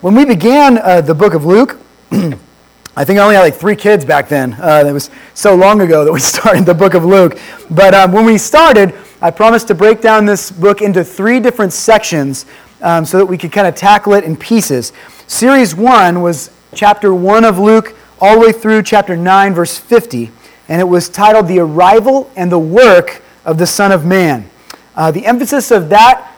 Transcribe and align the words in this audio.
When 0.00 0.14
we 0.14 0.24
began 0.24 0.78
uh, 0.78 1.00
the 1.00 1.14
book 1.14 1.34
of 1.34 1.44
Luke, 1.44 1.76
I 2.12 3.04
think 3.04 3.18
I 3.18 3.22
only 3.24 3.34
had 3.34 3.40
like 3.40 3.56
three 3.56 3.74
kids 3.74 4.04
back 4.04 4.28
then. 4.28 4.52
Uh, 4.52 4.84
it 4.86 4.92
was 4.92 5.10
so 5.34 5.56
long 5.56 5.80
ago 5.80 6.04
that 6.04 6.12
we 6.12 6.20
started 6.20 6.66
the 6.66 6.74
book 6.74 6.94
of 6.94 7.04
Luke. 7.04 7.36
But 7.68 7.94
um, 7.94 8.12
when 8.12 8.24
we 8.24 8.38
started, 8.38 8.94
I 9.20 9.32
promised 9.32 9.66
to 9.68 9.74
break 9.74 10.00
down 10.00 10.24
this 10.24 10.52
book 10.52 10.82
into 10.82 11.02
three 11.02 11.40
different 11.40 11.72
sections 11.72 12.46
um, 12.80 13.04
so 13.04 13.18
that 13.18 13.26
we 13.26 13.36
could 13.36 13.50
kind 13.50 13.66
of 13.66 13.74
tackle 13.74 14.12
it 14.12 14.22
in 14.22 14.36
pieces. 14.36 14.92
Series 15.26 15.74
one 15.74 16.22
was 16.22 16.52
chapter 16.76 17.12
one 17.12 17.44
of 17.44 17.58
Luke 17.58 17.96
all 18.20 18.34
the 18.34 18.46
way 18.46 18.52
through 18.52 18.84
chapter 18.84 19.16
9, 19.16 19.52
verse 19.52 19.78
50, 19.78 20.30
and 20.68 20.80
it 20.80 20.84
was 20.84 21.08
titled 21.08 21.48
The 21.48 21.58
Arrival 21.58 22.30
and 22.36 22.52
the 22.52 22.58
Work 22.60 23.20
of 23.44 23.58
the 23.58 23.66
Son 23.66 23.90
of 23.90 24.06
Man. 24.06 24.48
Uh, 24.94 25.10
the 25.10 25.26
emphasis 25.26 25.72
of 25.72 25.88
that 25.88 26.36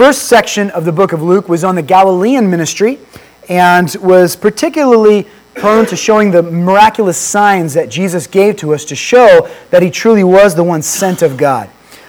first 0.00 0.28
section 0.28 0.70
of 0.70 0.86
the 0.86 0.92
book 0.92 1.12
of 1.12 1.20
Luke 1.20 1.46
was 1.46 1.62
on 1.62 1.74
the 1.74 1.82
Galilean 1.82 2.48
ministry 2.48 2.98
and 3.50 3.94
was 4.00 4.34
particularly 4.34 5.26
prone 5.56 5.84
to 5.84 5.94
showing 5.94 6.30
the 6.30 6.42
miraculous 6.42 7.18
signs 7.18 7.74
that 7.74 7.90
Jesus 7.90 8.26
gave 8.26 8.56
to 8.56 8.72
us 8.72 8.86
to 8.86 8.96
show 8.96 9.46
that 9.68 9.82
he 9.82 9.90
truly 9.90 10.24
was 10.24 10.54
the 10.54 10.64
one 10.64 10.80
sent 10.80 11.20
of 11.20 11.36
God. 11.36 11.68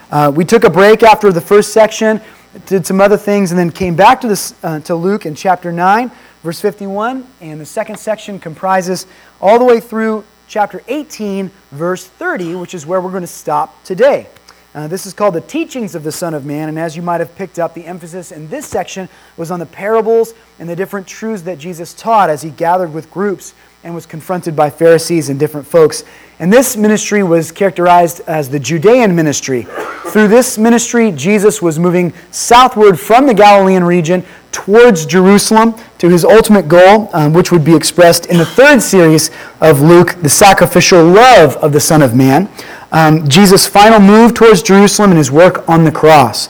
Uh, 0.09 0.31
we 0.33 0.45
took 0.45 0.63
a 0.63 0.69
break 0.69 1.03
after 1.03 1.33
the 1.33 1.41
first 1.41 1.73
section, 1.73 2.21
did 2.65 2.87
some 2.87 3.01
other 3.01 3.17
things, 3.17 3.51
and 3.51 3.59
then 3.59 3.69
came 3.69 3.97
back 3.97 4.21
to, 4.21 4.27
this, 4.29 4.55
uh, 4.63 4.79
to 4.79 4.95
Luke 4.95 5.25
in 5.25 5.35
chapter 5.35 5.69
9, 5.69 6.09
verse 6.43 6.61
51. 6.61 7.27
And 7.41 7.59
the 7.59 7.65
second 7.65 7.97
section 7.97 8.39
comprises 8.39 9.05
all 9.41 9.59
the 9.59 9.65
way 9.65 9.81
through 9.81 10.23
chapter 10.47 10.81
18, 10.87 11.51
verse 11.71 12.07
30, 12.07 12.55
which 12.55 12.73
is 12.73 12.85
where 12.85 13.01
we're 13.01 13.11
going 13.11 13.19
to 13.19 13.27
stop 13.27 13.83
today. 13.83 14.27
Uh, 14.73 14.87
this 14.87 15.05
is 15.05 15.13
called 15.13 15.33
the 15.33 15.41
teachings 15.41 15.95
of 15.95 16.03
the 16.03 16.11
Son 16.13 16.33
of 16.33 16.45
Man, 16.45 16.69
and 16.69 16.79
as 16.79 16.95
you 16.95 17.01
might 17.01 17.19
have 17.19 17.35
picked 17.35 17.59
up, 17.59 17.73
the 17.73 17.85
emphasis 17.85 18.31
in 18.31 18.47
this 18.47 18.65
section 18.65 19.09
was 19.35 19.51
on 19.51 19.59
the 19.59 19.65
parables 19.65 20.33
and 20.59 20.69
the 20.69 20.75
different 20.77 21.05
truths 21.05 21.41
that 21.41 21.59
Jesus 21.59 21.93
taught 21.93 22.29
as 22.29 22.41
he 22.41 22.51
gathered 22.51 22.93
with 22.93 23.11
groups 23.11 23.53
and 23.83 23.93
was 23.93 24.05
confronted 24.05 24.55
by 24.55 24.69
Pharisees 24.69 25.27
and 25.27 25.37
different 25.37 25.67
folks. 25.67 26.05
And 26.39 26.53
this 26.53 26.77
ministry 26.77 27.21
was 27.21 27.51
characterized 27.51 28.21
as 28.27 28.49
the 28.49 28.59
Judean 28.59 29.13
ministry. 29.13 29.67
Through 30.07 30.29
this 30.29 30.57
ministry, 30.57 31.11
Jesus 31.11 31.61
was 31.61 31.77
moving 31.77 32.13
southward 32.31 32.97
from 32.97 33.25
the 33.25 33.33
Galilean 33.33 33.83
region 33.83 34.23
towards 34.51 35.05
Jerusalem 35.05 35.75
to 35.97 36.09
his 36.09 36.23
ultimate 36.23 36.67
goal, 36.67 37.09
um, 37.13 37.33
which 37.33 37.51
would 37.51 37.65
be 37.65 37.75
expressed 37.75 38.25
in 38.27 38.37
the 38.37 38.45
third 38.45 38.81
series 38.81 39.31
of 39.59 39.81
Luke, 39.81 40.15
the 40.21 40.29
sacrificial 40.29 41.03
love 41.03 41.57
of 41.57 41.73
the 41.73 41.79
Son 41.79 42.01
of 42.01 42.15
Man 42.15 42.49
um, 42.91 43.27
Jesus' 43.27 43.67
final 43.67 43.99
move 43.99 44.33
towards 44.33 44.61
Jerusalem 44.61 45.11
and 45.11 45.17
his 45.17 45.31
work 45.31 45.67
on 45.69 45.83
the 45.83 45.91
cross. 45.91 46.49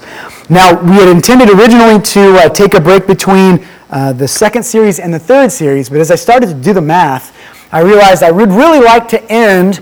Now, 0.50 0.82
we 0.82 0.94
had 0.94 1.08
intended 1.08 1.50
originally 1.50 2.02
to 2.02 2.36
uh, 2.38 2.50
take 2.50 2.74
a 2.74 2.82
break 2.82 3.08
between 3.08 3.66
uh, 3.90 4.14
the 4.14 4.28
second 4.28 4.64
series 4.64 5.00
and 5.00 5.14
the 5.14 5.20
third 5.20 5.52
series, 5.52 5.90
but 5.90 6.00
as 6.00 6.12
I 6.12 6.16
started 6.16 6.48
to 6.48 6.56
do 6.56 6.74
the 6.74 6.82
math, 6.82 7.38
I 7.72 7.80
realized 7.82 8.24
I 8.24 8.32
would 8.32 8.50
really 8.50 8.80
like 8.80 9.08
to 9.10 9.24
end 9.32 9.82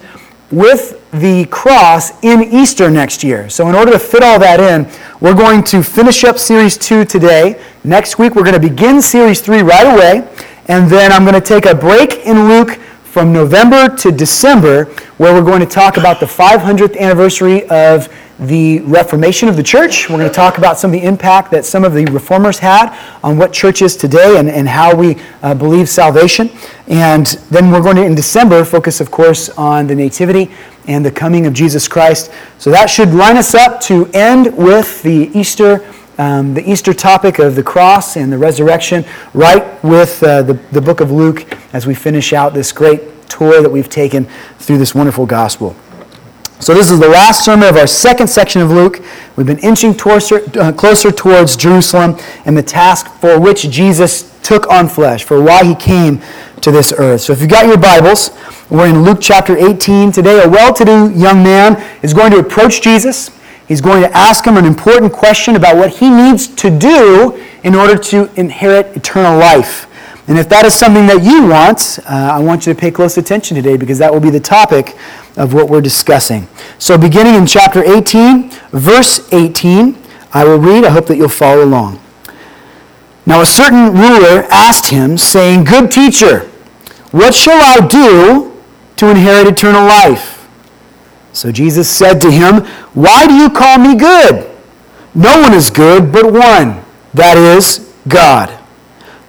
with 0.51 0.95
the 1.11 1.45
cross 1.45 2.11
in 2.23 2.43
Easter 2.53 2.89
next 2.89 3.23
year. 3.23 3.49
So, 3.49 3.67
in 3.67 3.75
order 3.75 3.91
to 3.91 3.99
fit 3.99 4.23
all 4.23 4.39
that 4.39 4.59
in, 4.59 4.87
we're 5.21 5.35
going 5.35 5.63
to 5.65 5.81
finish 5.81 6.23
up 6.23 6.37
Series 6.37 6.77
2 6.77 7.05
today. 7.05 7.61
Next 7.83 8.19
week, 8.19 8.35
we're 8.35 8.43
going 8.43 8.59
to 8.59 8.69
begin 8.69 9.01
Series 9.01 9.41
3 9.41 9.61
right 9.61 9.87
away. 9.87 10.27
And 10.67 10.89
then 10.89 11.11
I'm 11.11 11.23
going 11.23 11.33
to 11.33 11.41
take 11.41 11.65
a 11.65 11.73
break 11.73 12.25
in 12.27 12.47
Luke 12.47 12.79
from 13.09 13.33
November 13.33 13.89
to 13.97 14.11
December, 14.11 14.85
where 15.17 15.33
we're 15.33 15.43
going 15.43 15.61
to 15.61 15.65
talk 15.65 15.97
about 15.97 16.19
the 16.19 16.27
500th 16.27 16.95
anniversary 16.95 17.67
of 17.69 18.07
the 18.37 18.81
Reformation 18.81 19.49
of 19.49 19.57
the 19.57 19.63
church. 19.63 20.07
We're 20.07 20.17
going 20.17 20.29
to 20.29 20.33
talk 20.33 20.59
about 20.59 20.77
some 20.77 20.93
of 20.93 21.01
the 21.01 21.05
impact 21.05 21.49
that 21.51 21.65
some 21.65 21.83
of 21.83 21.93
the 21.95 22.05
reformers 22.05 22.59
had 22.59 22.95
on 23.23 23.37
what 23.37 23.51
church 23.51 23.81
is 23.81 23.97
today 23.97 24.37
and, 24.37 24.47
and 24.47 24.69
how 24.69 24.95
we 24.95 25.17
uh, 25.41 25.55
believe 25.55 25.89
salvation. 25.89 26.51
And 26.87 27.25
then 27.49 27.71
we're 27.71 27.81
going 27.81 27.95
to, 27.95 28.05
in 28.05 28.13
December, 28.13 28.63
focus, 28.63 29.01
of 29.01 29.09
course, 29.09 29.49
on 29.49 29.87
the 29.87 29.95
Nativity 29.95 30.51
and 30.87 31.03
the 31.03 31.11
coming 31.11 31.47
of 31.47 31.53
Jesus 31.53 31.87
Christ. 31.87 32.31
So 32.59 32.69
that 32.69 32.91
should 32.91 33.13
line 33.13 33.37
us 33.37 33.55
up 33.55 33.81
to 33.81 34.05
end 34.13 34.55
with 34.55 35.01
the 35.01 35.31
Easter. 35.33 35.83
Um, 36.19 36.53
the 36.53 36.69
Easter 36.69 36.93
topic 36.93 37.39
of 37.39 37.55
the 37.55 37.63
cross 37.63 38.17
and 38.17 38.29
the 38.29 38.37
resurrection, 38.37 39.05
right 39.33 39.81
with 39.81 40.21
uh, 40.21 40.41
the, 40.41 40.55
the 40.73 40.81
book 40.81 40.99
of 40.99 41.11
Luke 41.11 41.47
as 41.73 41.87
we 41.87 41.95
finish 41.95 42.33
out 42.33 42.53
this 42.53 42.73
great 42.73 43.29
tour 43.29 43.61
that 43.61 43.69
we've 43.71 43.87
taken 43.87 44.25
through 44.57 44.79
this 44.79 44.93
wonderful 44.93 45.25
gospel. 45.25 45.77
So, 46.59 46.73
this 46.73 46.91
is 46.91 46.99
the 46.99 47.07
last 47.07 47.45
sermon 47.45 47.69
of 47.69 47.77
our 47.77 47.87
second 47.87 48.27
section 48.27 48.61
of 48.61 48.69
Luke. 48.69 49.01
We've 49.37 49.47
been 49.47 49.59
inching 49.59 49.93
closer, 49.93 50.41
uh, 50.59 50.73
closer 50.73 51.09
towards 51.09 51.55
Jerusalem 51.55 52.17
and 52.43 52.57
the 52.57 52.63
task 52.63 53.07
for 53.21 53.39
which 53.39 53.69
Jesus 53.69 54.37
took 54.41 54.67
on 54.67 54.89
flesh, 54.89 55.23
for 55.23 55.41
why 55.41 55.63
he 55.63 55.73
came 55.73 56.21
to 56.59 56.69
this 56.69 56.91
earth. 56.91 57.21
So, 57.21 57.31
if 57.31 57.39
you've 57.39 57.49
got 57.49 57.65
your 57.65 57.77
Bibles, 57.77 58.31
we're 58.69 58.89
in 58.89 59.03
Luke 59.03 59.19
chapter 59.21 59.55
18 59.55 60.11
today. 60.11 60.43
A 60.43 60.49
well 60.49 60.73
to 60.73 60.83
do 60.83 61.17
young 61.17 61.41
man 61.43 61.81
is 62.03 62.13
going 62.13 62.31
to 62.31 62.39
approach 62.39 62.81
Jesus. 62.81 63.38
He's 63.69 63.81
going 63.81 64.01
to 64.01 64.11
ask 64.17 64.45
him 64.45 64.57
an 64.57 64.65
important 64.65 65.13
question 65.13 65.55
about 65.55 65.77
what 65.77 65.91
he 65.91 66.09
needs 66.09 66.47
to 66.47 66.75
do 66.75 67.39
in 67.63 67.75
order 67.75 67.95
to 67.99 68.27
inherit 68.35 68.97
eternal 68.97 69.37
life. 69.37 69.85
And 70.27 70.39
if 70.39 70.49
that 70.49 70.65
is 70.65 70.73
something 70.73 71.05
that 71.05 71.23
you 71.23 71.45
want, 71.45 71.99
uh, 71.99 72.33
I 72.33 72.39
want 72.39 72.65
you 72.65 72.73
to 72.73 72.79
pay 72.79 72.89
close 72.89 73.17
attention 73.19 73.55
today 73.55 73.77
because 73.77 73.99
that 73.99 74.11
will 74.11 74.19
be 74.19 74.31
the 74.31 74.39
topic 74.39 74.97
of 75.37 75.53
what 75.53 75.69
we're 75.69 75.81
discussing. 75.81 76.47
So, 76.79 76.97
beginning 76.97 77.35
in 77.35 77.45
chapter 77.45 77.83
18, 77.83 78.49
verse 78.71 79.31
18, 79.31 79.95
I 80.33 80.45
will 80.45 80.57
read. 80.57 80.83
I 80.83 80.89
hope 80.89 81.05
that 81.05 81.17
you'll 81.17 81.29
follow 81.29 81.63
along. 81.63 81.99
Now, 83.27 83.41
a 83.41 83.45
certain 83.45 83.93
ruler 83.93 84.47
asked 84.49 84.87
him, 84.87 85.15
saying, 85.15 85.65
Good 85.65 85.91
teacher, 85.91 86.49
what 87.11 87.35
shall 87.35 87.59
I 87.61 87.85
do 87.85 88.59
to 88.95 89.09
inherit 89.11 89.47
eternal 89.47 89.83
life? 89.83 90.28
So 91.33 91.51
Jesus 91.51 91.89
said 91.89 92.19
to 92.21 92.31
him, 92.31 92.65
Why 92.93 93.27
do 93.27 93.33
you 93.35 93.49
call 93.49 93.77
me 93.77 93.95
good? 93.95 94.49
No 95.15 95.41
one 95.41 95.53
is 95.53 95.69
good 95.69 96.11
but 96.11 96.31
one, 96.31 96.83
that 97.13 97.37
is, 97.37 97.93
God. 98.07 98.57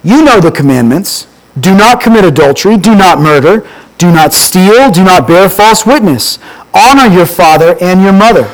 You 0.03 0.23
know 0.23 0.39
the 0.39 0.51
commandments. 0.51 1.27
Do 1.59 1.75
not 1.75 2.01
commit 2.01 2.23
adultery. 2.23 2.77
Do 2.77 2.95
not 2.95 3.19
murder. 3.19 3.67
Do 3.97 4.11
not 4.11 4.33
steal. 4.33 4.89
Do 4.89 5.03
not 5.03 5.27
bear 5.27 5.49
false 5.49 5.85
witness. 5.85 6.39
Honor 6.73 7.13
your 7.13 7.25
father 7.25 7.77
and 7.81 8.01
your 8.01 8.13
mother. 8.13 8.49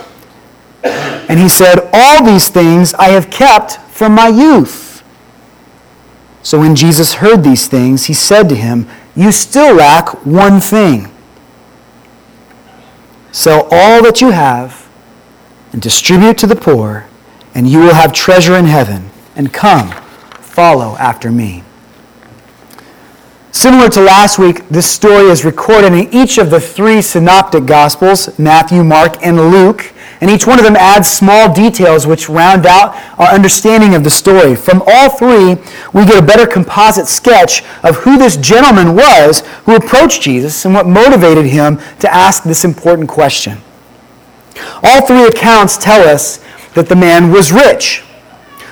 And 0.84 1.40
he 1.40 1.48
said, 1.48 1.90
All 1.94 2.24
these 2.24 2.50
things 2.50 2.94
I 2.96 3.10
have 3.10 3.30
kept 3.30 3.78
from 3.92 4.14
my 4.14 4.28
youth. 4.28 5.04
So 6.44 6.60
when 6.60 6.76
Jesus 6.76 7.16
heard 7.16 7.44
these 7.44 7.68
things, 7.68 8.06
he 8.06 8.14
said 8.14 8.50
to 8.50 8.56
him, 8.56 8.88
You 9.16 9.32
still 9.32 9.76
lack 9.76 10.26
one 10.26 10.60
thing. 10.60 11.12
Sell 13.38 13.68
all 13.70 14.02
that 14.02 14.20
you 14.20 14.32
have 14.32 14.90
and 15.72 15.80
distribute 15.80 16.40
to 16.40 16.48
the 16.48 16.56
poor, 16.56 17.08
and 17.54 17.68
you 17.68 17.78
will 17.78 17.94
have 17.94 18.12
treasure 18.12 18.56
in 18.56 18.66
heaven. 18.66 19.12
And 19.36 19.54
come 19.54 19.92
follow 20.42 20.98
after 20.98 21.30
me. 21.30 21.62
Similar 23.52 23.90
to 23.90 24.02
last 24.02 24.40
week, 24.40 24.68
this 24.70 24.90
story 24.90 25.30
is 25.30 25.46
recorded 25.46 25.94
in 25.94 26.12
each 26.12 26.40
of 26.40 26.50
the 26.50 26.60
three 26.60 27.00
synoptic 27.04 27.68
gospels 27.68 28.40
Matthew, 28.40 28.84
Mark, 28.84 29.24
and 29.24 29.52
Luke. 29.52 29.94
And 30.20 30.32
each 30.32 30.48
one 30.48 30.58
of 30.58 30.66
them 30.66 30.76
adds 30.76 31.10
small 31.10 31.54
details 31.54 32.08
which 32.08 32.28
round 32.28 32.66
out 32.66 32.96
our 33.20 33.28
understanding 33.28 33.94
of 33.94 34.04
the 34.04 34.10
story. 34.10 34.56
From 34.56 34.82
all 34.88 35.10
three, 35.10 35.56
we 35.94 36.06
get 36.06 36.22
a 36.22 36.26
better 36.26 36.48
composite 36.48 37.08
sketch 37.08 37.64
of 37.84 37.98
who 37.98 38.18
this 38.18 38.36
gentleman 38.38 38.96
was 38.96 39.42
who 39.66 39.76
approached 39.76 40.24
Jesus 40.24 40.66
and 40.66 40.74
what 40.74 40.88
motivated 40.88 41.46
him 41.46 41.80
to 42.00 42.12
ask 42.12 42.44
this 42.44 42.66
important 42.66 43.08
question. 43.08 43.60
All 44.84 45.06
three 45.06 45.26
accounts 45.26 45.78
tell 45.78 46.08
us 46.08 46.44
that 46.74 46.90
the 46.90 46.96
man 46.96 47.32
was 47.32 47.52
rich. 47.52 48.04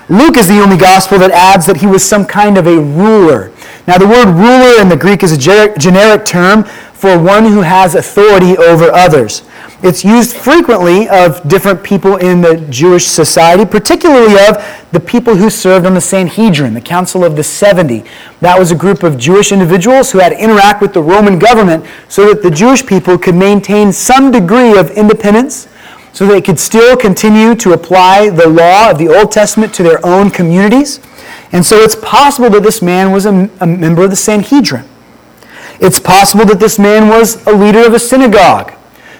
Luke 0.10 0.38
is 0.38 0.48
the 0.48 0.62
only 0.62 0.78
gospel 0.78 1.18
that 1.20 1.32
adds 1.32 1.66
that 1.66 1.78
he 1.78 1.88
was 1.88 2.04
some 2.04 2.26
kind 2.26 2.58
of 2.58 2.68
a 2.68 2.80
ruler. 2.80 3.52
Now, 3.88 3.98
the 3.98 4.08
word 4.08 4.28
ruler 4.28 4.82
in 4.82 4.90
the 4.90 4.98
Greek 4.98 5.24
is 5.24 5.32
a 5.32 5.78
generic 5.78 6.26
term 6.26 6.64
for 6.94 7.20
one 7.20 7.46
who 7.46 7.62
has 7.62 7.96
authority 7.96 8.58
over 8.58 8.86
others. 8.92 9.44
It's 9.88 10.04
used 10.04 10.36
frequently 10.36 11.08
of 11.10 11.48
different 11.48 11.84
people 11.84 12.16
in 12.16 12.42
the 12.42 12.58
Jewish 12.72 13.06
society, 13.06 13.66
particularly 13.66 14.34
of 14.50 14.58
the 14.92 15.00
people 15.00 15.36
who 15.36 15.48
served 15.48 15.86
on 15.86 15.94
the 15.94 16.02
Sanhedrin, 16.02 16.74
the 16.74 16.82
Council 16.82 17.24
of 17.24 17.36
the 17.36 17.44
70. 17.44 18.04
That 18.40 18.58
was 18.58 18.72
a 18.72 18.76
group 18.76 19.04
of 19.04 19.20
Jewish 19.20 19.52
individuals 19.52 20.12
who 20.12 20.18
had 20.18 20.30
to 20.30 20.44
interact 20.44 20.82
with 20.82 20.96
the 20.96 21.04
Roman 21.04 21.38
government 21.38 21.86
so 22.08 22.26
that 22.26 22.42
the 22.42 22.50
Jewish 22.50 22.84
people 22.84 23.16
could 23.16 23.36
maintain 23.36 23.94
some 23.94 24.32
degree 24.32 24.76
of 24.76 24.90
independence 24.90 25.68
so 26.14 26.26
they 26.26 26.42
could 26.42 26.60
still 26.60 26.98
continue 26.98 27.54
to 27.54 27.74
apply 27.74 28.32
the 28.32 28.50
law 28.50 28.90
of 28.90 28.98
the 28.98 29.08
Old 29.08 29.32
Testament 29.32 29.72
to 29.76 29.84
their 29.84 30.04
own 30.04 30.32
communities. 30.32 31.00
And 31.52 31.64
so 31.64 31.78
it's 31.78 31.96
possible 31.96 32.50
that 32.50 32.64
this 32.64 32.82
man 32.82 33.12
was 33.12 33.28
a, 33.28 33.52
a 33.62 33.68
member 33.68 34.04
of 34.04 34.10
the 34.10 34.16
Sanhedrin. 34.16 34.86
It's 35.80 36.00
possible 36.00 36.46
that 36.46 36.60
this 36.60 36.80
man 36.80 37.08
was 37.08 37.46
a 37.46 37.54
leader 37.54 37.86
of 37.86 37.94
a 37.94 38.00
synagogue. 38.00 38.75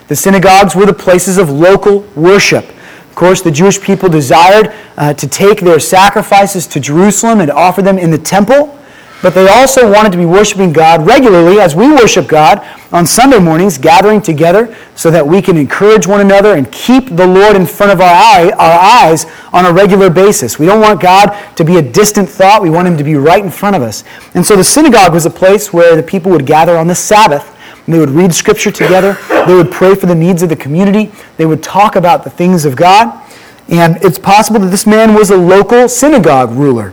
The 0.08 0.16
synagogues 0.16 0.76
were 0.76 0.86
the 0.86 0.94
places 0.94 1.36
of 1.38 1.50
local 1.50 2.00
worship. 2.14 2.64
Of 2.64 3.14
course, 3.14 3.40
the 3.40 3.50
Jewish 3.50 3.80
people 3.80 4.08
desired 4.08 4.74
uh, 4.96 5.14
to 5.14 5.26
take 5.26 5.60
their 5.60 5.80
sacrifices 5.80 6.66
to 6.68 6.80
Jerusalem 6.80 7.40
and 7.40 7.50
offer 7.50 7.82
them 7.82 7.98
in 7.98 8.10
the 8.10 8.18
temple. 8.18 8.78
but 9.22 9.34
they 9.34 9.48
also 9.48 9.90
wanted 9.90 10.12
to 10.12 10.18
be 10.18 10.26
worshiping 10.26 10.72
God 10.72 11.06
regularly 11.06 11.58
as 11.58 11.74
we 11.74 11.88
worship 11.90 12.28
God 12.28 12.64
on 12.92 13.06
Sunday 13.06 13.38
mornings, 13.38 13.78
gathering 13.78 14.20
together 14.20 14.76
so 14.94 15.10
that 15.10 15.26
we 15.26 15.42
can 15.42 15.56
encourage 15.56 16.06
one 16.06 16.20
another 16.20 16.54
and 16.54 16.70
keep 16.70 17.16
the 17.16 17.26
Lord 17.26 17.56
in 17.56 17.66
front 17.66 17.92
of 17.92 18.00
our, 18.00 18.14
eye, 18.14 18.52
our 18.56 19.08
eyes 19.08 19.26
on 19.52 19.64
a 19.64 19.72
regular 19.72 20.10
basis. 20.10 20.58
We 20.58 20.66
don't 20.66 20.80
want 20.80 21.00
God 21.00 21.36
to 21.56 21.64
be 21.64 21.78
a 21.78 21.82
distant 21.82 22.28
thought. 22.28 22.62
We 22.62 22.70
want 22.70 22.86
him 22.86 22.96
to 22.98 23.04
be 23.04 23.16
right 23.16 23.42
in 23.42 23.50
front 23.50 23.74
of 23.74 23.82
us. 23.82 24.04
And 24.34 24.44
so 24.44 24.54
the 24.54 24.62
synagogue 24.62 25.12
was 25.12 25.26
a 25.26 25.30
place 25.30 25.72
where 25.72 25.96
the 25.96 26.02
people 26.02 26.30
would 26.32 26.46
gather 26.46 26.76
on 26.76 26.86
the 26.86 26.94
Sabbath 26.94 27.55
and 27.86 27.94
they 27.94 27.98
would 28.00 28.10
read 28.10 28.34
scripture 28.34 28.72
together. 28.72 29.16
They 29.46 29.54
would 29.54 29.70
pray 29.70 29.94
for 29.94 30.06
the 30.06 30.14
needs 30.14 30.42
of 30.42 30.48
the 30.48 30.56
community. 30.56 31.12
They 31.36 31.46
would 31.46 31.62
talk 31.62 31.94
about 31.94 32.24
the 32.24 32.30
things 32.30 32.64
of 32.64 32.74
God. 32.74 33.22
And 33.68 33.96
it's 34.04 34.18
possible 34.18 34.60
that 34.60 34.70
this 34.70 34.86
man 34.86 35.14
was 35.14 35.30
a 35.30 35.36
local 35.36 35.88
synagogue 35.88 36.50
ruler. 36.50 36.92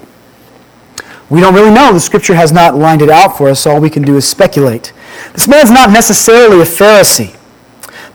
We 1.29 1.39
don't 1.39 1.55
really 1.55 1.73
know. 1.73 1.91
The 1.93 1.99
scripture 1.99 2.35
has 2.35 2.51
not 2.51 2.75
lined 2.75 3.01
it 3.01 3.09
out 3.09 3.37
for 3.37 3.49
us. 3.49 3.65
All 3.65 3.81
we 3.81 3.89
can 3.89 4.03
do 4.03 4.17
is 4.17 4.27
speculate. 4.27 4.93
This 5.33 5.47
man's 5.47 5.71
not 5.71 5.89
necessarily 5.89 6.61
a 6.61 6.65
Pharisee, 6.65 7.35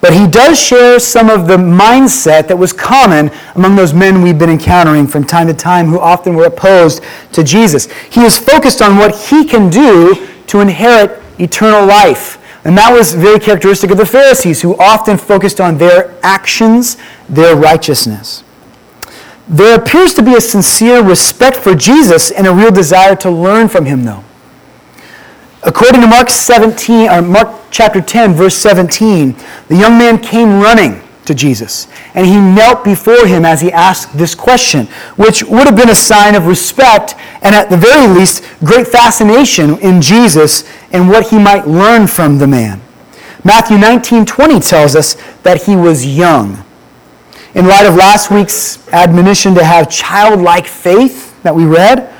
but 0.00 0.12
he 0.12 0.28
does 0.28 0.60
share 0.60 1.00
some 1.00 1.28
of 1.28 1.48
the 1.48 1.56
mindset 1.56 2.46
that 2.46 2.56
was 2.56 2.72
common 2.72 3.30
among 3.56 3.74
those 3.74 3.92
men 3.92 4.22
we've 4.22 4.38
been 4.38 4.50
encountering 4.50 5.08
from 5.08 5.24
time 5.24 5.48
to 5.48 5.54
time 5.54 5.86
who 5.86 5.98
often 5.98 6.34
were 6.34 6.46
opposed 6.46 7.02
to 7.32 7.42
Jesus. 7.42 7.90
He 8.10 8.22
is 8.22 8.38
focused 8.38 8.82
on 8.82 8.96
what 8.98 9.16
he 9.16 9.44
can 9.44 9.68
do 9.68 10.28
to 10.46 10.60
inherit 10.60 11.20
eternal 11.40 11.86
life. 11.86 12.37
And 12.68 12.76
that 12.76 12.92
was 12.92 13.14
very 13.14 13.40
characteristic 13.40 13.90
of 13.90 13.96
the 13.96 14.04
Pharisees, 14.04 14.60
who 14.60 14.76
often 14.76 15.16
focused 15.16 15.58
on 15.58 15.78
their 15.78 16.14
actions, 16.22 16.98
their 17.26 17.56
righteousness. 17.56 18.44
There 19.48 19.74
appears 19.80 20.12
to 20.12 20.22
be 20.22 20.34
a 20.34 20.40
sincere 20.42 21.02
respect 21.02 21.56
for 21.56 21.74
Jesus 21.74 22.30
and 22.30 22.46
a 22.46 22.52
real 22.52 22.70
desire 22.70 23.16
to 23.16 23.30
learn 23.30 23.68
from 23.68 23.86
him, 23.86 24.04
though. 24.04 24.22
According 25.62 26.02
to 26.02 26.06
Mark 26.06 26.28
17, 26.28 27.08
or 27.08 27.22
Mark 27.22 27.58
chapter 27.70 28.02
10, 28.02 28.34
verse 28.34 28.56
17, 28.56 29.34
the 29.68 29.76
young 29.76 29.96
man 29.98 30.18
came 30.18 30.60
running 30.60 31.02
to 31.28 31.34
Jesus, 31.34 31.86
and 32.14 32.26
he 32.26 32.36
knelt 32.36 32.82
before 32.82 33.26
him 33.26 33.44
as 33.44 33.60
he 33.60 33.70
asked 33.70 34.18
this 34.18 34.34
question, 34.34 34.86
which 35.16 35.42
would 35.44 35.66
have 35.66 35.76
been 35.76 35.90
a 35.90 35.94
sign 35.94 36.34
of 36.34 36.46
respect 36.46 37.14
and, 37.42 37.54
at 37.54 37.70
the 37.70 37.76
very 37.76 38.06
least, 38.08 38.42
great 38.64 38.88
fascination 38.88 39.78
in 39.78 40.02
Jesus 40.02 40.68
and 40.90 41.08
what 41.08 41.28
he 41.28 41.38
might 41.38 41.68
learn 41.68 42.06
from 42.06 42.38
the 42.38 42.46
man. 42.46 42.80
Matthew 43.44 43.78
19, 43.78 44.26
20 44.26 44.60
tells 44.60 44.96
us 44.96 45.14
that 45.42 45.62
he 45.62 45.76
was 45.76 46.04
young. 46.04 46.64
In 47.54 47.66
light 47.66 47.86
of 47.86 47.94
last 47.94 48.30
week's 48.30 48.86
admonition 48.92 49.54
to 49.54 49.64
have 49.64 49.88
childlike 49.90 50.66
faith 50.66 51.40
that 51.42 51.54
we 51.54 51.64
read, 51.64 52.12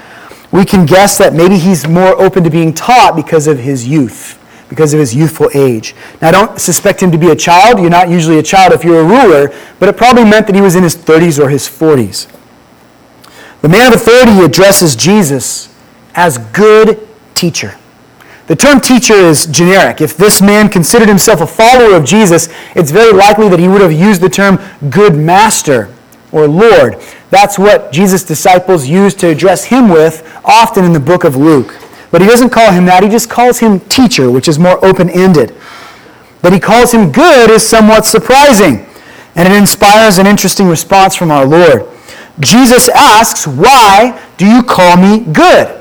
we 0.53 0.65
can 0.65 0.87
guess 0.87 1.19
that 1.19 1.35
maybe 1.35 1.59
he's 1.59 1.87
more 1.87 2.19
open 2.21 2.45
to 2.45 2.51
being 2.51 2.73
taught 2.73 3.15
because 3.17 3.47
of 3.47 3.59
his 3.59 3.87
youth, 3.87 4.38
because 4.69 4.93
of 4.93 5.01
his 5.01 5.15
youthful 5.15 5.51
age. 5.55 5.95
Now, 6.21 6.31
don't 6.31 6.61
suspect 6.61 7.03
him 7.03 7.11
to 7.13 7.19
be 7.19 7.31
a 7.31 7.37
child. 7.37 7.79
You're 7.81 7.91
not 7.91 8.09
usually 8.09 8.39
a 8.39 8.43
child 8.43 8.73
if 8.73 8.85
you're 8.85 9.01
a 9.01 9.05
ruler, 9.05 9.55
but 9.79 9.89
it 9.89 9.97
probably 9.97 10.25
meant 10.25 10.47
that 10.47 10.55
he 10.55 10.61
was 10.61 10.75
in 10.77 10.83
his 10.83 10.97
30s 10.97 11.43
or 11.43 11.49
his 11.49 11.67
40s. 11.69 12.27
The 13.61 13.69
man 13.69 13.93
of 13.93 14.01
authority 14.01 14.45
addresses 14.45 14.95
Jesus 14.95 15.75
as 16.15 16.39
good 16.53 17.09
teacher. 17.35 17.77
The 18.47 18.57
term 18.57 18.81
teacher 18.81 19.15
is 19.15 19.47
generic. 19.47 20.01
If 20.01 20.17
this 20.17 20.41
man 20.41 20.69
considered 20.69 21.09
himself 21.09 21.41
a 21.41 21.47
follower 21.47 21.95
of 21.95 22.05
Jesus, 22.05 22.49
it's 22.75 22.91
very 22.91 23.13
likely 23.13 23.49
that 23.51 23.59
he 23.59 23.69
would 23.69 23.83
have 23.83 23.93
used 23.93 24.21
the 24.21 24.31
term 24.31 24.59
good 24.91 25.15
master 25.15 25.95
or 26.33 26.49
Lord. 26.49 27.03
That's 27.31 27.59
what 27.59 27.93
Jesus' 27.93 28.25
disciples 28.25 28.87
used 28.87 29.19
to 29.21 29.29
address 29.29 29.65
him 29.65 29.89
with 29.89 30.27
often 30.45 30.85
in 30.85 30.93
the 30.93 31.01
book 31.01 31.25
of 31.25 31.37
Luke. 31.37 31.78
But 32.11 32.23
he 32.23 32.27
doesn't 32.27 32.51
call 32.51 32.73
him 32.73 32.87
that, 32.87 33.03
he 33.03 33.09
just 33.09 33.29
calls 33.29 33.59
him 33.59 33.81
teacher, 33.81 34.31
which 34.31 34.49
is 34.49 34.59
more 34.59 34.83
open 34.85 35.11
ended. 35.11 35.55
That 36.43 36.53
he 36.53 36.61
calls 36.61 36.93
him 36.93 37.13
good 37.13 37.51
is 37.51 37.67
somewhat 37.67 38.07
surprising, 38.07 38.87
and 39.35 39.53
it 39.53 39.57
inspires 39.57 40.19
an 40.19 40.27
interesting 40.27 40.69
response 40.69 41.15
from 41.15 41.31
our 41.31 41.45
Lord. 41.45 41.87
Jesus 42.41 42.89
asks, 42.91 43.47
Why 43.47 44.25
do 44.37 44.47
you 44.47 44.63
call 44.63 44.97
me 44.97 45.21
good? 45.33 45.81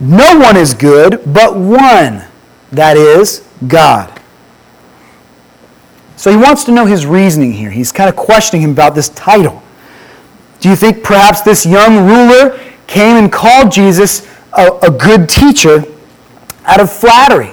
No 0.00 0.38
one 0.38 0.56
is 0.56 0.74
good 0.74 1.22
but 1.26 1.56
one, 1.56 2.24
that 2.70 2.96
is, 2.96 3.48
God. 3.66 4.20
So 6.16 6.30
he 6.30 6.36
wants 6.36 6.64
to 6.64 6.72
know 6.72 6.84
his 6.84 7.06
reasoning 7.06 7.52
here. 7.52 7.70
He's 7.70 7.92
kind 7.92 8.08
of 8.08 8.16
questioning 8.16 8.62
him 8.62 8.70
about 8.72 8.94
this 8.94 9.08
title. 9.10 9.62
Do 10.60 10.68
you 10.68 10.76
think 10.76 11.04
perhaps 11.04 11.42
this 11.42 11.64
young 11.64 12.06
ruler 12.06 12.58
came 12.86 13.16
and 13.16 13.32
called 13.32 13.70
Jesus 13.70 14.26
a, 14.52 14.78
a 14.82 14.90
good 14.90 15.28
teacher 15.28 15.84
out 16.64 16.80
of 16.80 16.92
flattery? 16.92 17.52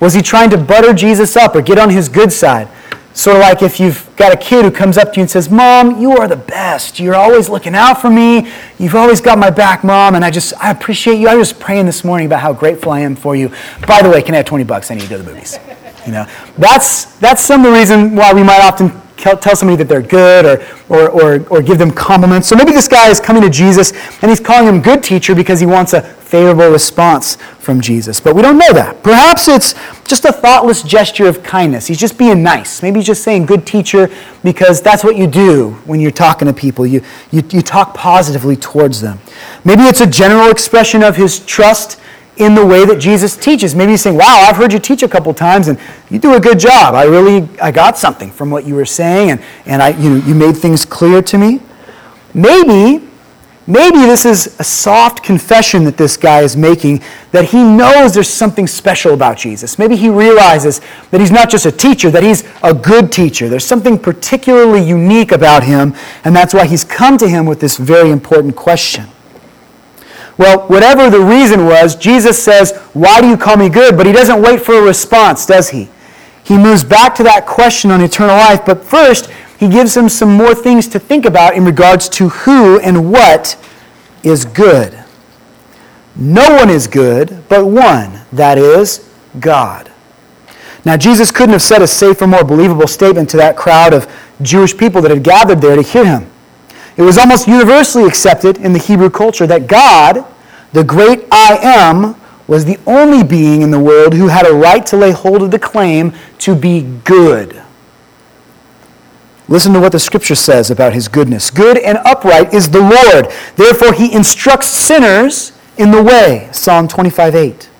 Was 0.00 0.14
he 0.14 0.22
trying 0.22 0.50
to 0.50 0.58
butter 0.58 0.92
Jesus 0.92 1.36
up 1.36 1.54
or 1.54 1.62
get 1.62 1.78
on 1.78 1.90
his 1.90 2.08
good 2.08 2.32
side? 2.32 2.68
Sort 3.14 3.36
of 3.36 3.42
like 3.42 3.62
if 3.62 3.78
you've 3.78 4.08
got 4.16 4.32
a 4.32 4.36
kid 4.36 4.64
who 4.64 4.70
comes 4.70 4.96
up 4.96 5.12
to 5.12 5.16
you 5.16 5.22
and 5.22 5.30
says, 5.30 5.50
Mom, 5.50 6.00
you 6.00 6.12
are 6.12 6.26
the 6.26 6.36
best. 6.36 6.98
You're 6.98 7.14
always 7.14 7.48
looking 7.48 7.74
out 7.74 8.00
for 8.00 8.08
me. 8.08 8.50
You've 8.78 8.94
always 8.94 9.20
got 9.20 9.38
my 9.38 9.50
back, 9.50 9.84
Mom, 9.84 10.14
and 10.14 10.24
I 10.24 10.30
just, 10.30 10.54
I 10.56 10.70
appreciate 10.70 11.16
you. 11.18 11.28
I 11.28 11.34
was 11.34 11.52
praying 11.52 11.86
this 11.86 12.04
morning 12.04 12.26
about 12.26 12.40
how 12.40 12.54
grateful 12.54 12.90
I 12.90 13.00
am 13.00 13.14
for 13.14 13.36
you. 13.36 13.50
By 13.86 14.00
the 14.02 14.08
way, 14.08 14.22
can 14.22 14.34
I 14.34 14.38
have 14.38 14.46
20 14.46 14.64
bucks? 14.64 14.90
I 14.90 14.94
need 14.94 15.02
to 15.02 15.08
go 15.08 15.18
to 15.18 15.22
the 15.22 15.30
movies. 15.30 15.58
You 16.06 16.12
know, 16.12 16.26
that's, 16.56 17.16
that's 17.18 17.44
some 17.44 17.64
of 17.64 17.72
the 17.72 17.78
reason 17.78 18.16
why 18.16 18.32
we 18.32 18.42
might 18.42 18.60
often 18.62 18.90
tell 19.16 19.54
somebody 19.54 19.76
that 19.76 19.88
they're 19.88 20.02
good 20.02 20.44
or, 20.44 20.66
or, 20.88 21.08
or, 21.10 21.46
or 21.48 21.62
give 21.62 21.78
them 21.78 21.90
compliments. 21.90 22.48
So 22.48 22.56
maybe 22.56 22.72
this 22.72 22.88
guy 22.88 23.08
is 23.08 23.20
coming 23.20 23.42
to 23.42 23.50
Jesus 23.50 23.92
and 24.22 24.30
he's 24.30 24.40
calling 24.40 24.66
him 24.66 24.82
good 24.82 25.04
teacher 25.04 25.34
because 25.34 25.60
he 25.60 25.66
wants 25.66 25.92
a 25.92 26.00
favorable 26.32 26.70
response 26.70 27.36
from 27.58 27.78
Jesus. 27.82 28.18
But 28.18 28.34
we 28.34 28.40
don't 28.40 28.56
know 28.56 28.72
that. 28.72 29.02
Perhaps 29.02 29.48
it's 29.48 29.74
just 30.08 30.24
a 30.24 30.32
thoughtless 30.32 30.82
gesture 30.82 31.26
of 31.26 31.42
kindness. 31.42 31.86
He's 31.86 31.98
just 31.98 32.16
being 32.16 32.42
nice. 32.42 32.82
Maybe 32.82 33.00
he's 33.00 33.06
just 33.06 33.22
saying 33.22 33.44
good 33.44 33.66
teacher 33.66 34.08
because 34.42 34.80
that's 34.80 35.04
what 35.04 35.16
you 35.16 35.26
do 35.26 35.72
when 35.84 36.00
you're 36.00 36.10
talking 36.10 36.48
to 36.48 36.54
people. 36.54 36.86
You, 36.86 37.02
you, 37.32 37.42
you 37.50 37.60
talk 37.60 37.92
positively 37.94 38.56
towards 38.56 39.02
them. 39.02 39.18
Maybe 39.66 39.82
it's 39.82 40.00
a 40.00 40.06
general 40.06 40.50
expression 40.50 41.02
of 41.02 41.16
his 41.16 41.44
trust 41.44 42.00
in 42.38 42.54
the 42.54 42.64
way 42.64 42.86
that 42.86 42.98
Jesus 42.98 43.36
teaches. 43.36 43.74
Maybe 43.74 43.90
he's 43.90 44.00
saying, 44.00 44.16
wow, 44.16 44.46
I've 44.48 44.56
heard 44.56 44.72
you 44.72 44.78
teach 44.78 45.02
a 45.02 45.08
couple 45.08 45.34
times 45.34 45.68
and 45.68 45.78
you 46.08 46.18
do 46.18 46.34
a 46.34 46.40
good 46.40 46.58
job. 46.58 46.94
I 46.94 47.04
really, 47.04 47.46
I 47.60 47.70
got 47.70 47.98
something 47.98 48.30
from 48.30 48.50
what 48.50 48.64
you 48.66 48.74
were 48.74 48.86
saying 48.86 49.32
and, 49.32 49.42
and 49.66 49.82
I, 49.82 49.90
you, 49.90 50.08
know, 50.08 50.26
you 50.26 50.34
made 50.34 50.56
things 50.56 50.86
clear 50.86 51.20
to 51.20 51.36
me. 51.36 51.60
Maybe, 52.32 53.06
maybe 53.66 53.98
this 53.98 54.24
is 54.24 54.58
a 54.58 54.64
soft 54.64 55.22
confession 55.22 55.84
that 55.84 55.96
this 55.96 56.16
guy 56.16 56.40
is 56.40 56.56
making 56.56 57.02
that 57.30 57.46
he 57.46 57.62
knows 57.62 58.14
there's 58.14 58.28
something 58.28 58.66
special 58.66 59.14
about 59.14 59.36
Jesus. 59.36 59.78
Maybe 59.78 59.96
he 59.96 60.08
realizes 60.08 60.80
that 61.10 61.20
he's 61.20 61.30
not 61.30 61.50
just 61.50 61.66
a 61.66 61.72
teacher, 61.72 62.10
that 62.10 62.22
he's 62.22 62.44
a 62.62 62.74
good 62.74 63.12
teacher. 63.12 63.48
There's 63.48 63.64
something 63.64 63.98
particularly 63.98 64.82
unique 64.82 65.32
about 65.32 65.64
him 65.64 65.94
and 66.24 66.34
that's 66.34 66.54
why 66.54 66.66
he's 66.66 66.84
come 66.84 67.16
to 67.18 67.28
him 67.28 67.46
with 67.46 67.60
this 67.60 67.76
very 67.76 68.10
important 68.10 68.56
question. 68.56 69.06
Well, 70.38 70.66
whatever 70.68 71.10
the 71.10 71.20
reason 71.20 71.66
was, 71.66 71.94
Jesus 71.94 72.42
says, 72.42 72.76
Why 72.94 73.20
do 73.20 73.28
you 73.28 73.36
call 73.36 73.56
me 73.56 73.68
good? 73.68 73.96
But 73.96 74.06
he 74.06 74.12
doesn't 74.12 74.40
wait 74.40 74.60
for 74.60 74.74
a 74.74 74.82
response, 74.82 75.46
does 75.46 75.70
he? 75.70 75.88
He 76.44 76.56
moves 76.56 76.82
back 76.82 77.14
to 77.16 77.22
that 77.22 77.46
question 77.46 77.90
on 77.90 78.00
eternal 78.00 78.36
life, 78.36 78.66
but 78.66 78.82
first, 78.82 79.30
he 79.62 79.68
gives 79.68 79.96
him 79.96 80.08
some 80.08 80.32
more 80.32 80.56
things 80.56 80.88
to 80.88 80.98
think 80.98 81.24
about 81.24 81.54
in 81.54 81.64
regards 81.64 82.08
to 82.08 82.30
who 82.30 82.80
and 82.80 83.12
what 83.12 83.56
is 84.24 84.44
good. 84.44 85.04
No 86.16 86.56
one 86.56 86.68
is 86.68 86.88
good 86.88 87.44
but 87.48 87.66
one, 87.66 88.22
that 88.32 88.58
is, 88.58 89.08
God. 89.38 89.88
Now, 90.84 90.96
Jesus 90.96 91.30
couldn't 91.30 91.52
have 91.52 91.62
said 91.62 91.80
a 91.80 91.86
safer, 91.86 92.26
more 92.26 92.42
believable 92.42 92.88
statement 92.88 93.30
to 93.30 93.36
that 93.36 93.56
crowd 93.56 93.94
of 93.94 94.12
Jewish 94.42 94.76
people 94.76 95.00
that 95.00 95.12
had 95.12 95.22
gathered 95.22 95.60
there 95.60 95.76
to 95.76 95.82
hear 95.82 96.06
him. 96.06 96.28
It 96.96 97.02
was 97.02 97.16
almost 97.16 97.46
universally 97.46 98.08
accepted 98.08 98.58
in 98.58 98.72
the 98.72 98.80
Hebrew 98.80 99.10
culture 99.10 99.46
that 99.46 99.68
God, 99.68 100.24
the 100.72 100.82
great 100.82 101.24
I 101.30 101.56
am, 101.62 102.16
was 102.48 102.64
the 102.64 102.80
only 102.84 103.22
being 103.22 103.62
in 103.62 103.70
the 103.70 103.78
world 103.78 104.12
who 104.12 104.26
had 104.26 104.44
a 104.44 104.52
right 104.52 104.84
to 104.86 104.96
lay 104.96 105.12
hold 105.12 105.40
of 105.40 105.52
the 105.52 105.58
claim 105.60 106.12
to 106.38 106.56
be 106.56 106.82
good. 107.04 107.62
Listen 109.52 109.74
to 109.74 109.80
what 109.80 109.92
the 109.92 109.98
scripture 109.98 110.34
says 110.34 110.70
about 110.70 110.94
his 110.94 111.08
goodness. 111.08 111.50
Good 111.50 111.76
and 111.76 111.98
upright 112.06 112.54
is 112.54 112.70
the 112.70 112.80
Lord. 112.80 113.30
Therefore, 113.54 113.92
he 113.92 114.10
instructs 114.10 114.66
sinners 114.68 115.52
in 115.76 115.90
the 115.90 116.02
way. 116.02 116.48
Psalm 116.52 116.88
25 116.88 117.34
8. 117.34 117.70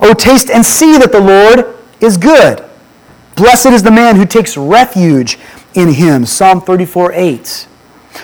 Oh, 0.00 0.14
taste 0.14 0.50
and 0.50 0.66
see 0.66 0.98
that 0.98 1.12
the 1.12 1.20
Lord 1.20 1.76
is 2.00 2.16
good. 2.16 2.68
Blessed 3.36 3.66
is 3.66 3.84
the 3.84 3.90
man 3.92 4.16
who 4.16 4.26
takes 4.26 4.56
refuge 4.56 5.38
in 5.74 5.92
him. 5.92 6.26
Psalm 6.26 6.60
34 6.60 7.12
8. 7.12 7.68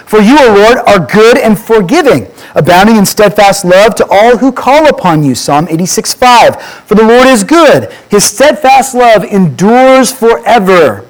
For 0.05 0.19
you, 0.19 0.37
O 0.37 0.55
Lord, 0.57 0.79
are 0.79 1.07
good 1.07 1.39
and 1.39 1.57
forgiving, 1.57 2.27
abounding 2.57 2.97
in 2.97 3.07
steadfast 3.07 3.65
love 3.65 3.95
to 3.95 4.09
all 4.11 4.39
who 4.39 4.51
call 4.51 4.89
upon 4.89 5.23
you. 5.23 5.37
Psalm 5.37 5.69
86 5.71 6.15
5. 6.15 6.61
For 6.61 6.97
the 6.97 7.05
Lord 7.05 7.29
is 7.29 7.45
good, 7.45 7.93
his 8.11 8.25
steadfast 8.25 8.93
love 8.93 9.23
endures 9.23 10.11
forever, 10.11 11.07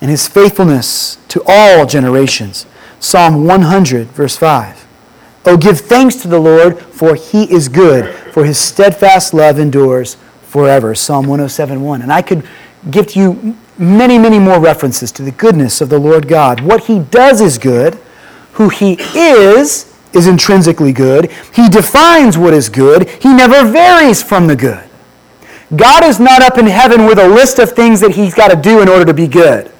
and 0.00 0.10
his 0.10 0.26
faithfulness 0.26 1.17
to 1.28 1.42
all 1.46 1.86
generations. 1.86 2.66
Psalm 3.00 3.46
100, 3.46 4.08
verse 4.08 4.36
5. 4.36 4.86
Oh, 5.44 5.56
give 5.56 5.80
thanks 5.80 6.16
to 6.16 6.28
the 6.28 6.38
Lord, 6.38 6.78
for 6.78 7.14
he 7.14 7.50
is 7.52 7.68
good, 7.68 8.14
for 8.32 8.44
his 8.44 8.58
steadfast 8.58 9.32
love 9.32 9.58
endures 9.58 10.16
forever. 10.42 10.94
Psalm 10.94 11.26
107.1. 11.26 12.02
And 12.02 12.12
I 12.12 12.22
could 12.22 12.46
give 12.90 13.06
to 13.08 13.20
you 13.20 13.56
many, 13.78 14.18
many 14.18 14.38
more 14.38 14.58
references 14.58 15.12
to 15.12 15.22
the 15.22 15.30
goodness 15.30 15.80
of 15.80 15.88
the 15.88 15.98
Lord 15.98 16.28
God. 16.28 16.60
What 16.60 16.84
he 16.84 16.98
does 16.98 17.40
is 17.40 17.58
good. 17.58 17.94
Who 18.52 18.68
he 18.68 18.98
is 19.14 19.94
is 20.12 20.26
intrinsically 20.26 20.92
good. 20.92 21.30
He 21.54 21.68
defines 21.68 22.36
what 22.36 22.52
is 22.52 22.68
good. 22.68 23.08
He 23.08 23.32
never 23.32 23.70
varies 23.70 24.22
from 24.22 24.46
the 24.46 24.56
good. 24.56 24.84
God 25.76 26.02
is 26.02 26.18
not 26.18 26.42
up 26.42 26.58
in 26.58 26.66
heaven 26.66 27.04
with 27.04 27.18
a 27.18 27.28
list 27.28 27.58
of 27.58 27.72
things 27.72 28.00
that 28.00 28.12
he's 28.12 28.34
got 28.34 28.48
to 28.48 28.56
do 28.56 28.80
in 28.80 28.88
order 28.88 29.04
to 29.04 29.14
be 29.14 29.28
good. 29.28 29.70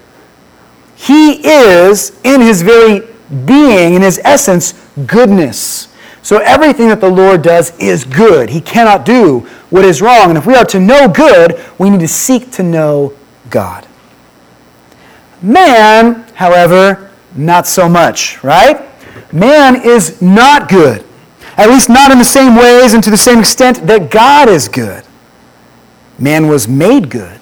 He 0.99 1.47
is, 1.47 2.19
in 2.25 2.41
his 2.41 2.63
very 2.63 3.07
being, 3.47 3.95
in 3.95 4.03
his 4.03 4.21
essence, 4.25 4.75
goodness. 5.07 5.87
So 6.23 6.39
everything 6.39 6.89
that 6.89 7.01
the 7.01 7.09
Lord 7.09 7.43
does 7.43 7.71
is 7.79 8.05
good. 8.05 8.51
He 8.51 8.61
cannot 8.61 9.05
do 9.05 9.47
what 9.71 9.85
is 9.85 10.03
wrong. 10.03 10.31
And 10.31 10.37
if 10.37 10.45
we 10.45 10.57
are 10.57 10.65
to 10.65 10.81
know 10.81 11.07
good, 11.07 11.65
we 11.79 11.89
need 11.89 12.01
to 12.01 12.09
seek 12.09 12.51
to 12.53 12.65
know 12.65 13.15
God. 13.49 13.87
Man, 15.41 16.27
however, 16.35 17.13
not 17.37 17.69
so 17.69 17.89
much, 17.89 18.43
right? 18.43 18.85
Man 19.33 19.77
is 19.87 20.21
not 20.21 20.69
good. 20.69 21.05
At 21.57 21.71
least 21.71 21.89
not 21.89 22.11
in 22.11 22.19
the 22.19 22.25
same 22.25 22.57
ways 22.57 22.93
and 22.95 23.05
to 23.05 23.11
the 23.11 23.17
same 23.17 23.39
extent 23.39 23.87
that 23.87 24.11
God 24.11 24.49
is 24.49 24.67
good. 24.69 25.05
Man 26.19 26.49
was 26.49 26.67
made 26.67 27.09
good. 27.09 27.41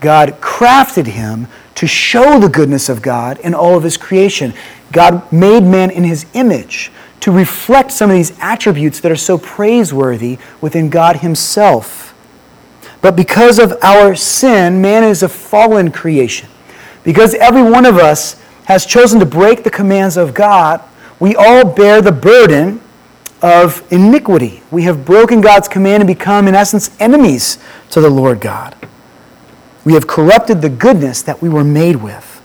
God 0.00 0.40
crafted 0.42 1.06
him 1.06 1.48
to 1.78 1.86
show 1.86 2.40
the 2.40 2.48
goodness 2.48 2.88
of 2.88 3.02
God 3.02 3.38
in 3.38 3.54
all 3.54 3.76
of 3.76 3.84
his 3.84 3.96
creation. 3.96 4.52
God 4.90 5.30
made 5.30 5.62
man 5.62 5.92
in 5.92 6.02
his 6.02 6.26
image 6.34 6.90
to 7.20 7.30
reflect 7.30 7.92
some 7.92 8.10
of 8.10 8.16
these 8.16 8.36
attributes 8.40 8.98
that 8.98 9.12
are 9.12 9.16
so 9.16 9.38
praiseworthy 9.38 10.38
within 10.60 10.90
God 10.90 11.18
himself. 11.18 12.16
But 13.00 13.14
because 13.14 13.60
of 13.60 13.78
our 13.80 14.16
sin, 14.16 14.82
man 14.82 15.04
is 15.04 15.22
a 15.22 15.28
fallen 15.28 15.92
creation. 15.92 16.48
Because 17.04 17.34
every 17.34 17.62
one 17.62 17.86
of 17.86 17.96
us 17.96 18.42
has 18.64 18.84
chosen 18.84 19.20
to 19.20 19.26
break 19.26 19.62
the 19.62 19.70
commands 19.70 20.16
of 20.16 20.34
God, 20.34 20.82
we 21.20 21.36
all 21.36 21.64
bear 21.64 22.02
the 22.02 22.10
burden 22.10 22.80
of 23.40 23.86
iniquity. 23.92 24.64
We 24.72 24.82
have 24.82 25.04
broken 25.04 25.40
God's 25.40 25.68
command 25.68 26.02
and 26.02 26.08
become, 26.08 26.48
in 26.48 26.56
essence, 26.56 26.90
enemies 26.98 27.58
to 27.90 28.00
the 28.00 28.10
Lord 28.10 28.40
God. 28.40 28.74
We 29.88 29.94
have 29.94 30.06
corrupted 30.06 30.60
the 30.60 30.68
goodness 30.68 31.22
that 31.22 31.40
we 31.40 31.48
were 31.48 31.64
made 31.64 31.96
with. 31.96 32.42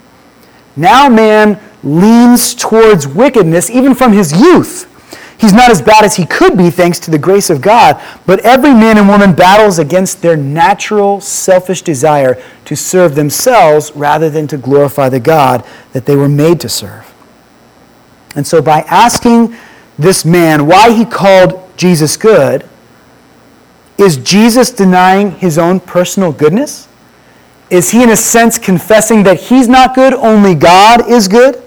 Now 0.77 1.09
man 1.09 1.59
leans 1.83 2.55
towards 2.55 3.05
wickedness 3.05 3.69
even 3.69 3.95
from 3.95 4.13
his 4.13 4.31
youth. 4.31 4.87
He's 5.37 5.51
not 5.51 5.69
as 5.69 5.81
bad 5.81 6.05
as 6.05 6.15
he 6.15 6.25
could 6.25 6.57
be 6.57 6.69
thanks 6.69 6.99
to 6.99 7.11
the 7.11 7.17
grace 7.17 7.49
of 7.49 7.59
God, 7.59 8.01
but 8.25 8.39
every 8.45 8.73
man 8.73 8.97
and 8.97 9.09
woman 9.09 9.35
battles 9.35 9.77
against 9.77 10.21
their 10.21 10.37
natural 10.37 11.19
selfish 11.19 11.81
desire 11.81 12.41
to 12.63 12.77
serve 12.77 13.13
themselves 13.13 13.91
rather 13.93 14.29
than 14.29 14.47
to 14.47 14.55
glorify 14.55 15.09
the 15.09 15.19
God 15.19 15.67
that 15.91 16.05
they 16.05 16.15
were 16.15 16.29
made 16.29 16.61
to 16.61 16.69
serve. 16.69 17.13
And 18.37 18.47
so 18.47 18.61
by 18.61 18.83
asking 18.83 19.53
this 19.99 20.23
man 20.23 20.65
why 20.65 20.93
he 20.93 21.03
called 21.03 21.75
Jesus 21.75 22.15
good, 22.15 22.65
is 23.97 24.15
Jesus 24.15 24.71
denying 24.71 25.31
his 25.31 25.57
own 25.57 25.81
personal 25.81 26.31
goodness? 26.31 26.87
Is 27.73 27.89
he, 27.89 28.03
in 28.03 28.11
a 28.11 28.15
sense, 28.15 28.59
confessing 28.59 29.23
that 29.23 29.39
he's 29.39 29.67
not 29.67 29.95
good, 29.95 30.13
only 30.13 30.53
God 30.53 31.09
is 31.09 31.27
good? 31.27 31.63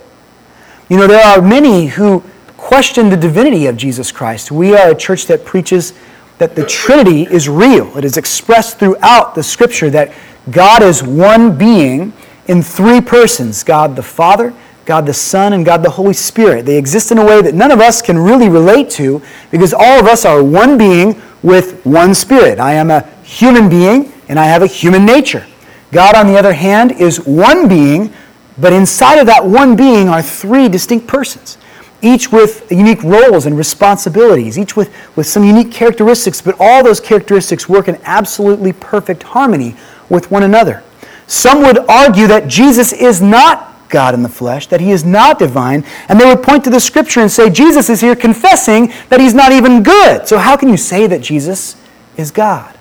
You 0.89 0.99
know, 0.99 1.09
there 1.09 1.27
are 1.27 1.43
many 1.43 1.87
who 1.87 2.23
question 2.57 3.09
the 3.09 3.17
divinity 3.17 3.67
of 3.67 3.77
Jesus 3.77 4.13
Christ. 4.13 4.53
We 4.53 4.77
are 4.77 4.93
a 4.93 4.95
church 4.95 5.27
that 5.27 5.45
preaches 5.45 5.95
that 6.39 6.55
the 6.55 6.65
Trinity 6.65 7.23
is 7.25 7.49
real. 7.49 7.99
It 7.99 8.05
is 8.05 8.19
expressed 8.19 8.79
throughout 8.79 9.35
the 9.35 9.43
Scripture 9.43 9.91
that 9.91 10.15
God 10.53 10.81
is 10.81 11.03
one 11.03 11.59
being 11.59 12.13
in 12.47 12.63
three 12.63 13.01
persons 13.01 13.65
God 13.65 13.97
the 13.97 14.03
Father, 14.05 14.55
God 14.85 15.07
the 15.07 15.13
Son, 15.13 15.55
and 15.55 15.67
God 15.67 15.83
the 15.83 15.91
Holy 15.91 16.15
Spirit. 16.15 16.67
They 16.67 16.79
exist 16.79 17.11
in 17.11 17.19
a 17.19 17.25
way 17.25 17.43
that 17.43 17.57
none 17.57 17.73
of 17.73 17.81
us 17.81 18.01
can 18.01 18.17
really 18.17 18.49
relate 18.49 18.91
to 18.91 19.21
because 19.51 19.75
all 19.75 19.99
of 19.99 20.07
us 20.07 20.25
are 20.25 20.41
one 20.41 20.79
being 20.79 21.21
with 21.43 21.85
one 21.85 22.15
spirit. 22.15 22.61
I 22.61 22.75
am 22.75 22.93
a 22.93 23.01
human 23.25 23.69
being 23.69 24.13
and 24.29 24.39
I 24.39 24.45
have 24.45 24.63
a 24.63 24.69
human 24.69 25.05
nature. 25.05 25.45
God, 25.93 26.15
on 26.15 26.27
the 26.27 26.39
other 26.39 26.53
hand, 26.53 26.93
is 26.93 27.25
one 27.25 27.69
being, 27.69 28.13
but 28.59 28.73
inside 28.73 29.19
of 29.19 29.27
that 29.27 29.45
one 29.45 29.77
being 29.77 30.09
are 30.09 30.23
three 30.23 30.69
distinct 30.69 31.07
persons, 31.07 31.59
each 32.03 32.33
with 32.33 32.71
unique 32.71 33.03
roles 33.03 33.47
and 33.47 33.57
responsibilities, 33.57 34.59
each 34.59 34.77
with, 34.77 34.93
with 35.17 35.27
some 35.27 35.45
unique 35.45 35.71
characteristics, 35.71 36.41
but 36.41 36.57
all 36.59 36.83
those 36.83 37.01
characteristics 37.01 37.69
work 37.69 37.89
in 37.89 37.99
absolutely 38.05 38.73
perfect 38.73 39.23
harmony 39.23 39.77
with 40.09 40.31
one 40.31 40.43
another. 40.43 40.83
Some 41.27 41.63
would 41.63 41.79
argue 41.89 42.27
that 42.29 42.49
Jesus 42.49 42.93
is 42.93 43.21
not 43.21 43.77
God 43.89 44.15
in 44.15 44.23
the 44.23 44.29
flesh, 44.29 44.67
that 44.69 44.81
he 44.81 44.91
is 44.91 45.05
not 45.05 45.39
divine, 45.39 45.85
and 46.09 46.21
they 46.21 46.27
would 46.27 46.43
point 46.43 46.65
to 46.65 46.71
the 46.71 46.81
scripture 46.81 47.21
and 47.21 47.31
say, 47.31 47.51
Jesus 47.51 47.89
is 47.89 48.01
here 48.01 48.17
confessing 48.17 48.93
that 49.09 49.21
he's 49.21 49.35
not 49.35 49.53
even 49.53 49.83
good. 49.83 50.27
So, 50.27 50.39
how 50.39 50.57
can 50.57 50.69
you 50.69 50.77
say 50.77 51.07
that 51.07 51.21
Jesus 51.21 51.77
is 52.17 52.31
God? 52.31 52.76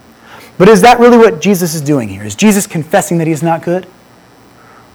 But 0.57 0.69
is 0.69 0.81
that 0.81 0.99
really 0.99 1.17
what 1.17 1.41
Jesus 1.41 1.73
is 1.73 1.81
doing 1.81 2.07
here? 2.07 2.23
Is 2.23 2.35
Jesus 2.35 2.65
confessing 2.65 3.17
that 3.17 3.27
he 3.27 3.33
is 3.33 3.43
not 3.43 3.63
good? 3.63 3.87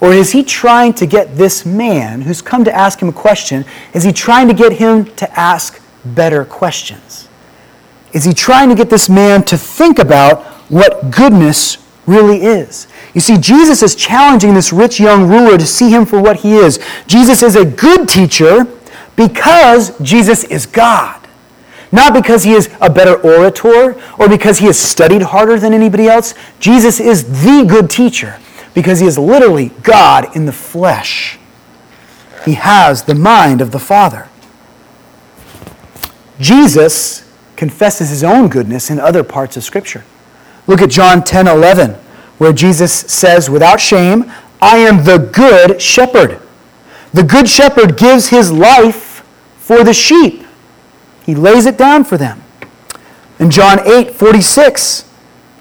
Or 0.00 0.12
is 0.12 0.32
he 0.32 0.42
trying 0.42 0.94
to 0.94 1.06
get 1.06 1.36
this 1.36 1.66
man 1.66 2.22
who's 2.22 2.40
come 2.40 2.64
to 2.64 2.74
ask 2.74 3.00
him 3.00 3.08
a 3.08 3.12
question, 3.12 3.66
is 3.92 4.02
he 4.02 4.12
trying 4.12 4.48
to 4.48 4.54
get 4.54 4.72
him 4.72 5.04
to 5.16 5.38
ask 5.38 5.80
better 6.04 6.44
questions? 6.46 7.28
Is 8.12 8.24
he 8.24 8.32
trying 8.32 8.70
to 8.70 8.74
get 8.74 8.88
this 8.88 9.08
man 9.08 9.44
to 9.44 9.58
think 9.58 9.98
about 9.98 10.42
what 10.70 11.10
goodness 11.10 11.78
really 12.06 12.42
is? 12.42 12.88
You 13.14 13.20
see, 13.20 13.36
Jesus 13.36 13.82
is 13.82 13.94
challenging 13.94 14.54
this 14.54 14.72
rich 14.72 14.98
young 14.98 15.28
ruler 15.28 15.58
to 15.58 15.66
see 15.66 15.90
him 15.90 16.06
for 16.06 16.20
what 16.20 16.36
he 16.36 16.54
is. 16.54 16.80
Jesus 17.06 17.42
is 17.42 17.54
a 17.54 17.64
good 17.64 18.08
teacher 18.08 18.66
because 19.16 19.96
Jesus 19.98 20.44
is 20.44 20.64
God. 20.64 21.19
Not 21.92 22.14
because 22.14 22.44
he 22.44 22.52
is 22.52 22.70
a 22.80 22.88
better 22.88 23.16
orator 23.16 24.00
or 24.18 24.28
because 24.28 24.58
he 24.58 24.66
has 24.66 24.78
studied 24.78 25.22
harder 25.22 25.58
than 25.58 25.74
anybody 25.74 26.06
else. 26.06 26.34
Jesus 26.60 27.00
is 27.00 27.42
the 27.44 27.64
good 27.68 27.90
teacher 27.90 28.38
because 28.74 29.00
he 29.00 29.06
is 29.06 29.18
literally 29.18 29.70
God 29.82 30.36
in 30.36 30.46
the 30.46 30.52
flesh. 30.52 31.38
He 32.44 32.54
has 32.54 33.02
the 33.02 33.14
mind 33.14 33.60
of 33.60 33.72
the 33.72 33.78
Father. 33.78 34.28
Jesus 36.38 37.28
confesses 37.56 38.08
his 38.08 38.24
own 38.24 38.48
goodness 38.48 38.90
in 38.90 38.98
other 38.98 39.22
parts 39.22 39.56
of 39.56 39.64
Scripture. 39.64 40.04
Look 40.66 40.80
at 40.80 40.90
John 40.90 41.22
10 41.24 41.46
11, 41.48 41.90
where 42.38 42.52
Jesus 42.52 42.92
says, 42.92 43.50
without 43.50 43.80
shame, 43.80 44.32
I 44.62 44.78
am 44.78 45.04
the 45.04 45.18
good 45.18 45.82
shepherd. 45.82 46.40
The 47.12 47.22
good 47.22 47.48
shepherd 47.48 47.98
gives 47.98 48.28
his 48.28 48.52
life 48.52 49.26
for 49.58 49.82
the 49.82 49.92
sheep. 49.92 50.44
He 51.30 51.36
lays 51.36 51.64
it 51.64 51.78
down 51.78 52.02
for 52.02 52.18
them. 52.18 52.42
In 53.38 53.52
John 53.52 53.78
8 53.86 54.10
46, 54.10 55.08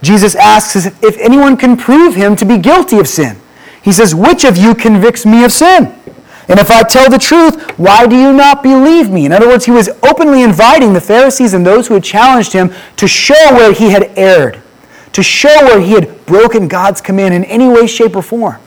Jesus 0.01 0.33
asks 0.33 0.87
if 0.87 1.15
anyone 1.19 1.55
can 1.57 1.77
prove 1.77 2.15
him 2.15 2.35
to 2.37 2.45
be 2.45 2.57
guilty 2.57 2.97
of 2.97 3.07
sin. 3.07 3.39
He 3.83 3.91
says, 3.91 4.15
Which 4.15 4.45
of 4.45 4.57
you 4.57 4.73
convicts 4.73 5.27
me 5.27 5.43
of 5.43 5.51
sin? 5.51 5.95
And 6.47 6.59
if 6.59 6.71
I 6.71 6.81
tell 6.81 7.07
the 7.07 7.19
truth, 7.19 7.77
why 7.77 8.07
do 8.07 8.15
you 8.15 8.33
not 8.33 8.63
believe 8.63 9.11
me? 9.11 9.27
In 9.27 9.31
other 9.31 9.47
words, 9.47 9.65
he 9.65 9.69
was 9.71 9.89
openly 10.01 10.41
inviting 10.41 10.93
the 10.93 11.01
Pharisees 11.01 11.53
and 11.53 11.63
those 11.63 11.87
who 11.87 11.93
had 11.93 12.03
challenged 12.03 12.51
him 12.51 12.73
to 12.97 13.07
show 13.07 13.35
where 13.51 13.71
he 13.71 13.91
had 13.91 14.11
erred, 14.17 14.59
to 15.13 15.21
show 15.21 15.55
where 15.65 15.79
he 15.79 15.91
had 15.91 16.25
broken 16.25 16.67
God's 16.67 16.99
command 16.99 17.35
in 17.35 17.43
any 17.43 17.69
way, 17.69 17.85
shape, 17.85 18.15
or 18.15 18.23
form. 18.23 18.59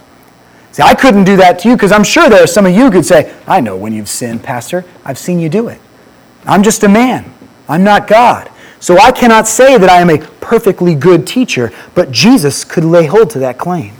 See, 0.70 0.84
I 0.84 0.94
couldn't 0.94 1.24
do 1.24 1.34
that 1.38 1.58
to 1.60 1.68
you 1.68 1.74
because 1.74 1.90
I'm 1.90 2.04
sure 2.04 2.30
there 2.30 2.44
are 2.44 2.46
some 2.46 2.64
of 2.64 2.72
you 2.72 2.84
who 2.84 2.92
could 2.92 3.06
say, 3.06 3.34
I 3.48 3.60
know 3.60 3.76
when 3.76 3.92
you've 3.92 4.08
sinned, 4.08 4.44
Pastor. 4.44 4.84
I've 5.04 5.18
seen 5.18 5.40
you 5.40 5.48
do 5.48 5.66
it. 5.66 5.80
I'm 6.44 6.62
just 6.62 6.82
a 6.82 6.88
man. 6.88 7.32
I'm 7.68 7.84
not 7.84 8.06
God. 8.06 8.50
So 8.80 8.98
I 8.98 9.12
cannot 9.12 9.46
say 9.46 9.78
that 9.78 9.88
I 9.88 10.00
am 10.00 10.10
a 10.10 10.18
perfectly 10.18 10.94
good 10.94 11.26
teacher, 11.26 11.72
but 11.94 12.10
Jesus 12.10 12.64
could 12.64 12.84
lay 12.84 13.06
hold 13.06 13.30
to 13.30 13.38
that 13.38 13.56
claim. 13.56 13.94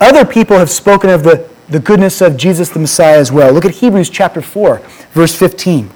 Other 0.00 0.24
people 0.24 0.56
have 0.56 0.70
spoken 0.70 1.10
of 1.10 1.24
the, 1.24 1.48
the 1.68 1.78
goodness 1.78 2.22
of 2.22 2.38
Jesus 2.38 2.70
the 2.70 2.78
Messiah 2.78 3.18
as 3.18 3.30
well. 3.30 3.52
Look 3.52 3.66
at 3.66 3.72
Hebrews 3.72 4.08
chapter 4.08 4.40
4, 4.40 4.78
verse 5.12 5.34
15, 5.34 5.90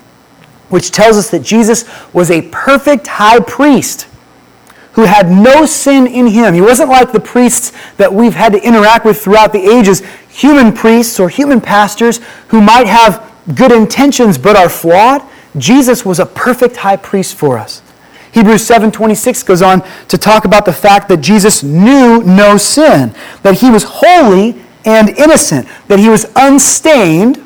which 0.69 0.91
tells 0.91 1.17
us 1.17 1.31
that 1.31 1.43
Jesus 1.43 1.89
was 2.13 2.31
a 2.31 2.43
perfect 2.51 3.07
high 3.07 3.41
priest 3.41 4.09
who 4.93 5.05
had 5.05 5.31
no 5.31 5.65
sin 5.67 6.07
in 6.07 6.27
him. 6.27 6.55
He 6.55 6.61
wasn't 6.61 6.91
like 6.91 7.13
the 7.13 7.21
priests 7.21 7.73
that 7.97 8.13
we've 8.13 8.35
had 8.35 8.53
to 8.53 8.63
interact 8.63 9.05
with 9.05 9.21
throughout 9.21 9.53
the 9.53 9.59
ages, 9.59 10.03
human 10.29 10.73
priests 10.73 11.19
or 11.19 11.29
human 11.29 11.61
pastors 11.61 12.21
who 12.49 12.61
might 12.61 12.87
have 12.87 13.34
good 13.55 13.73
intentions 13.73 14.39
but 14.39 14.57
are 14.57 14.69
flawed, 14.69 15.23
Jesus 15.57 16.05
was 16.05 16.19
a 16.19 16.27
perfect 16.27 16.77
high 16.77 16.97
priest 16.97 17.35
for 17.35 17.59
us. 17.59 17.83
Hebrews 18.33 18.67
7:26 18.67 19.45
goes 19.45 19.63
on 19.63 19.83
to 20.09 20.19
talk 20.19 20.45
about 20.45 20.65
the 20.65 20.73
fact 20.73 21.09
that 21.09 21.19
Jesus 21.19 21.63
knew 21.63 22.23
no 22.23 22.57
sin, 22.57 23.15
that 23.43 23.59
he 23.59 23.71
was 23.71 23.85
holy 23.85 24.61
and 24.85 25.11
innocent, 25.11 25.69
that 25.87 26.01
he 26.01 26.09
was 26.09 26.27
unstained, 26.35 27.41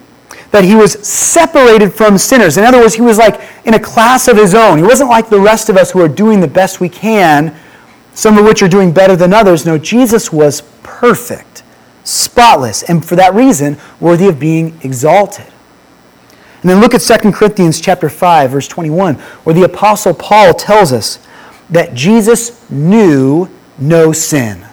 that 0.50 0.64
he 0.64 0.74
was 0.74 0.92
separated 1.06 1.92
from 1.92 2.16
sinners. 2.16 2.56
In 2.56 2.64
other 2.64 2.78
words, 2.78 2.94
he 2.94 3.02
was 3.02 3.18
like 3.18 3.40
in 3.66 3.74
a 3.74 3.78
class 3.78 4.28
of 4.28 4.38
his 4.38 4.54
own. 4.54 4.78
He 4.78 4.84
wasn't 4.84 5.10
like 5.10 5.28
the 5.28 5.40
rest 5.40 5.68
of 5.68 5.76
us 5.76 5.90
who 5.90 6.00
are 6.00 6.08
doing 6.08 6.40
the 6.40 6.48
best 6.48 6.80
we 6.80 6.88
can, 6.88 7.54
some 8.14 8.38
of 8.38 8.46
which 8.46 8.62
are 8.62 8.68
doing 8.68 8.90
better 8.90 9.14
than 9.14 9.34
others. 9.34 9.66
No, 9.66 9.76
Jesus 9.76 10.32
was 10.32 10.62
perfect, 10.82 11.62
spotless, 12.02 12.82
and 12.82 13.04
for 13.04 13.14
that 13.16 13.34
reason, 13.34 13.76
worthy 14.00 14.26
of 14.26 14.40
being 14.40 14.78
exalted. 14.82 15.46
And 16.60 16.70
then 16.70 16.80
look 16.80 16.94
at 16.94 17.00
2 17.00 17.32
Corinthians 17.32 17.80
chapter 17.80 18.08
5 18.08 18.50
verse 18.50 18.68
21 18.68 19.14
where 19.14 19.54
the 19.54 19.64
apostle 19.64 20.14
Paul 20.14 20.54
tells 20.54 20.92
us 20.92 21.18
that 21.70 21.94
Jesus 21.94 22.68
knew 22.70 23.48
no 23.78 24.12
sin. 24.12 24.66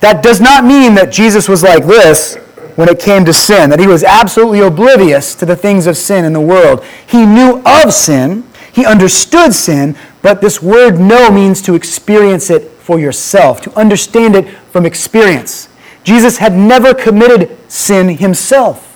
That 0.00 0.22
does 0.22 0.40
not 0.40 0.64
mean 0.64 0.94
that 0.94 1.12
Jesus 1.12 1.48
was 1.48 1.62
like 1.62 1.86
this 1.86 2.36
when 2.76 2.88
it 2.88 2.98
came 2.98 3.24
to 3.24 3.32
sin, 3.32 3.70
that 3.70 3.78
he 3.78 3.86
was 3.86 4.04
absolutely 4.04 4.60
oblivious 4.60 5.34
to 5.36 5.46
the 5.46 5.56
things 5.56 5.86
of 5.86 5.96
sin 5.96 6.24
in 6.24 6.32
the 6.32 6.40
world. 6.40 6.84
He 7.06 7.24
knew 7.24 7.62
of 7.64 7.92
sin, 7.92 8.44
he 8.72 8.84
understood 8.84 9.54
sin, 9.54 9.96
but 10.22 10.40
this 10.40 10.60
word 10.60 10.98
know 10.98 11.30
means 11.30 11.62
to 11.62 11.74
experience 11.74 12.50
it 12.50 12.70
for 12.72 12.98
yourself, 12.98 13.60
to 13.62 13.78
understand 13.78 14.34
it 14.34 14.48
from 14.48 14.84
experience. 14.84 15.68
Jesus 16.02 16.38
had 16.38 16.54
never 16.54 16.92
committed 16.92 17.56
sin 17.70 18.08
himself. 18.08 18.93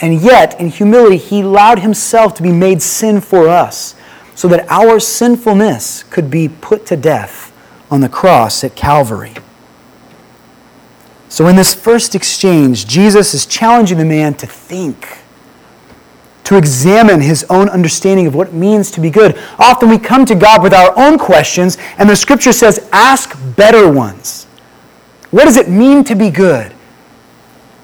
And 0.00 0.20
yet, 0.20 0.58
in 0.60 0.68
humility, 0.68 1.16
he 1.16 1.40
allowed 1.40 1.80
himself 1.80 2.34
to 2.34 2.42
be 2.42 2.52
made 2.52 2.82
sin 2.82 3.20
for 3.20 3.48
us 3.48 3.94
so 4.34 4.46
that 4.48 4.64
our 4.68 5.00
sinfulness 5.00 6.04
could 6.04 6.30
be 6.30 6.48
put 6.48 6.86
to 6.86 6.96
death 6.96 7.52
on 7.90 8.00
the 8.00 8.08
cross 8.08 8.62
at 8.62 8.76
Calvary. 8.76 9.34
So, 11.28 11.48
in 11.48 11.56
this 11.56 11.74
first 11.74 12.14
exchange, 12.14 12.86
Jesus 12.86 13.34
is 13.34 13.44
challenging 13.44 13.98
the 13.98 14.04
man 14.04 14.34
to 14.34 14.46
think, 14.46 15.18
to 16.44 16.56
examine 16.56 17.20
his 17.20 17.44
own 17.50 17.68
understanding 17.68 18.26
of 18.26 18.34
what 18.34 18.48
it 18.48 18.54
means 18.54 18.90
to 18.92 19.00
be 19.00 19.10
good. 19.10 19.36
Often 19.58 19.90
we 19.90 19.98
come 19.98 20.24
to 20.26 20.34
God 20.34 20.62
with 20.62 20.72
our 20.72 20.96
own 20.96 21.18
questions, 21.18 21.76
and 21.98 22.08
the 22.08 22.16
scripture 22.16 22.52
says, 22.52 22.88
ask 22.92 23.36
better 23.56 23.90
ones. 23.90 24.44
What 25.30 25.44
does 25.44 25.56
it 25.56 25.68
mean 25.68 26.04
to 26.04 26.14
be 26.14 26.30
good? 26.30 26.72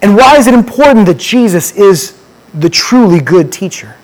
And 0.05 0.19
why 0.19 0.37
is 0.37 0.47
it 0.47 0.53
important 0.53 1.07
that 1.07 1.17
Jesus 1.17 1.73
is 1.73 2.21
the 2.53 2.69
truly 2.69 3.21
good 3.21 3.51
teacher? 3.51 3.97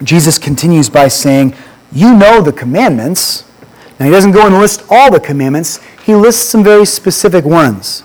Jesus 0.00 0.38
continues 0.38 0.88
by 0.88 1.08
saying, 1.08 1.56
You 1.90 2.16
know 2.16 2.40
the 2.40 2.52
commandments. 2.52 3.42
Now, 3.98 4.06
he 4.06 4.12
doesn't 4.12 4.30
go 4.30 4.46
and 4.46 4.58
list 4.60 4.84
all 4.90 5.10
the 5.10 5.18
commandments, 5.18 5.82
he 6.04 6.14
lists 6.14 6.48
some 6.48 6.62
very 6.62 6.86
specific 6.86 7.44
ones. 7.44 8.04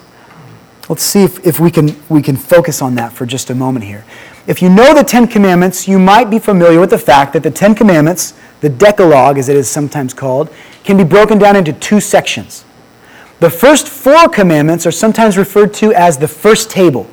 Let's 0.89 1.03
see 1.03 1.23
if, 1.23 1.45
if 1.45 1.59
we, 1.59 1.69
can, 1.69 1.95
we 2.09 2.23
can 2.23 2.35
focus 2.35 2.81
on 2.81 2.95
that 2.95 3.13
for 3.13 3.27
just 3.27 3.51
a 3.51 3.55
moment 3.55 3.85
here. 3.85 4.03
If 4.47 4.59
you 4.59 4.69
know 4.69 4.95
the 4.95 5.03
Ten 5.03 5.27
Commandments, 5.27 5.87
you 5.87 5.99
might 5.99 6.31
be 6.31 6.39
familiar 6.39 6.79
with 6.79 6.89
the 6.89 6.97
fact 6.97 7.31
that 7.33 7.43
the 7.43 7.51
Ten 7.51 7.75
Commandments, 7.75 8.33
the 8.61 8.69
Decalogue 8.69 9.37
as 9.37 9.49
it 9.49 9.55
is 9.55 9.69
sometimes 9.69 10.15
called, 10.15 10.49
can 10.83 10.97
be 10.97 11.03
broken 11.03 11.37
down 11.37 11.55
into 11.55 11.73
two 11.73 11.99
sections. 11.99 12.65
The 13.41 13.49
first 13.49 13.89
four 13.89 14.29
commandments 14.29 14.85
are 14.85 14.91
sometimes 14.91 15.35
referred 15.35 15.73
to 15.75 15.91
as 15.93 16.15
the 16.15 16.27
first 16.27 16.69
table, 16.69 17.09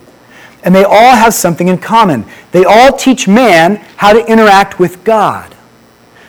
and 0.63 0.75
they 0.75 0.85
all 0.85 1.17
have 1.17 1.33
something 1.33 1.69
in 1.69 1.79
common. 1.79 2.27
They 2.53 2.67
all 2.67 2.93
teach 2.93 3.27
man 3.27 3.77
how 3.97 4.13
to 4.13 4.31
interact 4.31 4.79
with 4.79 5.05
God. 5.05 5.57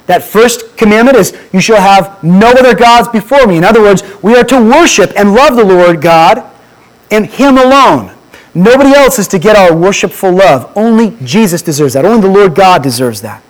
That 0.06 0.24
first 0.24 0.78
commandment 0.78 1.18
is, 1.18 1.38
You 1.52 1.60
shall 1.60 1.82
have 1.82 2.24
no 2.24 2.48
other 2.48 2.76
gods 2.76 3.10
before 3.10 3.46
me. 3.46 3.58
In 3.58 3.66
other 3.66 3.82
words, 3.82 4.02
we 4.24 4.36
are 4.38 4.46
to 4.46 4.62
worship 4.62 5.12
and 5.18 5.34
love 5.34 5.58
the 5.58 5.66
Lord 5.66 6.02
God 6.02 6.50
and 7.12 7.26
Him 7.26 7.58
alone. 7.58 8.16
Nobody 8.56 8.94
else 8.94 9.20
is 9.20 9.28
to 9.28 9.38
get 9.38 9.58
our 9.58 9.76
worshipful 9.76 10.32
love. 10.32 10.72
Only 10.78 11.18
Jesus 11.26 11.62
deserves 11.62 11.96
that. 11.96 12.06
Only 12.06 12.22
the 12.22 12.34
Lord 12.34 12.56
God 12.56 12.82
deserves 12.84 13.22
that. 13.22 13.44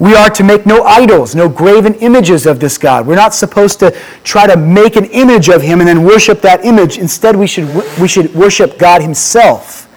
We 0.00 0.14
are 0.14 0.30
to 0.30 0.42
make 0.42 0.64
no 0.64 0.82
idols, 0.84 1.34
no 1.34 1.46
graven 1.48 1.94
images 1.96 2.46
of 2.46 2.58
this 2.58 2.78
God. 2.78 3.06
We're 3.06 3.16
not 3.16 3.34
supposed 3.34 3.78
to 3.80 3.96
try 4.24 4.46
to 4.46 4.56
make 4.56 4.96
an 4.96 5.04
image 5.04 5.50
of 5.50 5.60
him 5.60 5.80
and 5.80 5.86
then 5.86 6.04
worship 6.04 6.40
that 6.40 6.64
image. 6.64 6.96
Instead, 6.96 7.36
we 7.36 7.46
should, 7.46 7.68
we 8.00 8.08
should 8.08 8.34
worship 8.34 8.78
God 8.78 9.02
himself. 9.02 9.88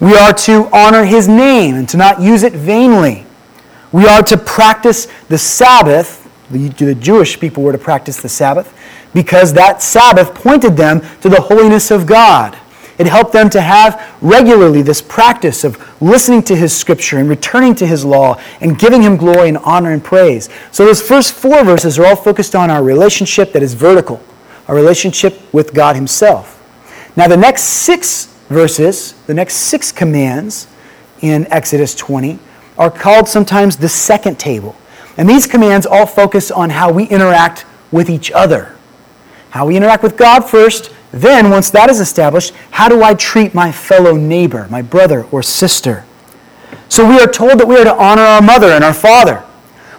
We 0.00 0.16
are 0.16 0.32
to 0.32 0.68
honor 0.72 1.04
his 1.04 1.28
name 1.28 1.76
and 1.76 1.88
to 1.90 1.96
not 1.96 2.20
use 2.20 2.42
it 2.42 2.54
vainly. 2.54 3.24
We 3.92 4.08
are 4.08 4.22
to 4.24 4.36
practice 4.36 5.06
the 5.28 5.38
Sabbath. 5.38 6.20
The, 6.50 6.68
the 6.70 6.96
Jewish 6.96 7.38
people 7.38 7.62
were 7.62 7.72
to 7.72 7.78
practice 7.78 8.20
the 8.20 8.28
Sabbath 8.28 8.76
because 9.14 9.52
that 9.52 9.80
Sabbath 9.80 10.34
pointed 10.34 10.76
them 10.76 11.00
to 11.20 11.28
the 11.28 11.40
holiness 11.40 11.92
of 11.92 12.04
God. 12.04 12.58
It 12.98 13.06
helped 13.06 13.32
them 13.32 13.50
to 13.50 13.60
have 13.60 14.16
regularly 14.20 14.82
this 14.82 15.02
practice 15.02 15.64
of 15.64 16.00
listening 16.00 16.42
to 16.44 16.56
his 16.56 16.74
scripture 16.74 17.18
and 17.18 17.28
returning 17.28 17.74
to 17.76 17.86
his 17.86 18.04
law 18.04 18.40
and 18.60 18.78
giving 18.78 19.02
him 19.02 19.16
glory 19.16 19.48
and 19.48 19.58
honor 19.58 19.90
and 19.90 20.02
praise. 20.02 20.48
So 20.70 20.84
those 20.84 21.02
first 21.02 21.32
four 21.32 21.64
verses 21.64 21.98
are 21.98 22.06
all 22.06 22.16
focused 22.16 22.54
on 22.54 22.70
our 22.70 22.84
relationship 22.84 23.52
that 23.52 23.62
is 23.62 23.74
vertical, 23.74 24.22
our 24.68 24.74
relationship 24.74 25.40
with 25.52 25.74
God 25.74 25.96
himself. 25.96 26.60
Now 27.16 27.26
the 27.26 27.36
next 27.36 27.62
six 27.62 28.26
verses, 28.48 29.14
the 29.26 29.34
next 29.34 29.54
six 29.54 29.90
commands 29.90 30.68
in 31.20 31.46
Exodus 31.50 31.94
20 31.94 32.38
are 32.78 32.90
called 32.90 33.28
sometimes 33.28 33.76
the 33.76 33.88
second 33.88 34.38
table. 34.38 34.76
And 35.16 35.28
these 35.28 35.46
commands 35.46 35.86
all 35.86 36.06
focus 36.06 36.50
on 36.50 36.70
how 36.70 36.92
we 36.92 37.04
interact 37.04 37.64
with 37.92 38.10
each 38.10 38.32
other. 38.32 38.74
How 39.50 39.66
we 39.66 39.76
interact 39.76 40.02
with 40.02 40.16
God 40.16 40.40
first, 40.40 40.92
then, 41.14 41.50
once 41.50 41.70
that 41.70 41.90
is 41.90 42.00
established, 42.00 42.52
how 42.72 42.88
do 42.88 43.04
I 43.04 43.14
treat 43.14 43.54
my 43.54 43.70
fellow 43.70 44.16
neighbor, 44.16 44.66
my 44.68 44.82
brother 44.82 45.24
or 45.30 45.44
sister? 45.44 46.04
So 46.88 47.08
we 47.08 47.20
are 47.20 47.28
told 47.28 47.60
that 47.60 47.68
we 47.68 47.76
are 47.76 47.84
to 47.84 47.94
honor 47.94 48.22
our 48.22 48.42
mother 48.42 48.68
and 48.68 48.82
our 48.82 48.94
father. 48.94 49.44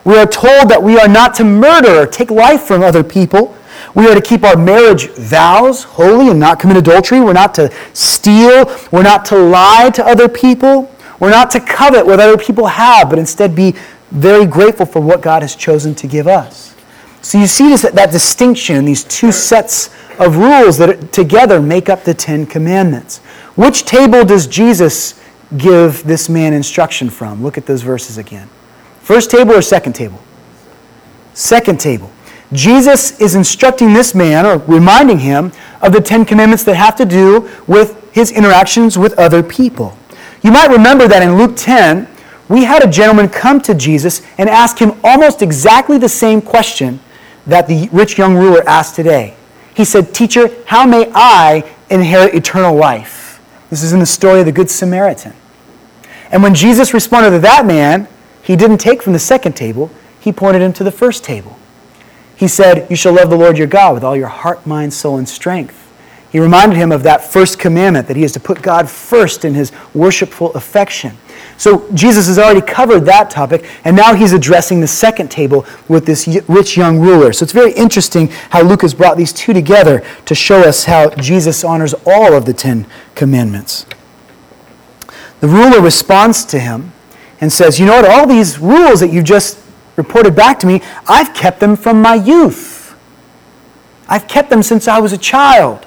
We 0.03 0.17
are 0.17 0.25
told 0.25 0.69
that 0.69 0.83
we 0.83 0.99
are 0.99 1.07
not 1.07 1.33
to 1.35 1.45
murder 1.45 2.01
or 2.01 2.05
take 2.05 2.31
life 2.31 2.63
from 2.63 2.83
other 2.83 3.01
people. 3.03 3.55
We 3.95 4.07
are 4.07 4.13
to 4.13 4.21
keep 4.21 4.43
our 4.43 4.57
marriage 4.57 5.07
vows 5.11 5.83
holy 5.83 6.29
and 6.29 6.39
not 6.39 6.59
commit 6.59 6.75
adultery. 6.75 7.21
We're 7.21 7.31
not 7.31 7.55
to 7.55 7.73
steal. 7.93 8.65
We're 8.91 9.03
not 9.03 9.23
to 9.25 9.37
lie 9.37 9.91
to 9.95 10.05
other 10.05 10.27
people. 10.27 10.91
We're 11.21 11.31
not 11.31 11.49
to 11.51 11.61
covet 11.61 12.05
what 12.05 12.19
other 12.19 12.37
people 12.37 12.67
have, 12.67 13.09
but 13.09 13.19
instead 13.19 13.55
be 13.55 13.73
very 14.11 14.45
grateful 14.45 14.85
for 14.85 14.99
what 14.99 15.21
God 15.21 15.43
has 15.43 15.55
chosen 15.55 15.95
to 15.95 16.07
give 16.07 16.27
us. 16.27 16.75
So 17.21 17.39
you 17.39 17.47
see 17.47 17.69
this, 17.69 17.81
that 17.81 18.11
distinction 18.11 18.75
in 18.75 18.85
these 18.85 19.03
two 19.05 19.31
sets 19.31 19.89
of 20.19 20.37
rules 20.37 20.77
that 20.77 21.11
together 21.11 21.61
make 21.61 21.89
up 21.89 22.03
the 22.03 22.13
Ten 22.13 22.45
Commandments. 22.45 23.19
Which 23.55 23.83
table 23.85 24.25
does 24.25 24.47
Jesus 24.47 25.21
give 25.57 26.03
this 26.03 26.29
man 26.29 26.53
instruction 26.53 27.09
from? 27.09 27.43
Look 27.43 27.57
at 27.57 27.65
those 27.65 27.81
verses 27.81 28.17
again. 28.17 28.49
First 29.01 29.29
table 29.29 29.53
or 29.53 29.61
second 29.61 29.93
table? 29.93 30.19
Second 31.33 31.79
table. 31.79 32.11
Jesus 32.53 33.19
is 33.19 33.35
instructing 33.35 33.93
this 33.93 34.15
man 34.15 34.45
or 34.45 34.57
reminding 34.59 35.19
him 35.19 35.51
of 35.81 35.93
the 35.93 36.01
Ten 36.01 36.25
Commandments 36.25 36.63
that 36.63 36.75
have 36.75 36.95
to 36.97 37.05
do 37.05 37.49
with 37.67 38.11
his 38.13 38.31
interactions 38.31 38.97
with 38.97 39.17
other 39.19 39.43
people. 39.43 39.97
You 40.41 40.51
might 40.51 40.69
remember 40.69 41.07
that 41.07 41.23
in 41.23 41.37
Luke 41.37 41.53
10, 41.55 42.07
we 42.47 42.63
had 42.63 42.83
a 42.83 42.89
gentleman 42.89 43.29
come 43.29 43.59
to 43.61 43.73
Jesus 43.73 44.21
and 44.37 44.49
ask 44.49 44.77
him 44.77 44.93
almost 45.03 45.41
exactly 45.41 45.97
the 45.97 46.09
same 46.09 46.41
question 46.41 46.99
that 47.47 47.67
the 47.67 47.89
rich 47.91 48.17
young 48.17 48.35
ruler 48.35 48.61
asked 48.67 48.95
today. 48.95 49.35
He 49.75 49.85
said, 49.85 50.13
Teacher, 50.13 50.49
how 50.65 50.85
may 50.85 51.11
I 51.13 51.69
inherit 51.89 52.33
eternal 52.33 52.75
life? 52.75 53.41
This 53.69 53.83
is 53.83 53.93
in 53.93 53.99
the 53.99 54.05
story 54.05 54.39
of 54.39 54.45
the 54.45 54.51
Good 54.51 54.71
Samaritan. 54.71 55.33
And 56.31 56.41
when 56.41 56.55
Jesus 56.55 56.93
responded 56.93 57.31
to 57.31 57.39
that 57.39 57.65
man, 57.65 58.07
he 58.41 58.55
didn't 58.55 58.77
take 58.77 59.03
from 59.03 59.13
the 59.13 59.19
second 59.19 59.53
table, 59.53 59.91
he 60.19 60.31
pointed 60.31 60.61
him 60.61 60.73
to 60.73 60.83
the 60.83 60.91
first 60.91 61.23
table. 61.23 61.57
He 62.35 62.47
said, 62.47 62.89
You 62.89 62.95
shall 62.95 63.13
love 63.13 63.29
the 63.29 63.37
Lord 63.37 63.57
your 63.57 63.67
God 63.67 63.93
with 63.93 64.03
all 64.03 64.15
your 64.15 64.27
heart, 64.27 64.65
mind, 64.65 64.93
soul, 64.93 65.17
and 65.17 65.27
strength. 65.27 65.81
He 66.31 66.39
reminded 66.39 66.77
him 66.77 66.91
of 66.91 67.03
that 67.03 67.23
first 67.23 67.59
commandment 67.59 68.07
that 68.07 68.17
he 68.17 68.23
is 68.23 68.31
to 68.33 68.39
put 68.39 68.61
God 68.61 68.89
first 68.89 69.45
in 69.45 69.53
his 69.53 69.71
worshipful 69.93 70.53
affection. 70.53 71.17
So 71.57 71.89
Jesus 71.93 72.27
has 72.27 72.37
already 72.37 72.61
covered 72.61 73.01
that 73.01 73.29
topic, 73.29 73.65
and 73.85 73.95
now 73.95 74.13
he's 74.13 74.33
addressing 74.33 74.81
the 74.81 74.87
second 74.87 75.31
table 75.31 75.65
with 75.87 76.05
this 76.05 76.27
rich 76.47 76.75
young 76.75 76.99
ruler. 76.99 77.31
So 77.31 77.43
it's 77.43 77.53
very 77.53 77.71
interesting 77.73 78.27
how 78.49 78.61
Luke 78.61 78.81
has 78.81 78.93
brought 78.93 79.17
these 79.17 79.31
two 79.31 79.53
together 79.53 80.03
to 80.25 80.35
show 80.35 80.61
us 80.61 80.83
how 80.85 81.09
Jesus 81.11 81.63
honors 81.63 81.93
all 82.05 82.33
of 82.33 82.45
the 82.45 82.53
Ten 82.53 82.85
Commandments. 83.15 83.85
The 85.39 85.47
ruler 85.47 85.81
responds 85.81 86.43
to 86.45 86.59
him 86.59 86.91
and 87.39 87.51
says, 87.51 87.79
You 87.79 87.85
know 87.85 88.01
what? 88.01 88.09
All 88.09 88.27
these 88.27 88.59
rules 88.59 88.99
that 88.99 89.11
you 89.11 89.23
just 89.23 89.59
reported 89.95 90.35
back 90.35 90.59
to 90.59 90.67
me, 90.67 90.81
I've 91.07 91.33
kept 91.33 91.59
them 91.59 91.75
from 91.75 92.01
my 92.01 92.15
youth. 92.15 92.95
I've 94.07 94.27
kept 94.27 94.49
them 94.49 94.61
since 94.61 94.87
I 94.87 94.99
was 94.99 95.13
a 95.13 95.17
child. 95.17 95.85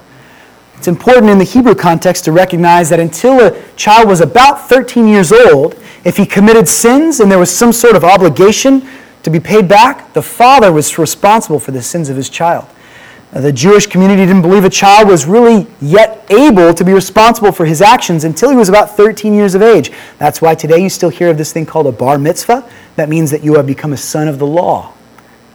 It's 0.79 0.87
important 0.87 1.29
in 1.29 1.39
the 1.39 1.45
Hebrew 1.45 1.75
context 1.75 2.25
to 2.27 2.33
recognize 2.33 2.89
that 2.91 3.01
until 3.01 3.49
a 3.49 3.73
child 3.75 4.09
was 4.09 4.21
about 4.21 4.69
13 4.69 5.09
years 5.09 5.33
old, 5.33 5.75
if 6.05 6.17
he 6.17 6.25
committed 6.25 6.69
sins 6.69 7.19
and 7.19 7.29
there 7.29 7.41
was 7.41 7.55
some 7.55 7.73
sort 7.73 7.97
of 7.97 8.05
obligation 8.05 8.89
to 9.25 9.29
be 9.29 9.41
paid 9.41 9.67
back, 9.67 10.13
the 10.13 10.23
father 10.23 10.71
was 10.73 10.97
responsible 10.97 11.59
for 11.59 11.73
the 11.73 11.83
sins 11.83 12.09
of 12.09 12.17
his 12.17 12.31
child. 12.31 12.65
Uh, 13.33 13.41
the 13.41 13.53
Jewish 13.53 13.89
community 13.89 14.25
didn't 14.25 14.43
believe 14.43 14.65
a 14.65 14.71
child 14.71 15.09
was 15.09 15.27
really 15.27 15.67
yet 15.81 16.25
able 16.31 16.73
to 16.73 16.85
be 16.85 16.93
responsible 16.93 17.51
for 17.51 17.67
his 17.67 17.83
actions 17.83 18.23
until 18.23 18.49
he 18.49 18.57
was 18.57 18.69
about 18.69 18.97
13 18.97 19.35
years 19.35 19.57
of 19.57 19.63
age. 19.63 19.91
That's 20.19 20.41
why 20.41 20.55
today 20.55 20.79
you 20.79 20.89
still 20.89 21.11
hear 21.11 21.31
of 21.31 21.39
this 21.39 21.53
thing 21.53 21.67
called 21.67 21.89
a 21.89 21.93
bar 21.93 22.19
mitzvah. 22.19 22.71
That 22.95 23.09
means 23.09 23.33
that 23.33 23.43
you 23.43 23.57
have 23.57 23.67
become 23.67 23.93
a 23.93 23.97
son 23.97 24.29
of 24.29 24.39
the 24.39 24.47
law. 24.47 24.95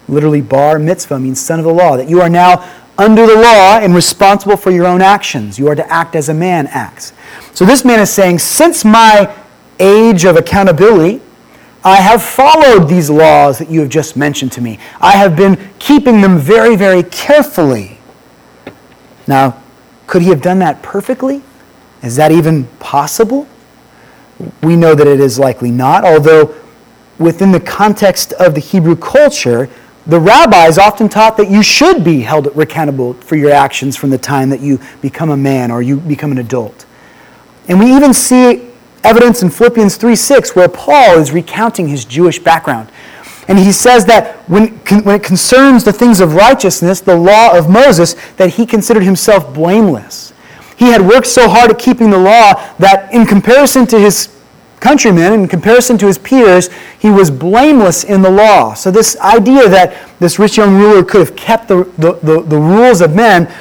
Literally, 0.09 0.41
bar 0.41 0.79
mitzvah 0.79 1.17
means 1.17 1.39
son 1.39 1.59
of 1.59 1.65
the 1.65 1.73
law, 1.73 1.95
that 1.95 2.09
you 2.09 2.19
are 2.19 2.29
now 2.29 2.69
under 2.97 3.25
the 3.25 3.35
law 3.35 3.79
and 3.79 3.95
responsible 3.95 4.57
for 4.57 4.71
your 4.71 4.85
own 4.85 5.01
actions. 5.01 5.57
You 5.57 5.67
are 5.67 5.75
to 5.75 5.91
act 5.91 6.15
as 6.15 6.29
a 6.29 6.33
man 6.33 6.67
acts. 6.67 7.13
So 7.53 7.65
this 7.65 7.83
man 7.83 7.99
is 7.99 8.11
saying, 8.11 8.39
since 8.39 8.85
my 8.85 9.35
age 9.79 10.25
of 10.25 10.35
accountability, 10.35 11.21
I 11.83 11.97
have 11.97 12.23
followed 12.23 12.87
these 12.87 13.09
laws 13.09 13.57
that 13.59 13.69
you 13.69 13.81
have 13.81 13.89
just 13.89 14.15
mentioned 14.15 14.51
to 14.53 14.61
me. 14.61 14.79
I 15.01 15.13
have 15.13 15.35
been 15.35 15.57
keeping 15.79 16.21
them 16.21 16.37
very, 16.37 16.75
very 16.75 17.03
carefully. 17.03 17.97
Now, 19.27 19.61
could 20.07 20.21
he 20.21 20.29
have 20.29 20.41
done 20.41 20.59
that 20.59 20.81
perfectly? 20.81 21.41
Is 22.01 22.15
that 22.15 22.31
even 22.31 22.65
possible? 22.79 23.47
We 24.61 24.75
know 24.75 24.95
that 24.95 25.07
it 25.07 25.19
is 25.19 25.39
likely 25.39 25.71
not, 25.71 26.03
although 26.03 26.55
within 27.19 27.51
the 27.51 27.59
context 27.59 28.33
of 28.33 28.55
the 28.55 28.59
Hebrew 28.59 28.95
culture, 28.95 29.69
the 30.05 30.19
rabbis 30.19 30.77
often 30.77 31.07
taught 31.07 31.37
that 31.37 31.49
you 31.49 31.63
should 31.63 32.03
be 32.03 32.21
held 32.21 32.47
accountable 32.47 33.13
for 33.13 33.35
your 33.35 33.51
actions 33.51 33.95
from 33.95 34.09
the 34.09 34.17
time 34.17 34.49
that 34.49 34.59
you 34.59 34.79
become 35.01 35.29
a 35.29 35.37
man 35.37 35.71
or 35.71 35.81
you 35.81 35.99
become 35.99 36.31
an 36.31 36.39
adult. 36.39 36.85
And 37.69 37.79
we 37.79 37.95
even 37.95 38.13
see 38.13 38.69
evidence 39.03 39.43
in 39.43 39.49
Philippians 39.49 39.95
3 39.95 40.15
6 40.15 40.55
where 40.55 40.67
Paul 40.67 41.19
is 41.19 41.31
recounting 41.31 41.87
his 41.87 42.03
Jewish 42.03 42.39
background. 42.39 42.89
And 43.47 43.59
he 43.59 43.71
says 43.71 44.05
that 44.05 44.37
when, 44.49 44.69
when 45.03 45.15
it 45.15 45.23
concerns 45.23 45.83
the 45.83 45.93
things 45.93 46.21
of 46.21 46.33
righteousness, 46.33 47.01
the 47.01 47.15
law 47.15 47.57
of 47.57 47.69
Moses, 47.69 48.15
that 48.37 48.51
he 48.51 48.65
considered 48.65 49.03
himself 49.03 49.53
blameless. 49.53 50.33
He 50.77 50.85
had 50.85 51.01
worked 51.01 51.27
so 51.27 51.49
hard 51.49 51.71
at 51.71 51.79
keeping 51.79 52.09
the 52.09 52.17
law 52.17 52.53
that 52.79 53.13
in 53.13 53.25
comparison 53.25 53.85
to 53.87 53.99
his 53.99 54.33
countrymen, 54.83 55.31
in 55.33 55.47
comparison 55.47 55.97
to 55.97 56.07
his 56.07 56.17
peers, 56.17 56.69
he 56.99 57.09
was 57.09 57.31
blameless 57.31 58.03
in 58.03 58.21
the 58.21 58.29
law. 58.29 58.73
So, 58.73 58.91
this 58.91 59.17
idea 59.19 59.69
that 59.69 59.95
this 60.19 60.37
rich 60.37 60.57
young 60.57 60.75
ruler 60.75 61.03
could 61.03 61.21
have 61.21 61.35
kept 61.37 61.69
the, 61.69 61.85
the, 61.97 62.13
the, 62.21 62.41
the 62.41 62.57
rules 62.57 62.99
of 62.99 63.15
men 63.15 63.51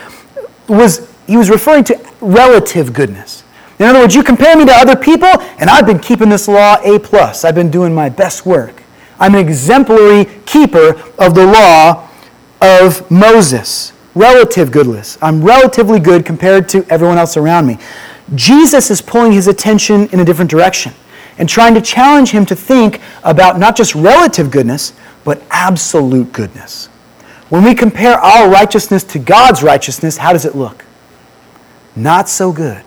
was, 0.68 1.08
he 1.28 1.37
was 1.37 1.48
referring 1.48 1.85
to 1.85 2.00
relative 2.20 2.92
goodness. 2.92 3.44
In 3.78 3.87
other 3.87 4.00
words, 4.00 4.14
you 4.14 4.24
compare 4.24 4.56
me 4.56 4.64
to 4.66 4.72
other 4.72 4.96
people, 4.96 5.28
and 5.58 5.70
I've 5.70 5.87
been 5.87 6.00
keeping 6.00 6.28
this 6.28 6.48
law 6.48 6.76
A 6.85 6.98
plus. 6.98 7.44
I've 7.44 7.54
been 7.54 7.70
doing 7.70 7.94
my 7.94 8.08
best 8.08 8.44
work. 8.44 8.82
I'm 9.20 9.35
an 9.35 9.40
exemplary 9.40 10.24
keeper 10.44 11.00
of 11.18 11.35
the 11.37 11.46
law 11.46 12.08
of 12.61 13.08
Moses. 13.11 13.92
Relative 14.14 14.72
goodness. 14.72 15.18
I'm 15.22 15.42
relatively 15.42 16.00
good 16.00 16.26
compared 16.26 16.68
to 16.70 16.85
everyone 16.90 17.16
else 17.16 17.37
around 17.37 17.66
me. 17.66 17.78
Jesus 18.35 18.90
is 18.90 19.00
pulling 19.00 19.32
his 19.32 19.46
attention 19.46 20.08
in 20.08 20.20
a 20.20 20.24
different 20.24 20.50
direction 20.50 20.92
and 21.42 21.48
trying 21.48 21.74
to 21.74 21.81
challenge 21.81 22.31
him 22.31 22.46
to 22.46 22.55
think 22.55 23.00
about 23.24 23.59
not 23.59 23.74
just 23.74 23.96
relative 23.96 24.48
goodness, 24.48 24.92
but 25.24 25.42
absolute 25.50 26.33
goodness. 26.33 26.87
When 27.48 27.64
we 27.64 27.74
compare 27.74 28.14
our 28.14 28.48
righteousness 28.48 29.02
to 29.02 29.18
God's 29.18 29.61
righteousness, 29.61 30.18
how 30.18 30.33
does 30.33 30.44
it 30.44 30.55
look? 30.55 30.85
Not 31.96 32.28
so 32.28 32.52
good. 32.52 32.85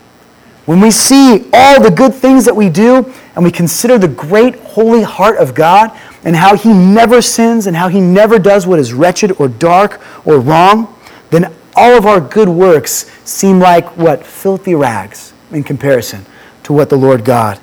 When 0.67 0.79
we 0.79 0.89
see 0.89 1.49
all 1.51 1.81
the 1.81 1.91
good 1.91 2.13
things 2.13 2.45
that 2.45 2.55
we 2.55 2.69
do 2.69 3.13
and 3.35 3.43
we 3.43 3.51
consider 3.51 3.97
the 3.97 4.07
great 4.07 4.55
holy 4.61 5.01
heart 5.01 5.35
of 5.35 5.53
God 5.53 5.91
and 6.23 6.33
how 6.33 6.55
He 6.55 6.71
never 6.71 7.21
sins 7.21 7.67
and 7.67 7.75
how 7.75 7.89
He 7.89 7.99
never 7.99 8.39
does 8.39 8.65
what 8.65 8.79
is 8.79 8.93
wretched 8.93 9.33
or 9.37 9.49
dark 9.49 9.99
or 10.25 10.39
wrong, 10.39 10.97
then 11.29 11.53
all 11.75 11.97
of 11.97 12.05
our 12.05 12.21
good 12.21 12.47
works 12.47 13.11
seem 13.25 13.59
like 13.59 13.97
what? 13.97 14.25
Filthy 14.25 14.75
rags 14.75 15.33
in 15.51 15.61
comparison 15.61 16.25
to 16.63 16.71
what 16.71 16.89
the 16.89 16.95
Lord 16.95 17.25
God 17.25 17.59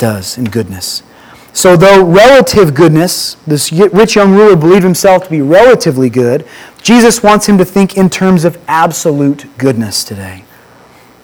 does 0.00 0.36
in 0.36 0.46
goodness. 0.46 1.04
So, 1.52 1.76
though 1.76 2.04
relative 2.04 2.74
goodness, 2.74 3.34
this 3.46 3.72
rich 3.72 4.16
young 4.16 4.32
ruler 4.32 4.56
believed 4.56 4.84
himself 4.84 5.24
to 5.24 5.30
be 5.30 5.40
relatively 5.40 6.08
good, 6.08 6.46
Jesus 6.82 7.22
wants 7.22 7.46
him 7.46 7.58
to 7.58 7.64
think 7.64 7.96
in 7.96 8.08
terms 8.08 8.44
of 8.44 8.58
absolute 8.66 9.46
goodness 9.58 10.02
today. 10.02 10.44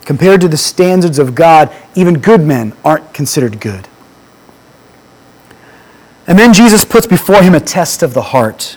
Compared 0.04 0.40
to 0.40 0.48
the 0.48 0.56
standards 0.56 1.18
of 1.18 1.34
God, 1.34 1.72
even 1.94 2.18
good 2.18 2.40
men 2.40 2.72
aren't 2.84 3.12
considered 3.14 3.60
good. 3.60 3.88
And 6.26 6.38
then 6.38 6.52
Jesus 6.52 6.84
puts 6.84 7.06
before 7.06 7.42
him 7.42 7.54
a 7.54 7.60
test 7.60 8.02
of 8.02 8.14
the 8.14 8.22
heart. 8.22 8.76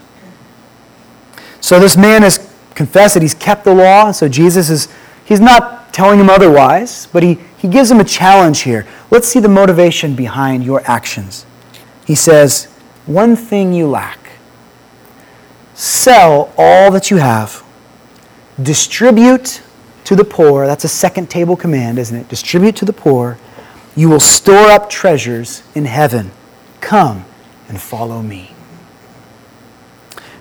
So 1.61 1.79
this 1.79 1.97
man 1.97 2.21
has 2.21 2.37
confessed 2.75 3.15
that 3.15 3.23
he's 3.23 3.33
kept 3.33 3.63
the 3.63 3.73
law, 3.73 4.11
so 4.11 4.29
Jesus 4.29 4.69
is 4.69 4.87
he's 5.25 5.39
not 5.39 5.78
telling 5.91 6.19
him 6.19 6.29
otherwise, 6.29 7.07
but 7.07 7.23
he, 7.23 7.39
he 7.57 7.67
gives 7.67 7.89
him 7.91 7.99
a 7.99 8.03
challenge 8.03 8.61
here. 8.61 8.87
Let's 9.11 9.27
see 9.27 9.39
the 9.39 9.49
motivation 9.49 10.15
behind 10.15 10.63
your 10.63 10.81
actions. 10.85 11.45
He 12.05 12.15
says, 12.15 12.65
One 13.05 13.35
thing 13.35 13.73
you 13.73 13.87
lack 13.87 14.19
sell 15.79 16.53
all 16.57 16.91
that 16.91 17.09
you 17.09 17.17
have, 17.17 17.63
distribute 18.61 19.61
to 20.03 20.15
the 20.15 20.25
poor. 20.25 20.67
That's 20.67 20.83
a 20.83 20.89
second 20.89 21.29
table 21.29 21.55
command, 21.55 21.97
isn't 21.97 22.15
it? 22.15 22.27
Distribute 22.27 22.75
to 22.77 22.85
the 22.85 22.91
poor. 22.91 23.37
You 23.95 24.09
will 24.09 24.19
store 24.19 24.69
up 24.71 24.89
treasures 24.89 25.63
in 25.75 25.85
heaven. 25.85 26.31
Come 26.81 27.23
and 27.69 27.79
follow 27.79 28.21
me. 28.21 28.51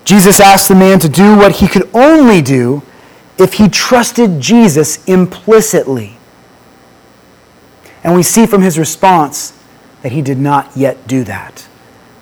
Jesus 0.03 0.39
asked 0.39 0.67
the 0.67 0.75
man 0.75 0.99
to 0.99 1.07
do 1.07 1.37
what 1.37 1.57
he 1.57 1.67
could 1.67 1.89
only 1.93 2.41
do 2.41 2.83
if 3.39 3.53
he 3.53 3.69
trusted 3.69 4.39
Jesus 4.39 5.03
implicitly. 5.05 6.17
And 8.03 8.13
we 8.15 8.23
see 8.23 8.45
from 8.45 8.61
his 8.61 8.77
response 8.77 9.57
that 10.03 10.11
he 10.11 10.21
did 10.21 10.37
not 10.37 10.75
yet 10.75 11.07
do 11.07 11.23
that. 11.23 11.67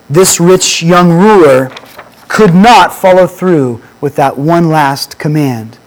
This 0.10 0.40
rich 0.40 0.82
young 0.82 1.12
ruler 1.12 1.70
could 2.28 2.54
not 2.54 2.94
follow 2.94 3.28
through 3.28 3.82
with 4.00 4.16
that 4.16 4.38
one 4.38 4.70
last 4.70 5.18
command. 5.18 5.78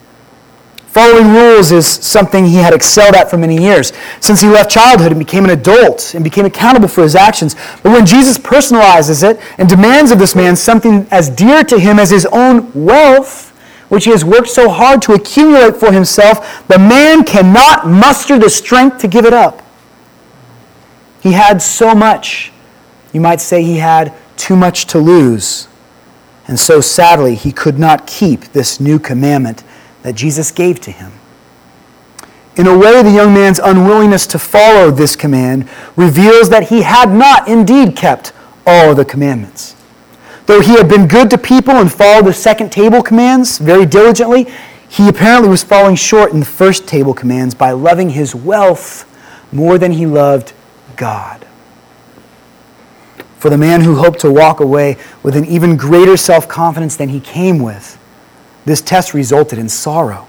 Following 0.87 1.33
rules 1.33 1.71
is 1.71 1.87
something 1.87 2.45
he 2.45 2.57
had 2.57 2.75
excelled 2.75 3.15
at 3.15 3.31
for 3.31 3.37
many 3.37 3.57
years. 3.57 3.93
Since 4.19 4.41
he 4.41 4.49
left 4.49 4.73
childhood 4.73 5.13
and 5.13 5.21
became 5.21 5.45
an 5.45 5.51
adult 5.51 6.15
and 6.15 6.25
became 6.25 6.47
accountable 6.47 6.89
for 6.89 7.03
his 7.03 7.15
actions. 7.15 7.55
But 7.85 7.93
when 7.93 8.05
Jesus 8.05 8.37
personalizes 8.37 9.23
it 9.23 9.41
and 9.59 9.69
demands 9.69 10.11
of 10.11 10.19
this 10.19 10.35
man 10.35 10.57
something 10.57 11.07
as 11.13 11.31
dear 11.31 11.63
to 11.63 11.79
him 11.79 12.01
as 12.01 12.11
his 12.11 12.27
own 12.27 12.73
wealth, 12.75 13.50
which 13.91 14.05
he 14.05 14.11
has 14.11 14.25
worked 14.25 14.49
so 14.49 14.71
hard 14.71 15.03
to 15.03 15.13
accumulate 15.13 15.77
for 15.77 15.93
himself, 15.93 16.67
the 16.69 16.79
man 16.79 17.25
cannot 17.25 17.87
muster 17.87 18.39
the 18.39 18.49
strength 18.49 18.99
to 18.99 19.09
give 19.09 19.27
it 19.27 19.35
up. 19.35 19.63
He 21.21 21.33
had 21.33 21.61
so 21.61 21.95
much. 21.95 22.53
You 23.13 23.21
might 23.21 23.41
say 23.41 23.63
he 23.63 23.77
had 23.77 24.15
too 24.37 24.57
much 24.57 24.87
to 24.87 24.99
lose. 24.99 25.69
And 26.47 26.59
so 26.59 26.81
sadly, 26.81 27.35
he 27.35 27.53
could 27.53 27.79
not 27.79 28.07
keep 28.07 28.53
this 28.53 28.81
new 28.81 28.99
commandment 28.99 29.65
that 30.03 30.15
Jesus 30.15 30.51
gave 30.51 30.81
to 30.81 30.93
him. 30.93 31.13
In 32.57 32.67
a 32.67 32.79
way, 32.79 33.03
the 33.03 33.11
young 33.11 33.35
man's 33.35 33.59
unwillingness 33.59 34.27
to 34.29 34.39
follow 34.39 34.91
this 34.91 35.17
command 35.17 35.69
reveals 35.97 36.49
that 36.51 36.69
he 36.69 36.83
had 36.83 37.11
not 37.11 37.49
indeed 37.49 37.97
kept 37.97 38.33
all 38.67 38.95
the 38.95 39.05
commandments. 39.05 39.75
Though 40.51 40.61
he 40.61 40.73
had 40.73 40.89
been 40.89 41.07
good 41.07 41.31
to 41.31 41.39
people 41.39 41.75
and 41.75 41.93
followed 41.93 42.27
the 42.27 42.33
second 42.33 42.73
table 42.73 43.05
commands 43.05 43.59
very 43.59 43.87
diligently, 43.87 44.49
he 44.89 45.09
apparently 45.09 45.49
was 45.49 45.63
falling 45.63 45.95
short 45.95 46.33
in 46.33 46.41
the 46.41 46.45
first 46.45 46.89
table 46.89 47.15
commands 47.15 47.55
by 47.55 47.71
loving 47.71 48.11
his 48.11 48.35
wealth 48.35 49.07
more 49.53 49.79
than 49.79 49.93
he 49.93 50.07
loved 50.07 50.53
God. 50.97 51.47
For 53.39 53.49
the 53.49 53.57
man 53.57 53.83
who 53.83 53.95
hoped 53.95 54.19
to 54.23 54.33
walk 54.33 54.59
away 54.59 54.97
with 55.23 55.37
an 55.37 55.45
even 55.45 55.77
greater 55.77 56.17
self 56.17 56.49
confidence 56.49 56.97
than 56.97 57.11
he 57.11 57.21
came 57.21 57.61
with, 57.61 57.97
this 58.65 58.81
test 58.81 59.15
resulted 59.15 59.57
in 59.57 59.69
sorrow. 59.69 60.27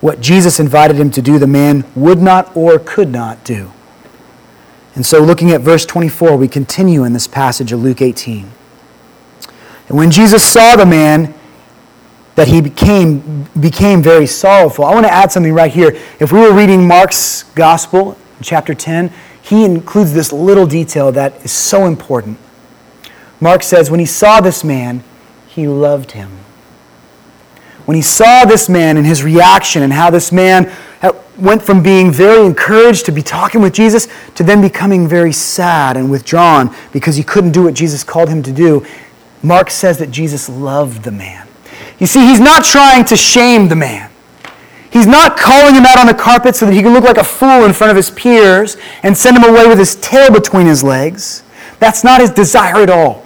What 0.00 0.22
Jesus 0.22 0.60
invited 0.60 0.96
him 0.96 1.10
to 1.10 1.20
do, 1.20 1.38
the 1.38 1.46
man 1.46 1.84
would 1.94 2.22
not 2.22 2.56
or 2.56 2.78
could 2.78 3.10
not 3.10 3.44
do. 3.44 3.70
And 4.94 5.04
so, 5.04 5.22
looking 5.22 5.50
at 5.50 5.60
verse 5.60 5.84
24, 5.84 6.38
we 6.38 6.48
continue 6.48 7.04
in 7.04 7.12
this 7.12 7.26
passage 7.26 7.70
of 7.70 7.82
Luke 7.82 8.00
18. 8.00 8.50
And 9.88 9.98
when 9.98 10.10
Jesus 10.10 10.42
saw 10.42 10.76
the 10.76 10.86
man, 10.86 11.34
that 12.34 12.48
he 12.48 12.60
became, 12.60 13.46
became 13.60 14.02
very 14.02 14.26
sorrowful. 14.26 14.84
I 14.84 14.94
want 14.94 15.06
to 15.06 15.12
add 15.12 15.30
something 15.30 15.52
right 15.52 15.70
here. 15.70 15.96
If 16.18 16.32
we 16.32 16.40
were 16.40 16.52
reading 16.52 16.86
Mark's 16.86 17.42
gospel, 17.54 18.16
chapter 18.40 18.74
10, 18.74 19.12
he 19.42 19.64
includes 19.64 20.14
this 20.14 20.32
little 20.32 20.66
detail 20.66 21.12
that 21.12 21.44
is 21.44 21.52
so 21.52 21.86
important. 21.86 22.38
Mark 23.40 23.62
says, 23.62 23.90
when 23.90 24.00
he 24.00 24.06
saw 24.06 24.40
this 24.40 24.64
man, 24.64 25.02
he 25.48 25.66
loved 25.66 26.12
him. 26.12 26.30
When 27.84 27.96
he 27.96 28.02
saw 28.02 28.44
this 28.44 28.68
man 28.68 28.96
and 28.96 29.04
his 29.04 29.24
reaction 29.24 29.82
and 29.82 29.92
how 29.92 30.08
this 30.08 30.30
man 30.30 30.72
uh, 31.02 31.12
went 31.36 31.60
from 31.60 31.82
being 31.82 32.12
very 32.12 32.46
encouraged 32.46 33.04
to 33.06 33.12
be 33.12 33.22
talking 33.22 33.60
with 33.60 33.74
Jesus 33.74 34.06
to 34.36 34.44
then 34.44 34.62
becoming 34.62 35.08
very 35.08 35.32
sad 35.32 35.96
and 35.96 36.08
withdrawn 36.08 36.74
because 36.92 37.16
he 37.16 37.24
couldn't 37.24 37.50
do 37.50 37.64
what 37.64 37.74
Jesus 37.74 38.04
called 38.04 38.28
him 38.28 38.42
to 38.44 38.52
do, 38.52 38.86
Mark 39.42 39.70
says 39.70 39.98
that 39.98 40.10
Jesus 40.10 40.48
loved 40.48 41.02
the 41.02 41.10
man. 41.10 41.48
You 41.98 42.06
see, 42.06 42.26
he's 42.26 42.40
not 42.40 42.64
trying 42.64 43.04
to 43.06 43.16
shame 43.16 43.68
the 43.68 43.76
man. 43.76 44.10
He's 44.92 45.06
not 45.06 45.38
calling 45.38 45.74
him 45.74 45.86
out 45.86 45.98
on 45.98 46.06
the 46.06 46.14
carpet 46.14 46.54
so 46.54 46.66
that 46.66 46.72
he 46.72 46.82
can 46.82 46.92
look 46.92 47.04
like 47.04 47.16
a 47.16 47.24
fool 47.24 47.64
in 47.64 47.72
front 47.72 47.90
of 47.90 47.96
his 47.96 48.10
peers 48.10 48.76
and 49.02 49.16
send 49.16 49.36
him 49.36 49.44
away 49.44 49.66
with 49.66 49.78
his 49.78 49.96
tail 49.96 50.30
between 50.30 50.66
his 50.66 50.84
legs. 50.84 51.42
That's 51.78 52.04
not 52.04 52.20
his 52.20 52.30
desire 52.30 52.76
at 52.76 52.90
all. 52.90 53.24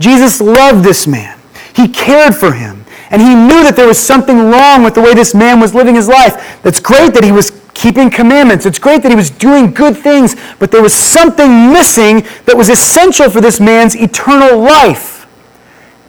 Jesus 0.00 0.40
loved 0.40 0.84
this 0.84 1.06
man. 1.06 1.38
He 1.74 1.88
cared 1.88 2.34
for 2.34 2.52
him. 2.52 2.84
And 3.10 3.22
he 3.22 3.34
knew 3.34 3.62
that 3.62 3.76
there 3.76 3.86
was 3.86 3.98
something 3.98 4.50
wrong 4.50 4.82
with 4.82 4.94
the 4.94 5.00
way 5.00 5.14
this 5.14 5.34
man 5.34 5.60
was 5.60 5.72
living 5.72 5.94
his 5.94 6.08
life. 6.08 6.64
It's 6.66 6.80
great 6.80 7.14
that 7.14 7.22
he 7.22 7.30
was 7.30 7.52
keeping 7.74 8.10
commandments. 8.10 8.66
It's 8.66 8.78
great 8.78 9.02
that 9.02 9.10
he 9.10 9.16
was 9.16 9.30
doing 9.30 9.72
good 9.72 9.96
things, 9.96 10.34
but 10.58 10.72
there 10.72 10.82
was 10.82 10.94
something 10.94 11.72
missing 11.72 12.26
that 12.46 12.56
was 12.56 12.68
essential 12.68 13.30
for 13.30 13.40
this 13.40 13.60
man's 13.60 13.94
eternal 13.94 14.58
life. 14.58 15.13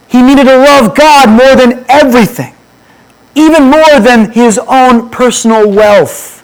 He 0.07 0.21
needed 0.21 0.45
to 0.45 0.57
love 0.57 0.95
God 0.95 1.29
more 1.29 1.55
than 1.55 1.85
everything, 1.89 2.55
even 3.35 3.63
more 3.63 3.99
than 3.99 4.31
his 4.31 4.59
own 4.67 5.09
personal 5.09 5.69
wealth. 5.69 6.43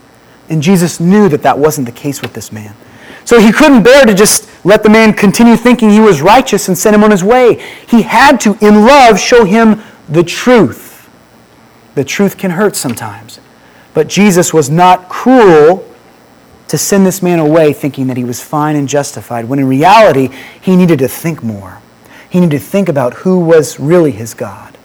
And 0.50 0.62
Jesus 0.62 1.00
knew 1.00 1.30
that 1.30 1.44
that 1.44 1.58
wasn't 1.58 1.86
the 1.86 1.94
case 1.94 2.22
with 2.22 2.34
this 2.34 2.52
man. 2.52 2.76
So 3.24 3.40
he 3.40 3.52
couldn't 3.52 3.84
bear 3.84 4.06
to 4.06 4.14
just 4.14 4.50
let 4.66 4.84
the 4.84 4.90
man 4.90 5.14
continue 5.14 5.56
thinking 5.56 5.90
he 5.90 6.00
was 6.00 6.22
righteous 6.22 6.68
and 6.68 6.78
send 6.78 6.96
him 6.96 7.04
on 7.04 7.12
his 7.12 7.24
way. 7.24 7.64
He 7.88 8.02
had 8.02 8.42
to, 8.42 8.58
in 8.62 8.86
love, 8.86 9.20
show 9.20 9.46
him 9.46 9.82
the 10.10 10.24
truth. 10.24 11.10
The 11.96 12.04
truth 12.04 12.38
can 12.38 12.52
hurt 12.52 12.76
sometimes. 12.76 13.40
But 13.94 14.08
Jesus 14.08 14.54
was 14.54 14.70
not 14.70 15.10
cruel 15.10 15.88
to 16.68 16.78
send 16.78 17.06
this 17.06 17.22
man 17.22 17.40
away 17.40 17.74
thinking 17.74 18.08
that 18.08 18.18
he 18.18 18.24
was 18.24 18.42
fine 18.42 18.76
and 18.76 18.88
justified, 18.88 19.46
when 19.46 19.60
in 19.60 19.68
reality, 19.68 20.30
he 20.62 20.76
needed 20.76 21.00
to 21.00 21.08
think 21.08 21.44
more. 21.44 21.82
He 22.32 22.40
needed 22.40 22.58
to 22.58 22.66
think 22.66 22.88
about 22.88 23.14
who 23.14 23.40
was 23.40 23.78
really 23.78 24.12
his 24.12 24.34
God, 24.34 24.78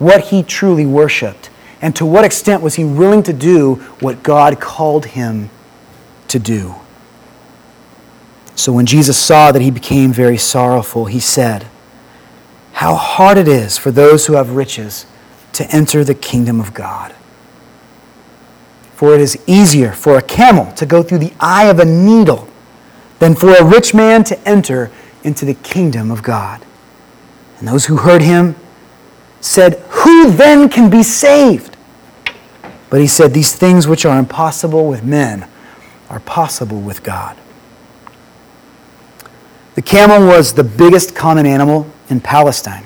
what 0.00 0.26
he 0.26 0.42
truly 0.42 0.84
worshiped, 0.84 1.48
and 1.80 1.94
to 1.94 2.04
what 2.04 2.24
extent 2.24 2.60
was 2.60 2.74
he 2.74 2.84
willing 2.84 3.22
to 3.22 3.32
do 3.32 3.76
what 4.00 4.24
God 4.24 4.60
called 4.60 5.06
him 5.06 5.48
to 6.26 6.40
do. 6.40 6.74
So 8.56 8.72
when 8.72 8.84
Jesus 8.84 9.16
saw 9.16 9.52
that 9.52 9.62
he 9.62 9.70
became 9.70 10.12
very 10.12 10.36
sorrowful, 10.36 11.04
he 11.04 11.20
said, 11.20 11.68
how 12.72 12.96
hard 12.96 13.38
it 13.38 13.46
is 13.46 13.78
for 13.78 13.92
those 13.92 14.26
who 14.26 14.32
have 14.32 14.56
riches 14.56 15.06
to 15.52 15.64
enter 15.70 16.02
the 16.02 16.16
kingdom 16.16 16.58
of 16.60 16.74
God. 16.74 17.14
For 18.94 19.14
it 19.14 19.20
is 19.20 19.40
easier 19.46 19.92
for 19.92 20.18
a 20.18 20.22
camel 20.22 20.72
to 20.72 20.84
go 20.84 21.04
through 21.04 21.18
the 21.18 21.32
eye 21.38 21.66
of 21.66 21.78
a 21.78 21.84
needle 21.84 22.48
than 23.20 23.36
for 23.36 23.54
a 23.54 23.64
rich 23.64 23.94
man 23.94 24.24
to 24.24 24.48
enter 24.48 24.90
into 25.22 25.44
the 25.44 25.54
kingdom 25.54 26.10
of 26.10 26.24
God. 26.24 26.64
And 27.58 27.66
those 27.66 27.86
who 27.86 27.96
heard 27.96 28.22
him 28.22 28.54
said, 29.40 29.74
Who 29.90 30.30
then 30.30 30.68
can 30.68 30.90
be 30.90 31.02
saved? 31.02 31.76
But 32.90 33.00
he 33.00 33.06
said, 33.06 33.34
These 33.34 33.54
things 33.54 33.86
which 33.86 34.06
are 34.06 34.18
impossible 34.18 34.88
with 34.88 35.02
men 35.02 35.48
are 36.08 36.20
possible 36.20 36.80
with 36.80 37.02
God. 37.02 37.36
The 39.74 39.82
camel 39.82 40.26
was 40.26 40.54
the 40.54 40.64
biggest 40.64 41.14
common 41.14 41.46
animal 41.46 41.86
in 42.08 42.20
Palestine. 42.20 42.84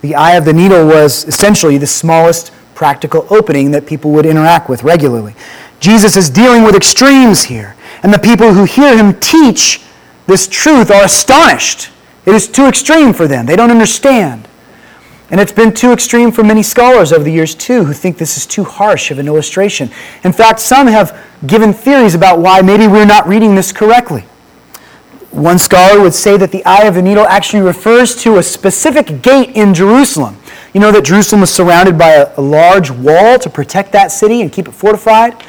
The 0.00 0.14
eye 0.14 0.36
of 0.36 0.44
the 0.44 0.52
needle 0.52 0.86
was 0.86 1.24
essentially 1.24 1.78
the 1.78 1.86
smallest 1.86 2.52
practical 2.74 3.26
opening 3.30 3.72
that 3.72 3.86
people 3.86 4.12
would 4.12 4.26
interact 4.26 4.68
with 4.68 4.84
regularly. 4.84 5.34
Jesus 5.80 6.16
is 6.16 6.30
dealing 6.30 6.62
with 6.62 6.76
extremes 6.76 7.44
here, 7.44 7.74
and 8.02 8.12
the 8.12 8.18
people 8.18 8.52
who 8.52 8.64
hear 8.64 8.96
him 8.96 9.18
teach 9.18 9.82
this 10.28 10.46
truth 10.46 10.90
are 10.90 11.04
astonished. 11.04 11.90
It 12.28 12.34
is 12.34 12.46
too 12.46 12.66
extreme 12.66 13.14
for 13.14 13.26
them. 13.26 13.46
They 13.46 13.56
don't 13.56 13.70
understand. 13.70 14.46
And 15.30 15.40
it's 15.40 15.50
been 15.50 15.72
too 15.72 15.92
extreme 15.92 16.30
for 16.30 16.44
many 16.44 16.62
scholars 16.62 17.10
over 17.10 17.24
the 17.24 17.32
years, 17.32 17.54
too, 17.54 17.84
who 17.84 17.94
think 17.94 18.18
this 18.18 18.36
is 18.36 18.44
too 18.44 18.64
harsh 18.64 19.10
of 19.10 19.18
an 19.18 19.26
illustration. 19.26 19.88
In 20.24 20.34
fact, 20.34 20.60
some 20.60 20.86
have 20.88 21.18
given 21.46 21.72
theories 21.72 22.14
about 22.14 22.38
why 22.38 22.60
maybe 22.60 22.86
we're 22.86 23.06
not 23.06 23.26
reading 23.26 23.54
this 23.54 23.72
correctly. 23.72 24.26
One 25.30 25.58
scholar 25.58 26.02
would 26.02 26.12
say 26.12 26.36
that 26.36 26.52
the 26.52 26.62
eye 26.66 26.84
of 26.84 26.96
the 26.96 27.02
needle 27.02 27.24
actually 27.24 27.62
refers 27.62 28.14
to 28.24 28.36
a 28.36 28.42
specific 28.42 29.22
gate 29.22 29.56
in 29.56 29.72
Jerusalem. 29.72 30.36
You 30.74 30.80
know 30.82 30.92
that 30.92 31.06
Jerusalem 31.06 31.40
was 31.40 31.50
surrounded 31.50 31.96
by 31.96 32.10
a, 32.10 32.32
a, 32.36 32.42
large 32.42 32.90
wall 32.90 33.38
to 33.38 33.48
protect 33.48 33.92
that 33.92 34.08
city 34.08 34.42
and 34.42 34.52
keep 34.52 34.68
it 34.68 34.72
fortified? 34.72 35.42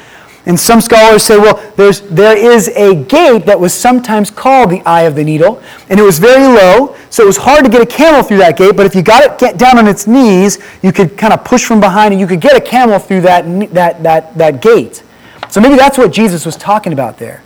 And 0.46 0.58
some 0.58 0.80
scholars 0.80 1.22
say, 1.22 1.38
well, 1.38 1.62
there's, 1.76 2.00
there 2.00 2.36
is 2.36 2.68
a 2.68 3.04
gate 3.04 3.44
that 3.44 3.60
was 3.60 3.74
sometimes 3.74 4.30
called 4.30 4.70
the 4.70 4.80
eye 4.86 5.02
of 5.02 5.14
the 5.14 5.22
needle, 5.22 5.62
and 5.90 6.00
it 6.00 6.02
was 6.02 6.18
very 6.18 6.42
low, 6.42 6.96
so 7.10 7.22
it 7.22 7.26
was 7.26 7.36
hard 7.36 7.64
to 7.64 7.70
get 7.70 7.82
a 7.82 7.86
camel 7.86 8.22
through 8.22 8.38
that 8.38 8.56
gate, 8.56 8.74
but 8.74 8.86
if 8.86 8.94
you 8.94 9.02
got 9.02 9.22
it 9.22 9.38
get 9.38 9.58
down 9.58 9.78
on 9.78 9.86
its 9.86 10.06
knees, 10.06 10.58
you 10.82 10.92
could 10.92 11.18
kind 11.18 11.34
of 11.34 11.44
push 11.44 11.64
from 11.64 11.78
behind 11.78 12.12
and 12.12 12.20
you 12.20 12.26
could 12.26 12.40
get 12.40 12.56
a 12.56 12.60
camel 12.60 12.98
through 12.98 13.20
that, 13.20 13.44
that, 13.74 14.02
that, 14.02 14.38
that 14.38 14.62
gate. 14.62 15.02
So 15.50 15.60
maybe 15.60 15.76
that's 15.76 15.98
what 15.98 16.12
Jesus 16.12 16.46
was 16.46 16.56
talking 16.56 16.92
about 16.92 17.18
there. 17.18 17.42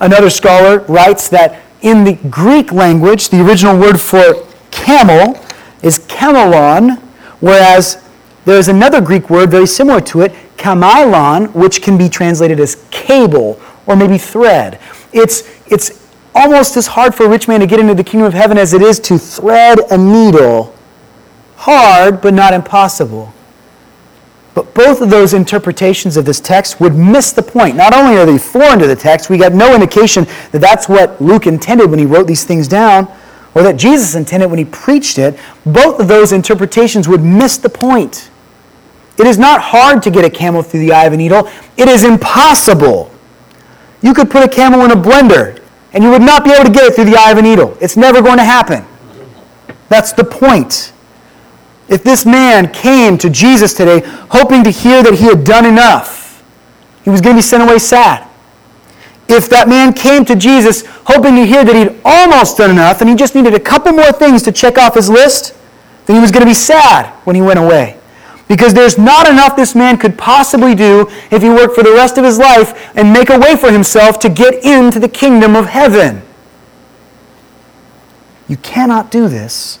Another 0.00 0.30
scholar 0.30 0.80
writes 0.80 1.28
that 1.30 1.62
in 1.80 2.04
the 2.04 2.14
Greek 2.30 2.70
language, 2.72 3.30
the 3.30 3.44
original 3.44 3.78
word 3.78 4.00
for 4.00 4.46
camel 4.70 5.40
is 5.82 5.98
kamelon, 6.00 6.98
whereas 7.40 8.02
there's 8.44 8.68
another 8.68 9.00
Greek 9.00 9.30
word 9.30 9.50
very 9.50 9.66
similar 9.66 10.00
to 10.00 10.20
it, 10.20 10.32
kamilon, 10.62 11.52
which 11.54 11.82
can 11.82 11.98
be 11.98 12.08
translated 12.08 12.60
as 12.60 12.86
cable 12.90 13.60
or 13.86 13.96
maybe 13.96 14.16
thread. 14.16 14.78
It's, 15.12 15.42
it's 15.66 16.08
almost 16.34 16.76
as 16.76 16.86
hard 16.86 17.14
for 17.14 17.26
a 17.26 17.28
rich 17.28 17.48
man 17.48 17.60
to 17.60 17.66
get 17.66 17.80
into 17.80 17.94
the 17.94 18.04
kingdom 18.04 18.26
of 18.26 18.34
heaven 18.34 18.56
as 18.56 18.72
it 18.72 18.80
is 18.80 19.00
to 19.00 19.18
thread 19.18 19.80
a 19.90 19.98
needle. 19.98 20.74
Hard, 21.56 22.20
but 22.20 22.32
not 22.32 22.54
impossible. 22.54 23.32
But 24.54 24.74
both 24.74 25.00
of 25.00 25.10
those 25.10 25.34
interpretations 25.34 26.16
of 26.16 26.24
this 26.24 26.38
text 26.38 26.80
would 26.80 26.94
miss 26.94 27.32
the 27.32 27.42
point. 27.42 27.74
Not 27.74 27.94
only 27.94 28.18
are 28.18 28.26
they 28.26 28.38
foreign 28.38 28.78
to 28.80 28.86
the 28.86 28.96
text, 28.96 29.30
we 29.30 29.38
got 29.38 29.52
no 29.52 29.74
indication 29.74 30.26
that 30.52 30.60
that's 30.60 30.88
what 30.88 31.20
Luke 31.20 31.46
intended 31.46 31.90
when 31.90 31.98
he 31.98 32.06
wrote 32.06 32.26
these 32.26 32.44
things 32.44 32.68
down, 32.68 33.08
or 33.54 33.62
that 33.62 33.76
Jesus 33.76 34.14
intended 34.14 34.48
when 34.48 34.58
he 34.58 34.64
preached 34.66 35.18
it. 35.18 35.38
Both 35.64 36.00
of 36.00 36.08
those 36.08 36.32
interpretations 36.32 37.08
would 37.08 37.22
miss 37.22 37.56
the 37.56 37.68
point. 37.68 38.30
It 39.18 39.26
is 39.26 39.38
not 39.38 39.60
hard 39.60 40.02
to 40.04 40.10
get 40.10 40.24
a 40.24 40.30
camel 40.30 40.62
through 40.62 40.80
the 40.80 40.92
eye 40.92 41.04
of 41.04 41.12
a 41.12 41.16
needle, 41.16 41.48
it 41.76 41.88
is 41.88 42.04
impossible. 42.04 43.10
You 44.02 44.14
could 44.14 44.30
put 44.30 44.42
a 44.42 44.48
camel 44.48 44.84
in 44.84 44.90
a 44.90 44.96
blender, 44.96 45.62
and 45.92 46.02
you 46.02 46.10
would 46.10 46.22
not 46.22 46.44
be 46.44 46.50
able 46.50 46.64
to 46.64 46.70
get 46.70 46.84
it 46.84 46.94
through 46.94 47.04
the 47.04 47.16
eye 47.16 47.30
of 47.30 47.38
a 47.38 47.42
needle. 47.42 47.76
It's 47.80 47.96
never 47.96 48.20
going 48.20 48.38
to 48.38 48.44
happen. 48.44 48.84
That's 49.88 50.12
the 50.12 50.24
point. 50.24 50.92
If 51.88 52.02
this 52.02 52.24
man 52.24 52.72
came 52.72 53.18
to 53.18 53.28
Jesus 53.28 53.74
today 53.74 54.00
hoping 54.30 54.64
to 54.64 54.70
hear 54.70 55.02
that 55.02 55.14
he 55.14 55.26
had 55.26 55.44
done 55.44 55.66
enough, 55.66 56.42
he 57.04 57.10
was 57.10 57.20
going 57.20 57.36
to 57.36 57.38
be 57.38 57.42
sent 57.42 57.62
away 57.62 57.78
sad. 57.78 58.28
If 59.28 59.48
that 59.50 59.68
man 59.68 59.92
came 59.92 60.24
to 60.24 60.34
Jesus 60.34 60.84
hoping 61.04 61.36
to 61.36 61.44
hear 61.44 61.64
that 61.64 61.74
he'd 61.74 62.00
almost 62.04 62.56
done 62.56 62.70
enough 62.70 63.00
and 63.00 63.10
he 63.10 63.16
just 63.16 63.34
needed 63.34 63.54
a 63.54 63.60
couple 63.60 63.92
more 63.92 64.12
things 64.12 64.42
to 64.44 64.52
check 64.52 64.78
off 64.78 64.94
his 64.94 65.10
list, 65.10 65.54
then 66.06 66.16
he 66.16 66.22
was 66.22 66.30
going 66.30 66.40
to 66.42 66.50
be 66.50 66.54
sad 66.54 67.06
when 67.24 67.36
he 67.36 67.42
went 67.42 67.58
away. 67.58 67.98
Because 68.52 68.74
there's 68.74 68.98
not 68.98 69.26
enough 69.26 69.56
this 69.56 69.74
man 69.74 69.96
could 69.96 70.18
possibly 70.18 70.74
do 70.74 71.08
if 71.30 71.40
he 71.40 71.48
worked 71.48 71.74
for 71.74 71.82
the 71.82 71.92
rest 71.92 72.18
of 72.18 72.24
his 72.26 72.38
life 72.38 72.94
and 72.94 73.10
make 73.10 73.30
a 73.30 73.38
way 73.38 73.56
for 73.56 73.72
himself 73.72 74.18
to 74.18 74.28
get 74.28 74.62
into 74.62 75.00
the 75.00 75.08
kingdom 75.08 75.56
of 75.56 75.64
heaven. 75.64 76.20
You 78.48 78.58
cannot 78.58 79.10
do 79.10 79.26
this 79.26 79.78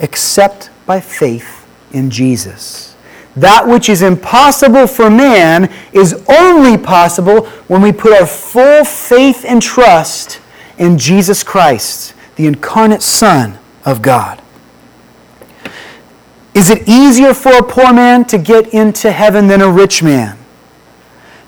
except 0.00 0.70
by 0.86 1.00
faith 1.00 1.68
in 1.92 2.08
Jesus. 2.08 2.96
That 3.36 3.68
which 3.68 3.90
is 3.90 4.00
impossible 4.00 4.86
for 4.86 5.10
man 5.10 5.70
is 5.92 6.24
only 6.30 6.78
possible 6.78 7.44
when 7.66 7.82
we 7.82 7.92
put 7.92 8.18
our 8.18 8.26
full 8.26 8.86
faith 8.86 9.44
and 9.46 9.60
trust 9.60 10.40
in 10.78 10.96
Jesus 10.96 11.42
Christ, 11.42 12.14
the 12.36 12.46
incarnate 12.46 13.02
Son 13.02 13.58
of 13.84 14.00
God. 14.00 14.40
Is 16.58 16.70
it 16.70 16.88
easier 16.88 17.34
for 17.34 17.52
a 17.52 17.62
poor 17.62 17.92
man 17.92 18.24
to 18.24 18.36
get 18.36 18.74
into 18.74 19.12
heaven 19.12 19.46
than 19.46 19.60
a 19.60 19.70
rich 19.70 20.02
man? 20.02 20.36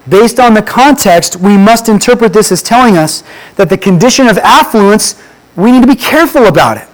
Based 0.09 0.38
on 0.38 0.55
the 0.55 0.62
context, 0.62 1.35
we 1.35 1.59
must 1.59 1.88
interpret 1.88 2.33
this 2.33 2.53
as 2.53 2.62
telling 2.62 2.96
us 2.96 3.25
that 3.57 3.68
the 3.68 3.77
condition 3.77 4.29
of 4.29 4.38
affluence, 4.38 5.20
we 5.57 5.73
need 5.73 5.81
to 5.81 5.88
be 5.88 5.96
careful 5.96 6.46
about 6.46 6.77
it 6.77 6.87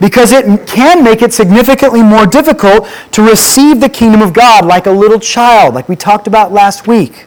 because 0.00 0.32
it 0.32 0.66
can 0.66 1.04
make 1.04 1.20
it 1.20 1.34
significantly 1.34 2.02
more 2.02 2.26
difficult 2.26 2.88
to 3.10 3.22
receive 3.22 3.82
the 3.82 3.88
kingdom 3.90 4.22
of 4.22 4.32
God 4.32 4.64
like 4.64 4.86
a 4.86 4.90
little 4.90 5.20
child, 5.20 5.74
like 5.74 5.90
we 5.90 5.94
talked 5.94 6.26
about 6.26 6.52
last 6.54 6.86
week. 6.86 7.26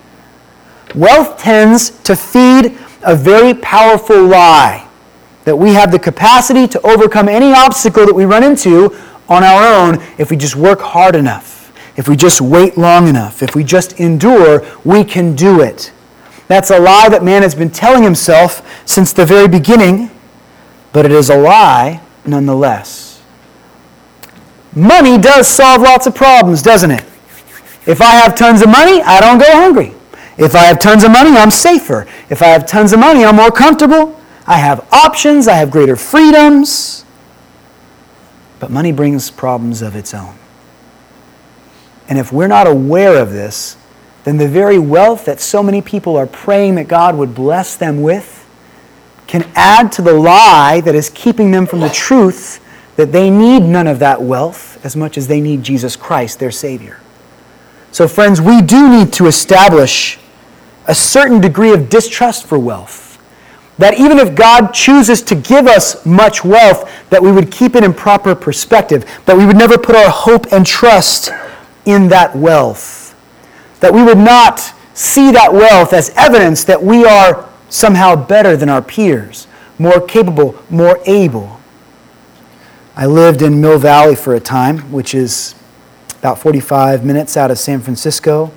Wealth 0.96 1.38
tends 1.38 1.92
to 2.02 2.16
feed 2.16 2.76
a 3.04 3.16
very 3.16 3.54
powerful 3.54 4.26
lie 4.26 4.88
that 5.44 5.56
we 5.56 5.74
have 5.74 5.92
the 5.92 6.00
capacity 6.00 6.68
to 6.68 6.82
overcome 6.82 7.30
any 7.30 7.54
obstacle 7.54 8.08
that 8.08 8.16
we 8.16 8.26
run 8.26 8.44
into 8.44 8.90
on 9.28 9.44
our 9.44 9.64
own 9.64 10.02
if 10.18 10.30
we 10.30 10.38
just 10.38 10.56
work 10.56 10.80
hard 10.80 11.16
enough, 11.16 11.72
if 11.98 12.08
we 12.08 12.16
just 12.16 12.42
wait 12.42 12.78
long 12.78 13.08
enough, 13.08 13.42
if 13.42 13.56
we 13.56 13.64
just 13.64 14.00
endure, 14.00 14.66
we 14.84 15.04
can 15.04 15.36
do 15.36 15.62
it. 15.62 15.92
That's 16.48 16.70
a 16.70 16.80
lie 16.80 17.10
that 17.10 17.24
man 17.24 17.42
has 17.42 17.56
been 17.56 17.72
telling 17.72 18.04
himself 18.04 18.62
since 18.88 19.14
the 19.14 19.26
very 19.26 19.48
beginning, 19.48 20.12
but 20.94 21.06
it 21.06 21.12
is 21.12 21.30
a 21.30 21.38
lie 21.38 22.02
nonetheless. 22.26 23.22
money 24.76 25.18
does 25.18 25.48
solve 25.48 25.82
lots 25.82 26.06
of 26.06 26.14
problems, 26.14 26.62
doesn't 26.62 26.92
it? 26.92 27.04
If 27.86 28.02
I 28.02 28.12
have 28.12 28.36
tons 28.36 28.62
of 28.62 28.70
money, 28.70 29.02
I 29.02 29.22
don't 29.22 29.38
go 29.38 29.46
hungry. 29.52 29.94
If 30.38 30.54
I 30.54 30.66
have 30.66 30.80
tons 30.80 31.04
of 31.04 31.12
money, 31.12 31.32
I'm 31.38 31.52
safer. 31.52 32.08
If 32.30 32.42
I 32.42 32.48
have 32.48 32.66
tons 32.66 32.92
of 32.92 33.00
money, 33.00 33.24
I'm 33.24 33.38
more 33.38 33.52
comfortable. 33.52 34.20
I 34.46 34.58
have 34.58 34.86
options, 34.92 35.48
I 35.48 35.54
have 35.56 35.72
greater 35.72 35.96
freedoms. 35.96 37.05
But 38.66 38.72
money 38.72 38.92
brings 38.92 39.30
problems 39.30 39.84
of 39.84 39.96
its 39.96 40.12
own. 40.12 40.34
And 42.10 42.18
if 42.18 42.34
we're 42.34 42.48
not 42.48 42.66
aware 42.66 43.22
of 43.22 43.32
this, 43.32 43.78
then 44.24 44.38
the 44.38 44.48
very 44.48 44.80
wealth 44.80 45.26
that 45.26 45.40
so 45.40 45.62
many 45.62 45.84
people 45.84 46.18
are 46.18 46.26
praying 46.26 46.74
that 46.74 46.88
God 46.88 47.16
would 47.16 47.36
bless 47.36 47.76
them 47.76 48.02
with 48.02 48.50
can 49.28 49.44
add 49.54 49.92
to 49.92 50.02
the 50.02 50.14
lie 50.14 50.82
that 50.82 50.96
is 50.96 51.12
keeping 51.12 51.52
them 51.52 51.68
from 51.68 51.80
the 51.80 51.90
truth 51.90 52.60
that 52.96 53.12
they 53.12 53.30
need 53.30 53.62
none 53.62 53.86
of 53.86 54.00
that 54.00 54.24
wealth 54.24 54.84
as 54.84 54.96
much 54.96 55.16
as 55.16 55.28
they 55.28 55.40
need 55.40 55.62
Jesus 55.62 55.96
Christ, 55.96 56.40
their 56.40 56.50
Savior. 56.50 57.00
So, 57.92 58.08
friends, 58.08 58.42
we 58.42 58.64
do 58.64 58.90
need 58.90 59.14
to 59.14 59.28
establish 59.28 60.18
a 60.88 60.96
certain 60.96 61.40
degree 61.40 61.72
of 61.72 61.88
distrust 61.88 62.48
for 62.48 62.58
wealth. 62.58 63.05
That 63.78 64.00
even 64.00 64.20
if 64.20 64.36
God 64.36 64.72
chooses 64.72 65.22
to 65.24 65.36
give 65.36 65.68
us 65.68 66.06
much 66.06 66.46
wealth, 66.46 66.90
that 67.10 67.22
we 67.22 67.32
would 67.32 67.52
keep 67.52 67.76
it 67.76 67.84
in 67.84 67.94
proper 67.94 68.34
perspective, 68.34 69.06
that 69.26 69.36
we 69.36 69.46
would 69.46 69.58
never 69.58 69.78
put 69.78 69.96
our 69.96 70.10
hope 70.10 70.52
and 70.52 70.66
trust 70.66 71.30
in 71.86 72.08
that 72.10 72.36
wealth, 72.36 73.16
that 73.82 73.94
we 73.94 74.02
would 74.02 74.18
not 74.18 74.74
see 74.94 75.32
that 75.32 75.52
wealth 75.52 75.94
as 75.94 76.10
evidence 76.16 76.64
that 76.64 76.82
we 76.82 77.06
are 77.06 77.50
somehow 77.70 78.16
better 78.16 78.56
than 78.56 78.70
our 78.70 78.82
peers, 78.82 79.48
more 79.78 80.00
capable, 80.00 80.56
more 80.70 81.00
able. 81.06 81.60
I 82.96 83.06
lived 83.08 83.42
in 83.42 83.60
Mill 83.60 83.78
Valley 83.78 84.16
for 84.16 84.36
a 84.36 84.40
time, 84.40 84.80
which 84.92 85.14
is 85.14 85.54
about 86.20 86.40
45 86.40 87.04
minutes 87.04 87.36
out 87.36 87.52
of 87.52 87.60
San 87.60 87.82
Francisco. 87.82 88.52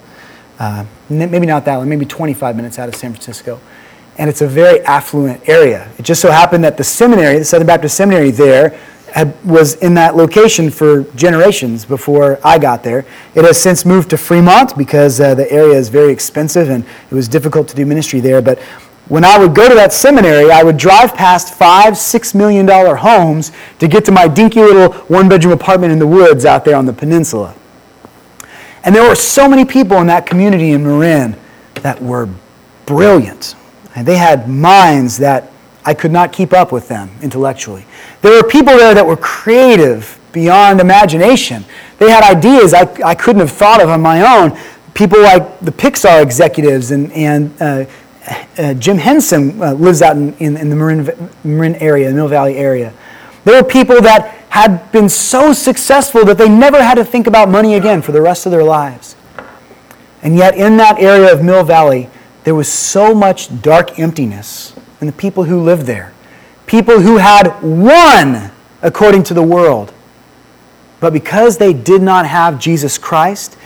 Uh, 0.61 0.85
maybe 1.09 1.46
not 1.46 1.64
that 1.64 1.76
long, 1.76 1.88
maybe 1.88 2.07
25 2.07 2.54
minutes 2.54 2.78
out 2.78 2.88
of 2.88 2.94
San 2.94 3.12
Francisco. 3.12 3.61
And 4.18 4.28
it's 4.28 4.42
a 4.42 4.48
very 4.48 4.81
affluent 4.83 5.48
area. 5.48 5.90
It 5.98 6.02
just 6.02 6.20
so 6.20 6.31
happened 6.31 6.64
that 6.64 6.76
the 6.76 6.85
seminary, 6.85 7.38
the 7.38 7.44
Southern 7.44 7.66
Baptist 7.66 7.96
Seminary 7.96 8.31
there, 8.33 8.78
had, 9.12 9.33
was 9.44 9.76
in 9.76 9.94
that 9.94 10.16
location 10.16 10.70
for 10.70 11.04
generations 11.14 11.85
before 11.85 12.38
I 12.44 12.59
got 12.59 12.83
there. 12.83 13.07
It 13.35 13.44
has 13.44 13.61
since 13.61 13.85
moved 13.85 14.11
to 14.11 14.18
Fremont 14.18 14.76
because 14.76 15.20
uh, 15.20 15.35
the 15.35 15.50
area 15.50 15.76
is 15.76 15.88
very 15.88 16.12
expensive 16.12 16.68
and 16.68 16.85
it 17.11 17.14
was 17.14 17.28
difficult 17.28 17.68
to 17.68 17.76
do 17.76 17.87
ministry 17.87 18.20
there. 18.20 18.42
But 18.42 18.59
when 19.09 19.24
I 19.24 19.38
would 19.38 19.54
go 19.54 19.68
to 19.68 19.74
that 19.74 19.92
seminary, 19.92 20.50
I 20.50 20.62
would 20.62 20.76
drive 20.76 21.14
past 21.14 21.54
five, 21.54 21.96
six 21.96 22.35
million 22.35 22.66
dollar 22.66 22.96
homes 22.96 23.52
to 23.78 23.88
get 23.88 24.04
to 24.04 24.12
my 24.12 24.28
dinky 24.28 24.61
little 24.61 24.92
one 25.04 25.28
bedroom 25.28 25.54
apartment 25.54 25.92
in 25.92 25.98
the 25.98 26.07
woods 26.07 26.44
out 26.44 26.64
there 26.64 26.76
on 26.76 26.85
the 26.85 26.92
peninsula. 26.92 27.54
And 28.85 28.94
there 28.94 29.09
were 29.09 29.14
so 29.14 29.48
many 29.48 29.64
people 29.64 29.96
in 29.98 30.07
that 30.09 30.26
community 30.26 30.70
in 30.70 30.85
Marin 30.85 31.37
that 31.74 32.00
were 32.02 32.28
brilliant. 32.85 33.54
And 33.98 34.06
they 34.06 34.16
had 34.16 34.48
minds 34.48 35.18
that 35.18 35.50
I 35.84 35.92
could 35.92 36.12
not 36.12 36.32
keep 36.32 36.52
up 36.52 36.70
with 36.70 36.87
them 36.87 37.11
intellectually. 37.20 37.84
There 38.22 38.30
were 38.40 38.48
people 38.48 38.76
there 38.76 38.94
that 38.94 39.04
were 39.04 39.16
creative 39.16 40.20
beyond 40.30 40.80
imagination. 40.80 41.64
They 41.98 42.08
had 42.08 42.22
ideas 42.22 42.74
I, 42.74 42.82
I 43.04 43.16
couldn't 43.16 43.40
have 43.40 43.50
thought 43.50 43.82
of 43.82 43.88
on 43.88 44.00
my 44.00 44.20
own. 44.38 44.56
People 44.94 45.20
like 45.20 45.58
the 45.58 45.72
Pixar 45.72 46.22
executives 46.22 46.92
and, 46.92 47.11
and 47.11 47.52
uh, 47.61 47.87
uh, 48.56 48.74
Jim 48.74 48.98
Henson 48.98 49.61
uh, 49.61 49.72
lives 49.72 50.00
out 50.00 50.16
in, 50.16 50.32
in, 50.34 50.56
in, 50.56 50.68
the 50.68 50.76
Marin, 50.76 51.30
Marin 51.42 51.74
area, 51.76 52.08
the 52.08 52.14
Mill 52.14 52.28
Valley 52.28 52.56
area. 52.56 52.94
There 53.42 53.61
were 53.61 53.68
people 53.68 54.00
that 54.02 54.28
had 54.50 54.92
been 54.92 55.08
so 55.08 55.52
successful 55.52 56.24
that 56.26 56.38
they 56.38 56.48
never 56.48 56.80
had 56.80 56.94
to 56.94 57.04
think 57.04 57.26
about 57.26 57.48
money 57.48 57.74
again 57.74 58.02
for 58.02 58.12
the 58.12 58.22
rest 58.22 58.46
of 58.46 58.52
their 58.52 58.62
lives. 58.62 59.16
And 60.22 60.37
yet, 60.37 60.56
in 60.56 60.76
that 60.76 61.00
area 61.00 61.32
of 61.32 61.42
Mill 61.42 61.64
Valley, 61.64 62.11
there 62.48 62.54
was 62.54 62.72
so 62.72 63.14
much 63.14 63.61
dark 63.61 63.98
emptiness 63.98 64.74
in 65.02 65.06
the 65.06 65.12
people 65.12 65.44
who 65.44 65.61
lived 65.62 65.82
there. 65.82 66.14
People 66.66 66.98
who 66.98 67.18
had 67.18 67.62
won 67.62 68.50
according 68.80 69.22
to 69.24 69.34
the 69.34 69.42
world. 69.42 69.92
But 70.98 71.12
because 71.12 71.58
they 71.58 71.74
did 71.74 72.00
not 72.00 72.24
have 72.24 72.58
Jesus 72.58 72.96
Christ, 72.96 73.58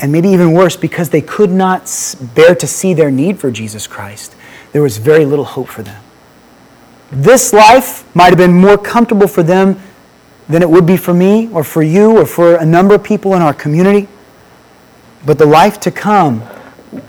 and 0.00 0.12
maybe 0.12 0.28
even 0.28 0.52
worse, 0.52 0.76
because 0.76 1.08
they 1.08 1.22
could 1.22 1.50
not 1.50 2.14
bear 2.34 2.54
to 2.54 2.66
see 2.66 2.92
their 2.92 3.10
need 3.10 3.38
for 3.38 3.50
Jesus 3.50 3.86
Christ, 3.86 4.36
there 4.72 4.82
was 4.82 4.98
very 4.98 5.24
little 5.24 5.46
hope 5.46 5.68
for 5.68 5.82
them. 5.82 6.04
This 7.10 7.54
life 7.54 8.04
might 8.14 8.28
have 8.28 8.36
been 8.36 8.52
more 8.52 8.76
comfortable 8.76 9.28
for 9.28 9.42
them 9.42 9.80
than 10.46 10.60
it 10.60 10.68
would 10.68 10.84
be 10.84 10.98
for 10.98 11.14
me 11.14 11.48
or 11.54 11.64
for 11.64 11.82
you 11.82 12.18
or 12.18 12.26
for 12.26 12.56
a 12.56 12.66
number 12.66 12.94
of 12.94 13.02
people 13.02 13.32
in 13.32 13.40
our 13.40 13.54
community. 13.54 14.08
But 15.24 15.38
the 15.38 15.46
life 15.46 15.80
to 15.80 15.90
come 15.90 16.46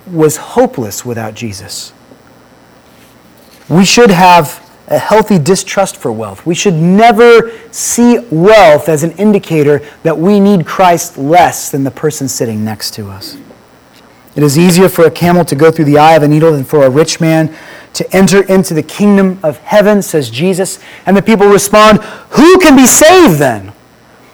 was 0.07 0.37
hopeless 0.37 1.05
without 1.05 1.33
Jesus. 1.33 1.93
We 3.69 3.85
should 3.85 4.11
have 4.11 4.67
a 4.87 4.99
healthy 4.99 5.39
distrust 5.39 5.95
for 5.95 6.11
wealth. 6.11 6.45
We 6.45 6.53
should 6.53 6.73
never 6.73 7.51
see 7.71 8.19
wealth 8.29 8.89
as 8.89 9.03
an 9.03 9.11
indicator 9.13 9.81
that 10.03 10.17
we 10.17 10.39
need 10.39 10.65
Christ 10.65 11.17
less 11.17 11.71
than 11.71 11.83
the 11.85 11.91
person 11.91 12.27
sitting 12.27 12.65
next 12.65 12.93
to 12.95 13.09
us. 13.09 13.37
It 14.35 14.43
is 14.43 14.57
easier 14.57 14.89
for 14.89 15.05
a 15.05 15.11
camel 15.11 15.45
to 15.45 15.55
go 15.55 15.71
through 15.71 15.85
the 15.85 15.97
eye 15.97 16.13
of 16.15 16.23
a 16.23 16.27
needle 16.27 16.51
than 16.51 16.63
for 16.63 16.85
a 16.85 16.89
rich 16.89 17.19
man 17.19 17.55
to 17.93 18.15
enter 18.15 18.43
into 18.43 18.73
the 18.73 18.83
kingdom 18.83 19.39
of 19.43 19.57
heaven, 19.59 20.01
says 20.01 20.29
Jesus. 20.29 20.79
And 21.05 21.15
the 21.15 21.21
people 21.21 21.47
respond, 21.47 22.01
Who 22.31 22.57
can 22.59 22.75
be 22.75 22.85
saved 22.85 23.39
then? 23.39 23.73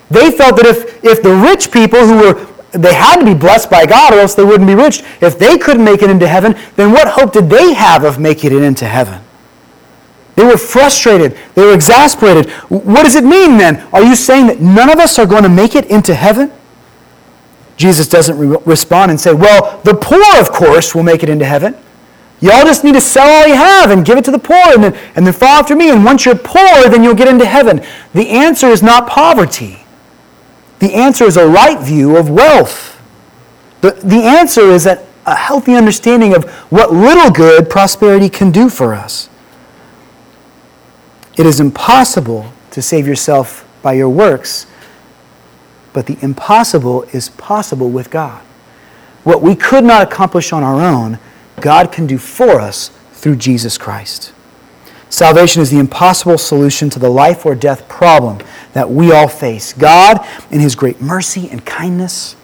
They 0.09 0.31
felt 0.31 0.55
that 0.57 0.65
if, 0.65 1.03
if 1.03 1.21
the 1.21 1.35
rich 1.35 1.71
people 1.71 2.05
who 2.05 2.17
were, 2.17 2.47
they 2.71 2.93
had 2.93 3.17
to 3.19 3.25
be 3.25 3.33
blessed 3.33 3.69
by 3.69 3.85
God 3.85 4.13
or 4.13 4.19
else 4.19 4.35
they 4.35 4.43
wouldn't 4.43 4.67
be 4.67 4.75
rich. 4.75 5.03
If 5.21 5.39
they 5.39 5.57
couldn't 5.57 5.83
make 5.83 6.01
it 6.01 6.09
into 6.09 6.27
heaven, 6.27 6.55
then 6.75 6.91
what 6.91 7.07
hope 7.07 7.33
did 7.33 7.49
they 7.49 7.73
have 7.73 8.03
of 8.03 8.19
making 8.19 8.53
it 8.53 8.61
into 8.61 8.85
heaven? 8.85 9.21
They 10.35 10.43
were 10.43 10.57
frustrated. 10.57 11.35
They 11.55 11.65
were 11.65 11.73
exasperated. 11.73 12.51
What 12.69 13.03
does 13.03 13.15
it 13.15 13.23
mean 13.23 13.57
then? 13.57 13.81
Are 13.91 14.03
you 14.03 14.15
saying 14.15 14.47
that 14.47 14.61
none 14.61 14.89
of 14.89 14.99
us 14.99 15.17
are 15.17 15.25
going 15.25 15.43
to 15.43 15.49
make 15.49 15.75
it 15.75 15.85
into 15.85 16.13
heaven? 16.13 16.51
Jesus 17.75 18.07
doesn't 18.07 18.37
re- 18.37 18.57
respond 18.65 19.11
and 19.11 19.19
say, 19.19 19.33
Well, 19.33 19.81
the 19.83 19.95
poor, 19.95 20.39
of 20.39 20.51
course, 20.51 20.93
will 20.93 21.03
make 21.03 21.23
it 21.23 21.29
into 21.29 21.45
heaven. 21.45 21.75
Y'all 22.39 22.65
just 22.65 22.83
need 22.83 22.93
to 22.93 23.01
sell 23.01 23.27
all 23.27 23.47
you 23.47 23.55
have 23.55 23.89
and 23.89 24.05
give 24.05 24.17
it 24.17 24.25
to 24.25 24.31
the 24.31 24.37
poor 24.37 24.55
and 24.57 24.83
then, 24.83 24.95
and 25.15 25.25
then 25.25 25.33
follow 25.33 25.59
after 25.59 25.75
me. 25.75 25.89
And 25.89 26.05
once 26.05 26.25
you're 26.25 26.35
poor, 26.35 26.87
then 26.87 27.03
you'll 27.03 27.15
get 27.15 27.27
into 27.27 27.45
heaven. 27.45 27.81
The 28.13 28.29
answer 28.29 28.67
is 28.67 28.83
not 28.83 29.07
poverty. 29.07 29.86
The 30.79 30.93
answer 30.93 31.25
is 31.25 31.37
a 31.37 31.47
right 31.47 31.79
view 31.79 32.17
of 32.17 32.29
wealth. 32.29 33.01
The, 33.81 33.91
the 33.91 34.23
answer 34.23 34.61
is 34.61 34.83
that 34.83 35.05
a 35.25 35.35
healthy 35.35 35.73
understanding 35.73 36.33
of 36.35 36.49
what 36.69 36.93
little 36.93 37.31
good 37.31 37.69
prosperity 37.69 38.29
can 38.29 38.51
do 38.51 38.69
for 38.69 38.93
us. 38.93 39.29
It 41.35 41.45
is 41.45 41.59
impossible 41.59 42.51
to 42.71 42.81
save 42.81 43.07
yourself 43.07 43.67
by 43.81 43.93
your 43.93 44.09
works, 44.09 44.67
but 45.93 46.05
the 46.05 46.17
impossible 46.21 47.03
is 47.13 47.29
possible 47.29 47.89
with 47.89 48.09
God. 48.09 48.41
What 49.23 49.41
we 49.41 49.55
could 49.55 49.83
not 49.83 50.01
accomplish 50.01 50.53
on 50.53 50.63
our 50.63 50.81
own, 50.81 51.19
God 51.59 51.91
can 51.91 52.07
do 52.07 52.17
for 52.17 52.61
us 52.61 52.89
through 53.11 53.35
Jesus 53.35 53.77
Christ. 53.77 54.33
Salvation 55.09 55.61
is 55.61 55.71
the 55.71 55.79
impossible 55.79 56.37
solution 56.37 56.89
to 56.89 56.99
the 56.99 57.09
life 57.09 57.45
or 57.45 57.55
death 57.55 57.87
problem 57.87 58.39
that 58.73 58.89
we 58.89 59.11
all 59.11 59.27
face. 59.27 59.73
God, 59.73 60.25
in 60.51 60.59
His 60.59 60.75
great 60.75 61.01
mercy 61.01 61.49
and 61.49 61.65
kindness, 61.65 62.35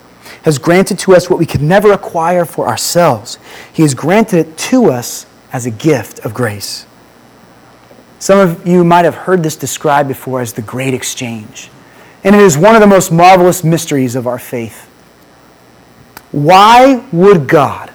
has 0.43 0.57
granted 0.57 0.99
to 0.99 1.13
us 1.13 1.29
what 1.29 1.39
we 1.39 1.45
could 1.45 1.61
never 1.61 1.91
acquire 1.91 2.45
for 2.45 2.67
ourselves. 2.67 3.37
He 3.71 3.81
has 3.81 3.93
granted 3.93 4.39
it 4.39 4.57
to 4.57 4.91
us 4.91 5.25
as 5.51 5.65
a 5.65 5.71
gift 5.71 6.19
of 6.19 6.33
grace. 6.33 6.85
Some 8.19 8.39
of 8.39 8.65
you 8.65 8.83
might 8.83 9.05
have 9.05 9.15
heard 9.15 9.43
this 9.43 9.55
described 9.55 10.07
before 10.07 10.41
as 10.41 10.53
the 10.53 10.61
great 10.61 10.93
exchange. 10.93 11.69
And 12.23 12.33
it 12.33 12.41
is 12.41 12.57
one 12.57 12.73
of 12.73 12.81
the 12.81 12.87
most 12.87 13.11
marvelous 13.11 13.63
mysteries 13.63 14.15
of 14.15 14.27
our 14.27 14.39
faith. 14.39 14.89
Why 16.31 17.05
would 17.11 17.47
God, 17.47 17.91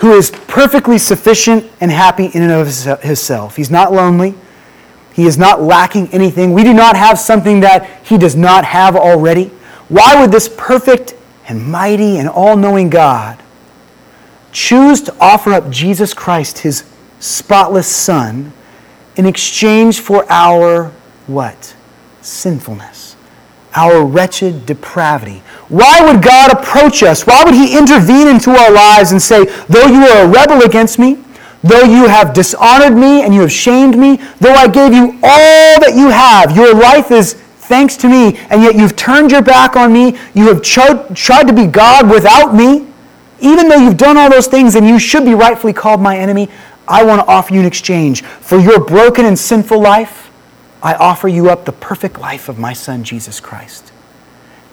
who 0.00 0.12
is 0.12 0.30
perfectly 0.30 0.96
sufficient 0.96 1.70
and 1.80 1.90
happy 1.90 2.26
in 2.26 2.42
and 2.42 2.52
of 2.52 3.02
himself. 3.02 3.56
He's 3.56 3.70
not 3.70 3.92
lonely. 3.92 4.34
He 5.12 5.26
is 5.26 5.36
not 5.36 5.60
lacking 5.60 6.08
anything. 6.08 6.54
We 6.54 6.62
do 6.62 6.72
not 6.72 6.96
have 6.96 7.18
something 7.18 7.60
that 7.60 7.88
he 8.06 8.16
does 8.16 8.34
not 8.34 8.64
have 8.64 8.96
already. 8.96 9.48
Why 9.88 10.18
would 10.20 10.32
this 10.32 10.48
perfect 10.56 11.14
and 11.46 11.62
mighty 11.62 12.16
and 12.16 12.28
all 12.28 12.56
knowing 12.56 12.88
God 12.88 13.42
choose 14.52 15.02
to 15.02 15.14
offer 15.20 15.52
up 15.52 15.68
Jesus 15.68 16.14
Christ, 16.14 16.60
his 16.60 16.84
spotless 17.18 17.86
Son, 17.86 18.52
in 19.16 19.26
exchange 19.26 20.00
for 20.00 20.24
our 20.30 20.92
what? 21.26 21.74
Sinfulness 22.22 23.09
our 23.74 24.04
wretched 24.04 24.66
depravity. 24.66 25.42
Why 25.68 26.00
would 26.00 26.22
God 26.22 26.52
approach 26.52 27.02
us? 27.02 27.26
Why 27.26 27.44
would 27.44 27.54
He 27.54 27.76
intervene 27.76 28.28
into 28.28 28.50
our 28.50 28.70
lives 28.70 29.12
and 29.12 29.22
say, 29.22 29.44
Though 29.68 29.86
you 29.86 30.02
are 30.02 30.24
a 30.24 30.28
rebel 30.28 30.62
against 30.62 30.98
me, 30.98 31.18
though 31.62 31.84
you 31.84 32.08
have 32.08 32.32
dishonored 32.32 32.96
me 32.96 33.22
and 33.22 33.34
you 33.34 33.42
have 33.42 33.52
shamed 33.52 33.96
me, 33.96 34.16
though 34.40 34.54
I 34.54 34.66
gave 34.66 34.92
you 34.92 35.18
all 35.22 35.80
that 35.80 35.92
you 35.94 36.08
have, 36.08 36.56
your 36.56 36.74
life 36.74 37.10
is 37.10 37.34
thanks 37.70 37.96
to 37.98 38.08
me, 38.08 38.36
and 38.50 38.62
yet 38.62 38.74
you've 38.74 38.96
turned 38.96 39.30
your 39.30 39.42
back 39.42 39.76
on 39.76 39.92
me. 39.92 40.18
You 40.34 40.48
have 40.48 40.62
cho- 40.62 41.06
tried 41.14 41.46
to 41.46 41.52
be 41.52 41.66
God 41.66 42.10
without 42.10 42.52
me. 42.54 42.88
Even 43.40 43.68
though 43.68 43.76
you've 43.76 43.96
done 43.96 44.16
all 44.16 44.28
those 44.28 44.48
things 44.48 44.74
and 44.74 44.86
you 44.86 44.98
should 44.98 45.24
be 45.24 45.34
rightfully 45.34 45.72
called 45.72 46.00
my 46.00 46.18
enemy, 46.18 46.50
I 46.88 47.04
want 47.04 47.20
to 47.20 47.26
offer 47.26 47.54
you 47.54 47.60
an 47.60 47.66
exchange. 47.66 48.22
For 48.22 48.58
your 48.58 48.80
broken 48.80 49.24
and 49.24 49.38
sinful 49.38 49.80
life, 49.80 50.19
I 50.82 50.94
offer 50.94 51.28
you 51.28 51.50
up 51.50 51.64
the 51.64 51.72
perfect 51.72 52.18
life 52.18 52.48
of 52.48 52.58
my 52.58 52.72
Son, 52.72 53.04
Jesus 53.04 53.40
Christ. 53.40 53.92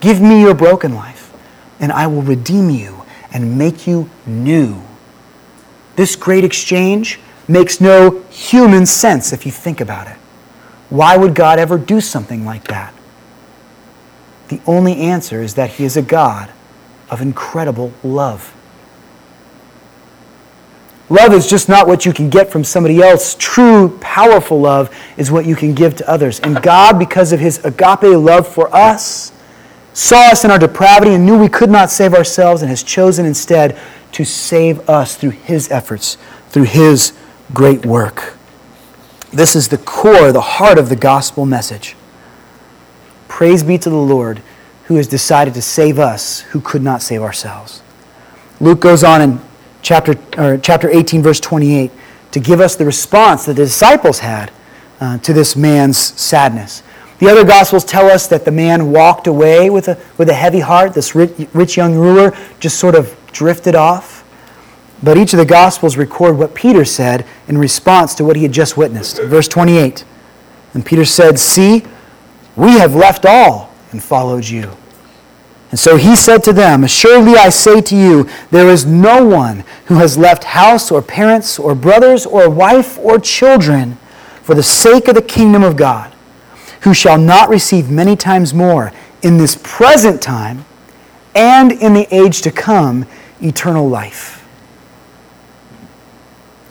Give 0.00 0.20
me 0.20 0.40
your 0.40 0.54
broken 0.54 0.94
life, 0.94 1.32
and 1.80 1.92
I 1.92 2.06
will 2.06 2.22
redeem 2.22 2.70
you 2.70 3.04
and 3.32 3.58
make 3.58 3.86
you 3.86 4.08
new. 4.26 4.82
This 5.96 6.16
great 6.16 6.44
exchange 6.44 7.20
makes 7.46 7.80
no 7.80 8.22
human 8.30 8.86
sense 8.86 9.32
if 9.32 9.44
you 9.44 9.52
think 9.52 9.80
about 9.80 10.06
it. 10.06 10.16
Why 10.90 11.16
would 11.16 11.34
God 11.34 11.58
ever 11.58 11.76
do 11.76 12.00
something 12.00 12.44
like 12.44 12.64
that? 12.68 12.94
The 14.48 14.60
only 14.66 14.96
answer 14.96 15.42
is 15.42 15.54
that 15.54 15.70
He 15.72 15.84
is 15.84 15.96
a 15.96 16.02
God 16.02 16.50
of 17.10 17.20
incredible 17.20 17.92
love. 18.02 18.54
Love 21.10 21.32
is 21.32 21.48
just 21.48 21.68
not 21.68 21.86
what 21.86 22.04
you 22.04 22.12
can 22.12 22.28
get 22.28 22.50
from 22.50 22.62
somebody 22.62 23.00
else. 23.00 23.34
True, 23.38 23.96
powerful 24.00 24.60
love 24.60 24.94
is 25.16 25.30
what 25.30 25.46
you 25.46 25.56
can 25.56 25.74
give 25.74 25.96
to 25.96 26.08
others. 26.08 26.38
And 26.40 26.62
God, 26.62 26.98
because 26.98 27.32
of 27.32 27.40
his 27.40 27.64
agape 27.64 28.02
love 28.02 28.46
for 28.46 28.74
us, 28.74 29.32
saw 29.94 30.30
us 30.30 30.44
in 30.44 30.50
our 30.50 30.58
depravity 30.58 31.14
and 31.14 31.24
knew 31.24 31.38
we 31.38 31.48
could 31.48 31.70
not 31.70 31.90
save 31.90 32.12
ourselves 32.12 32.60
and 32.60 32.68
has 32.68 32.82
chosen 32.82 33.24
instead 33.24 33.78
to 34.12 34.24
save 34.24 34.88
us 34.88 35.16
through 35.16 35.30
his 35.30 35.70
efforts, 35.70 36.18
through 36.50 36.64
his 36.64 37.14
great 37.54 37.86
work. 37.86 38.34
This 39.32 39.56
is 39.56 39.68
the 39.68 39.78
core, 39.78 40.30
the 40.30 40.40
heart 40.40 40.78
of 40.78 40.88
the 40.88 40.96
gospel 40.96 41.46
message. 41.46 41.96
Praise 43.28 43.62
be 43.62 43.78
to 43.78 43.90
the 43.90 43.96
Lord 43.96 44.42
who 44.84 44.96
has 44.96 45.06
decided 45.06 45.54
to 45.54 45.62
save 45.62 45.98
us 45.98 46.40
who 46.40 46.60
could 46.60 46.82
not 46.82 47.02
save 47.02 47.22
ourselves. 47.22 47.82
Luke 48.60 48.80
goes 48.80 49.04
on 49.04 49.22
in 49.22 49.40
chapter, 49.88 50.18
or 50.36 50.58
chapter 50.58 50.90
18, 50.90 51.22
verse 51.22 51.40
28, 51.40 51.90
to 52.30 52.40
give 52.40 52.60
us 52.60 52.76
the 52.76 52.84
response 52.84 53.46
that 53.46 53.54
the 53.54 53.64
disciples 53.64 54.18
had 54.18 54.52
uh, 55.00 55.16
to 55.18 55.32
this 55.32 55.56
man's 55.56 55.96
sadness. 55.96 56.82
The 57.20 57.28
other 57.28 57.42
Gospels 57.42 57.86
tell 57.86 58.06
us 58.06 58.26
that 58.26 58.44
the 58.44 58.50
man 58.50 58.92
walked 58.92 59.26
away 59.26 59.70
with 59.70 59.88
a, 59.88 59.98
with 60.18 60.28
a 60.28 60.34
heavy 60.34 60.60
heart. 60.60 60.92
This 60.92 61.14
rich, 61.14 61.48
rich 61.54 61.78
young 61.78 61.94
ruler 61.94 62.36
just 62.60 62.78
sort 62.78 62.94
of 62.94 63.16
drifted 63.32 63.74
off. 63.74 64.24
But 65.02 65.16
each 65.16 65.32
of 65.32 65.38
the 65.38 65.46
Gospels 65.46 65.96
record 65.96 66.36
what 66.36 66.54
Peter 66.54 66.84
said 66.84 67.24
in 67.48 67.56
response 67.56 68.14
to 68.16 68.24
what 68.24 68.36
he 68.36 68.42
had 68.42 68.52
just 68.52 68.76
witnessed. 68.76 69.22
Verse 69.22 69.48
28. 69.48 70.04
And 70.74 70.84
Peter 70.84 71.06
said, 71.06 71.38
See, 71.38 71.82
we 72.56 72.72
have 72.72 72.94
left 72.94 73.24
all 73.24 73.72
and 73.92 74.02
followed 74.02 74.46
you. 74.46 74.70
And 75.70 75.78
so 75.78 75.96
he 75.96 76.16
said 76.16 76.42
to 76.44 76.52
them, 76.52 76.82
Assuredly 76.84 77.34
I 77.34 77.50
say 77.50 77.80
to 77.82 77.96
you, 77.96 78.28
there 78.50 78.68
is 78.68 78.86
no 78.86 79.24
one 79.24 79.64
who 79.86 79.96
has 79.96 80.16
left 80.16 80.44
house 80.44 80.90
or 80.90 81.02
parents 81.02 81.58
or 81.58 81.74
brothers 81.74 82.24
or 82.24 82.48
wife 82.48 82.98
or 82.98 83.18
children 83.18 83.98
for 84.42 84.54
the 84.54 84.62
sake 84.62 85.08
of 85.08 85.14
the 85.14 85.22
kingdom 85.22 85.62
of 85.62 85.76
God, 85.76 86.14
who 86.82 86.94
shall 86.94 87.18
not 87.18 87.50
receive 87.50 87.90
many 87.90 88.16
times 88.16 88.54
more 88.54 88.92
in 89.22 89.36
this 89.36 89.60
present 89.62 90.22
time 90.22 90.64
and 91.34 91.72
in 91.72 91.92
the 91.92 92.06
age 92.14 92.40
to 92.42 92.50
come 92.50 93.04
eternal 93.42 93.88
life. 93.88 94.46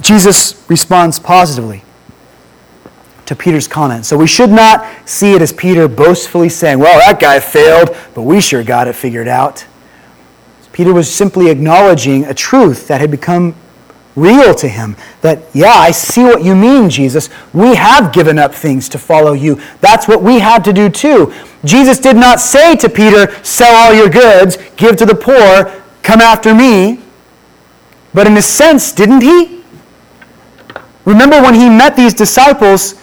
Jesus 0.02 0.64
responds 0.70 1.20
positively 1.20 1.84
to 3.28 3.36
Peter's 3.36 3.68
comment. 3.68 4.06
So 4.06 4.18
we 4.18 4.28
should 4.28 4.50
not 4.50 4.88
see 5.08 5.34
it 5.34 5.42
as 5.42 5.54
Peter 5.54 5.88
boastfully 5.88 6.50
saying, 6.50 6.80
Well, 6.80 7.00
that 7.00 7.20
guy 7.20 7.40
failed, 7.40 7.96
but 8.16 8.24
we 8.24 8.42
sure 8.42 8.64
got 8.64 8.88
it 8.88 8.94
figured 8.94 9.28
out. 9.28 9.66
Peter 10.72 10.94
was 10.94 11.14
simply 11.14 11.50
acknowledging 11.50 12.26
a 12.26 12.34
truth 12.34 12.88
that 12.88 13.02
had 13.02 13.12
become 13.12 13.56
real 14.16 14.54
to 14.56 14.68
him. 14.68 14.96
That, 15.22 15.44
yeah, 15.54 15.74
I 15.74 15.92
see 15.92 16.24
what 16.24 16.44
you 16.44 16.56
mean, 16.56 16.90
Jesus. 16.90 17.30
We 17.54 17.76
have 17.76 18.14
given 18.14 18.40
up 18.40 18.54
things 18.54 18.88
to 18.90 18.98
follow 18.98 19.34
you. 19.34 19.60
That's 19.82 20.08
what 20.08 20.22
we 20.22 20.40
had 20.40 20.64
to 20.66 20.74
do 20.74 20.90
too. 20.90 21.34
Jesus 21.66 22.00
did 22.00 22.16
not 22.16 22.40
say 22.40 22.76
to 22.78 22.90
Peter, 22.90 23.34
Sell 23.44 23.74
all 23.76 23.94
your 23.94 24.10
goods, 24.10 24.58
give 24.76 24.96
to 24.98 25.06
the 25.06 25.16
poor, 25.16 25.84
come 26.02 26.22
after 26.22 26.54
me. 26.56 27.00
But 28.14 28.26
in 28.26 28.38
a 28.38 28.42
sense, 28.42 28.92
didn't 28.92 29.22
he? 29.22 29.64
Remember 31.06 31.42
when 31.42 31.54
he 31.54 31.70
met 31.70 31.96
these 31.96 32.14
disciples, 32.14 32.96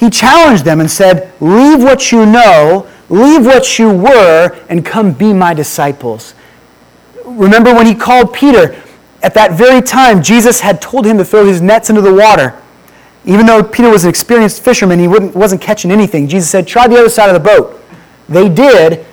he 0.00 0.08
challenged 0.08 0.64
them 0.64 0.80
and 0.80 0.90
said, 0.90 1.30
Leave 1.40 1.82
what 1.82 2.10
you 2.10 2.24
know, 2.24 2.88
leave 3.10 3.44
what 3.44 3.78
you 3.78 3.90
were, 3.90 4.58
and 4.70 4.84
come 4.84 5.12
be 5.12 5.34
my 5.34 5.52
disciples. 5.52 6.34
Remember 7.26 7.74
when 7.74 7.84
he 7.84 7.94
called 7.94 8.32
Peter, 8.32 8.82
at 9.22 9.34
that 9.34 9.52
very 9.52 9.82
time, 9.82 10.22
Jesus 10.22 10.60
had 10.60 10.80
told 10.80 11.04
him 11.04 11.18
to 11.18 11.24
throw 11.24 11.44
his 11.44 11.60
nets 11.60 11.90
into 11.90 12.00
the 12.00 12.14
water. 12.14 12.58
Even 13.26 13.44
though 13.44 13.62
Peter 13.62 13.90
was 13.90 14.04
an 14.04 14.10
experienced 14.10 14.64
fisherman, 14.64 14.98
he 14.98 15.06
wasn't 15.06 15.60
catching 15.60 15.90
anything. 15.90 16.26
Jesus 16.26 16.48
said, 16.48 16.66
Try 16.66 16.88
the 16.88 16.96
other 16.96 17.10
side 17.10 17.28
of 17.28 17.34
the 17.34 17.46
boat. 17.46 17.78
They 18.26 18.48
did, 18.48 19.04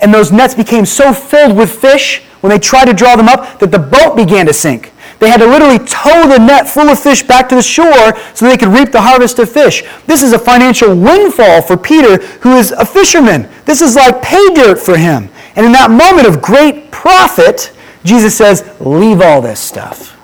and 0.00 0.14
those 0.14 0.30
nets 0.30 0.54
became 0.54 0.86
so 0.86 1.12
filled 1.12 1.56
with 1.56 1.72
fish 1.72 2.22
when 2.40 2.50
they 2.50 2.60
tried 2.60 2.84
to 2.84 2.94
draw 2.94 3.16
them 3.16 3.28
up 3.28 3.58
that 3.58 3.72
the 3.72 3.80
boat 3.80 4.14
began 4.14 4.46
to 4.46 4.52
sink. 4.52 4.92
They 5.18 5.30
had 5.30 5.38
to 5.38 5.46
literally 5.46 5.78
tow 5.78 6.28
the 6.28 6.38
net 6.38 6.68
full 6.68 6.88
of 6.88 6.98
fish 6.98 7.22
back 7.22 7.48
to 7.48 7.54
the 7.54 7.62
shore 7.62 8.16
so 8.34 8.46
they 8.46 8.56
could 8.56 8.68
reap 8.68 8.92
the 8.92 9.00
harvest 9.00 9.38
of 9.38 9.50
fish. 9.50 9.82
This 10.06 10.22
is 10.22 10.32
a 10.32 10.38
financial 10.38 10.94
windfall 10.94 11.62
for 11.62 11.76
Peter, 11.76 12.18
who 12.38 12.56
is 12.56 12.72
a 12.72 12.84
fisherman. 12.84 13.48
This 13.64 13.80
is 13.80 13.96
like 13.96 14.20
pay 14.22 14.46
dirt 14.54 14.78
for 14.78 14.96
him. 14.96 15.30
And 15.54 15.64
in 15.64 15.72
that 15.72 15.90
moment 15.90 16.26
of 16.28 16.42
great 16.42 16.90
profit, 16.90 17.72
Jesus 18.04 18.36
says, 18.36 18.70
Leave 18.78 19.22
all 19.22 19.40
this 19.40 19.58
stuff. 19.58 20.18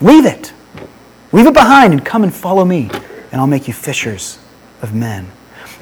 Leave 0.00 0.26
it. 0.26 0.52
Leave 1.32 1.46
it 1.46 1.54
behind 1.54 1.92
and 1.92 2.04
come 2.04 2.22
and 2.22 2.32
follow 2.32 2.64
me, 2.64 2.90
and 3.32 3.40
I'll 3.40 3.46
make 3.46 3.66
you 3.66 3.74
fishers 3.74 4.38
of 4.82 4.94
men. 4.94 5.30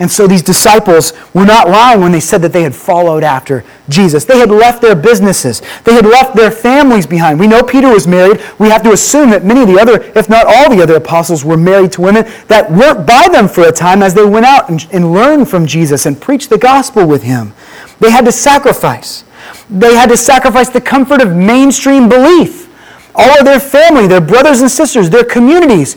And 0.02 0.10
so 0.10 0.26
these 0.26 0.42
disciples 0.42 1.12
were 1.32 1.46
not 1.46 1.68
lying 1.68 2.00
when 2.00 2.10
they 2.10 2.18
said 2.18 2.42
that 2.42 2.52
they 2.52 2.64
had 2.64 2.74
followed 2.74 3.22
after 3.22 3.62
Jesus. 3.88 4.24
They 4.24 4.40
had 4.40 4.50
left 4.50 4.82
their 4.82 4.96
businesses, 4.96 5.62
they 5.84 5.94
had 5.94 6.04
left 6.04 6.34
their 6.34 6.50
families 6.50 7.06
behind. 7.06 7.38
We 7.38 7.46
know 7.46 7.62
Peter 7.62 7.88
was 7.88 8.08
married. 8.08 8.42
We 8.58 8.68
have 8.68 8.82
to 8.82 8.90
assume 8.90 9.30
that 9.30 9.44
many 9.44 9.60
of 9.60 9.68
the 9.68 9.78
other, 9.78 10.02
if 10.18 10.28
not 10.28 10.46
all 10.48 10.74
the 10.74 10.82
other 10.82 10.96
apostles, 10.96 11.44
were 11.44 11.56
married 11.56 11.92
to 11.92 12.00
women 12.00 12.24
that 12.48 12.68
weren't 12.68 13.06
by 13.06 13.28
them 13.30 13.46
for 13.46 13.62
a 13.62 13.70
time 13.70 14.02
as 14.02 14.12
they 14.12 14.24
went 14.24 14.44
out 14.44 14.68
and, 14.68 14.84
and 14.90 15.12
learned 15.12 15.48
from 15.48 15.66
Jesus 15.66 16.04
and 16.04 16.20
preached 16.20 16.50
the 16.50 16.58
gospel 16.58 17.06
with 17.06 17.22
him. 17.22 17.54
They 18.00 18.10
had 18.10 18.24
to 18.24 18.32
sacrifice. 18.32 19.22
They 19.70 19.94
had 19.94 20.08
to 20.08 20.16
sacrifice 20.16 20.68
the 20.68 20.80
comfort 20.80 21.22
of 21.22 21.36
mainstream 21.36 22.08
belief. 22.08 22.68
All 23.14 23.38
of 23.38 23.44
their 23.44 23.60
family, 23.60 24.08
their 24.08 24.20
brothers 24.20 24.62
and 24.62 24.70
sisters, 24.70 25.10
their 25.10 25.22
communities 25.22 25.96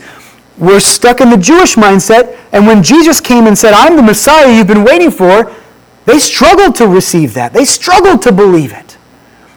were 0.57 0.79
stuck 0.79 1.21
in 1.21 1.29
the 1.29 1.37
Jewish 1.37 1.75
mindset, 1.75 2.37
and 2.51 2.65
when 2.65 2.81
Jesus 2.81 3.19
came 3.19 3.47
and 3.47 3.57
said, 3.57 3.73
I'm 3.73 3.95
the 3.95 4.03
Messiah 4.03 4.55
you've 4.55 4.67
been 4.67 4.83
waiting 4.83 5.11
for, 5.11 5.53
they 6.05 6.19
struggled 6.19 6.75
to 6.75 6.87
receive 6.87 7.33
that. 7.33 7.53
They 7.53 7.65
struggled 7.65 8.21
to 8.23 8.31
believe 8.31 8.71
it. 8.71 8.97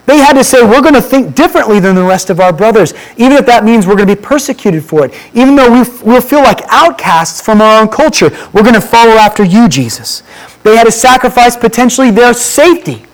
They 0.09 0.17
had 0.17 0.33
to 0.35 0.43
say, 0.45 0.63
We're 0.63 0.81
going 0.81 0.95
to 0.95 1.03
think 1.03 1.35
differently 1.35 1.81
than 1.81 1.95
the 1.95 2.03
rest 2.03 2.31
of 2.31 2.41
our 2.41 2.51
brothers, 2.51 2.95
even 3.19 3.33
if 3.33 3.45
that 3.45 3.63
means 3.63 3.87
we're 3.87 3.95
going 3.95 4.09
to 4.09 4.17
be 4.17 4.21
persecuted 4.21 4.83
for 4.83 5.05
it. 5.05 5.13
Even 5.35 5.55
though 5.55 5.71
we 5.71 5.81
will 6.03 6.23
feel 6.23 6.39
like 6.39 6.63
outcasts 6.69 7.43
from 7.43 7.61
our 7.61 7.83
own 7.83 7.89
culture, 7.89 8.31
we're 8.55 8.63
going 8.63 8.75
to 8.75 8.81
follow 8.81 9.13
after 9.13 9.45
you, 9.45 9.69
Jesus. 9.69 10.23
They 10.63 10.77
had 10.77 10.85
to 10.85 10.93
sacrifice 10.93 11.59
potentially 11.59 12.11
their 12.11 12.33
safety. 12.33 13.05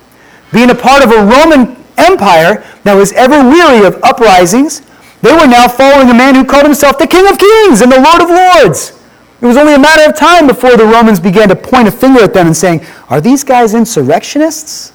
Being 0.52 0.70
a 0.70 0.74
part 0.74 1.02
of 1.02 1.10
a 1.10 1.16
Roman 1.16 1.76
Empire 1.98 2.64
that 2.84 2.94
was 2.94 3.12
ever 3.14 3.42
weary 3.42 3.84
of 3.84 4.00
uprisings, 4.04 4.82
they 5.24 5.32
were 5.32 5.46
now 5.46 5.66
following 5.66 6.10
a 6.10 6.14
man 6.14 6.34
who 6.34 6.44
called 6.44 6.66
himself 6.66 6.98
the 6.98 7.06
King 7.06 7.26
of 7.26 7.38
Kings 7.38 7.80
and 7.80 7.90
the 7.90 7.98
Lord 7.98 8.20
of 8.20 8.28
Lords. 8.28 8.92
It 9.40 9.46
was 9.46 9.56
only 9.56 9.72
a 9.72 9.78
matter 9.78 10.06
of 10.06 10.14
time 10.14 10.46
before 10.46 10.76
the 10.76 10.84
Romans 10.84 11.18
began 11.18 11.48
to 11.48 11.56
point 11.56 11.88
a 11.88 11.90
finger 11.90 12.22
at 12.22 12.34
them 12.34 12.48
and 12.48 12.54
saying, 12.56 12.84
Are 13.08 13.22
these 13.22 13.42
guys 13.42 13.72
insurrectionists? 13.72 14.92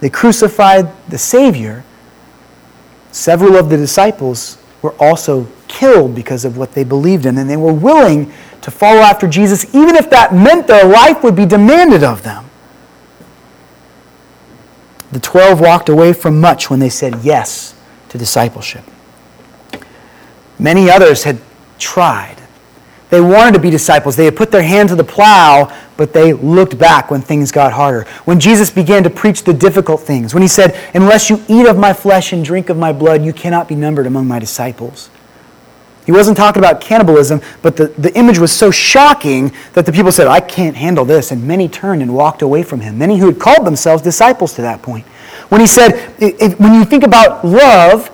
They 0.00 0.08
crucified 0.08 0.90
the 1.10 1.18
Savior. 1.18 1.84
Several 3.12 3.56
of 3.56 3.68
the 3.68 3.76
disciples 3.76 4.56
were 4.80 4.94
also 4.98 5.46
killed 5.68 6.14
because 6.14 6.46
of 6.46 6.56
what 6.56 6.72
they 6.72 6.82
believed 6.82 7.26
in, 7.26 7.36
and 7.36 7.48
they 7.48 7.58
were 7.58 7.72
willing 7.72 8.32
to 8.62 8.70
follow 8.70 9.00
after 9.00 9.28
Jesus, 9.28 9.74
even 9.74 9.94
if 9.94 10.08
that 10.08 10.34
meant 10.34 10.66
their 10.66 10.86
life 10.86 11.22
would 11.22 11.36
be 11.36 11.44
demanded 11.44 12.02
of 12.02 12.22
them. 12.22 12.48
The 15.12 15.20
twelve 15.20 15.60
walked 15.60 15.90
away 15.90 16.14
from 16.14 16.40
much 16.40 16.70
when 16.70 16.80
they 16.80 16.88
said 16.88 17.16
yes 17.22 17.74
to 18.08 18.16
discipleship. 18.16 18.84
Many 20.58 20.90
others 20.90 21.24
had 21.24 21.38
tried. 21.78 22.36
They 23.10 23.20
wanted 23.20 23.54
to 23.54 23.60
be 23.60 23.70
disciples. 23.70 24.16
They 24.16 24.24
had 24.24 24.34
put 24.34 24.50
their 24.50 24.62
hand 24.62 24.88
to 24.88 24.96
the 24.96 25.04
plow, 25.04 25.72
but 25.96 26.12
they 26.12 26.32
looked 26.32 26.78
back 26.78 27.10
when 27.10 27.20
things 27.20 27.52
got 27.52 27.72
harder. 27.72 28.08
When 28.24 28.40
Jesus 28.40 28.70
began 28.70 29.04
to 29.04 29.10
preach 29.10 29.44
the 29.44 29.54
difficult 29.54 30.00
things, 30.00 30.34
when 30.34 30.42
he 30.42 30.48
said, 30.48 30.76
Unless 30.94 31.30
you 31.30 31.40
eat 31.46 31.66
of 31.66 31.78
my 31.78 31.92
flesh 31.92 32.32
and 32.32 32.44
drink 32.44 32.70
of 32.70 32.76
my 32.76 32.92
blood, 32.92 33.24
you 33.24 33.32
cannot 33.32 33.68
be 33.68 33.74
numbered 33.76 34.06
among 34.06 34.26
my 34.26 34.38
disciples. 34.38 35.10
He 36.06 36.12
wasn't 36.12 36.36
talking 36.36 36.60
about 36.60 36.80
cannibalism, 36.80 37.40
but 37.62 37.76
the, 37.76 37.86
the 37.86 38.14
image 38.18 38.38
was 38.38 38.52
so 38.52 38.70
shocking 38.70 39.52
that 39.72 39.86
the 39.86 39.92
people 39.92 40.12
said, 40.12 40.26
I 40.26 40.40
can't 40.40 40.76
handle 40.76 41.04
this. 41.04 41.30
And 41.30 41.44
many 41.44 41.68
turned 41.68 42.02
and 42.02 42.14
walked 42.14 42.42
away 42.42 42.62
from 42.62 42.80
him. 42.80 42.98
Many 42.98 43.16
who 43.16 43.26
had 43.26 43.38
called 43.38 43.66
themselves 43.66 44.02
disciples 44.02 44.52
to 44.54 44.62
that 44.62 44.82
point. 44.82 45.06
When 45.48 45.60
he 45.60 45.66
said, 45.66 45.92
when 46.58 46.74
you 46.74 46.84
think 46.84 47.04
about 47.04 47.44
love, 47.44 48.10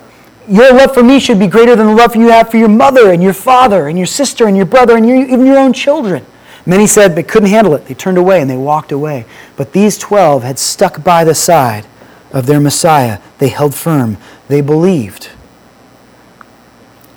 your 0.51 0.75
love 0.75 0.93
for 0.93 1.03
me 1.03 1.21
should 1.21 1.39
be 1.39 1.47
greater 1.47 1.77
than 1.77 1.87
the 1.87 1.95
love 1.95 2.17
you 2.17 2.29
have 2.29 2.51
for 2.51 2.57
your 2.57 2.69
mother 2.69 3.13
and 3.13 3.23
your 3.23 3.33
father 3.33 3.87
and 3.87 3.97
your 3.97 4.07
sister 4.07 4.49
and 4.49 4.57
your 4.57 4.67
brother 4.67 4.97
and 4.97 5.09
your, 5.09 5.17
even 5.17 5.47
your 5.47 5.59
own 5.59 5.73
children. 5.73 6.27
Many 6.67 6.89
said 6.89 7.15
they 7.15 7.23
couldn't 7.23 7.49
handle 7.49 7.75
it. 7.75 7.87
They 7.87 7.95
turned 7.95 8.19
away 8.19 8.41
and 8.41 8.51
they 8.51 8.57
walked 8.57 8.91
away. 8.91 9.27
But 9.57 9.73
these 9.73 9.97
12 9.97 10.43
had 10.43 10.59
stuck 10.59 11.05
by 11.05 11.23
the 11.23 11.37
side 11.37 11.87
of 12.33 12.47
their 12.47 12.61
Messiah. 12.61 13.21
They 13.39 13.49
held 13.49 13.77
firm. 13.77 14.17
They 14.49 14.61
believed. 14.61 15.31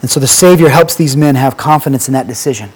And 0.01 0.11
so 0.11 0.19
the 0.19 0.27
Savior 0.27 0.69
helps 0.69 0.95
these 0.95 1.17
men 1.17 1.35
have 1.35 1.57
confidence 1.57 2.07
in 2.07 2.13
that 2.13 2.27
decision 2.27 2.71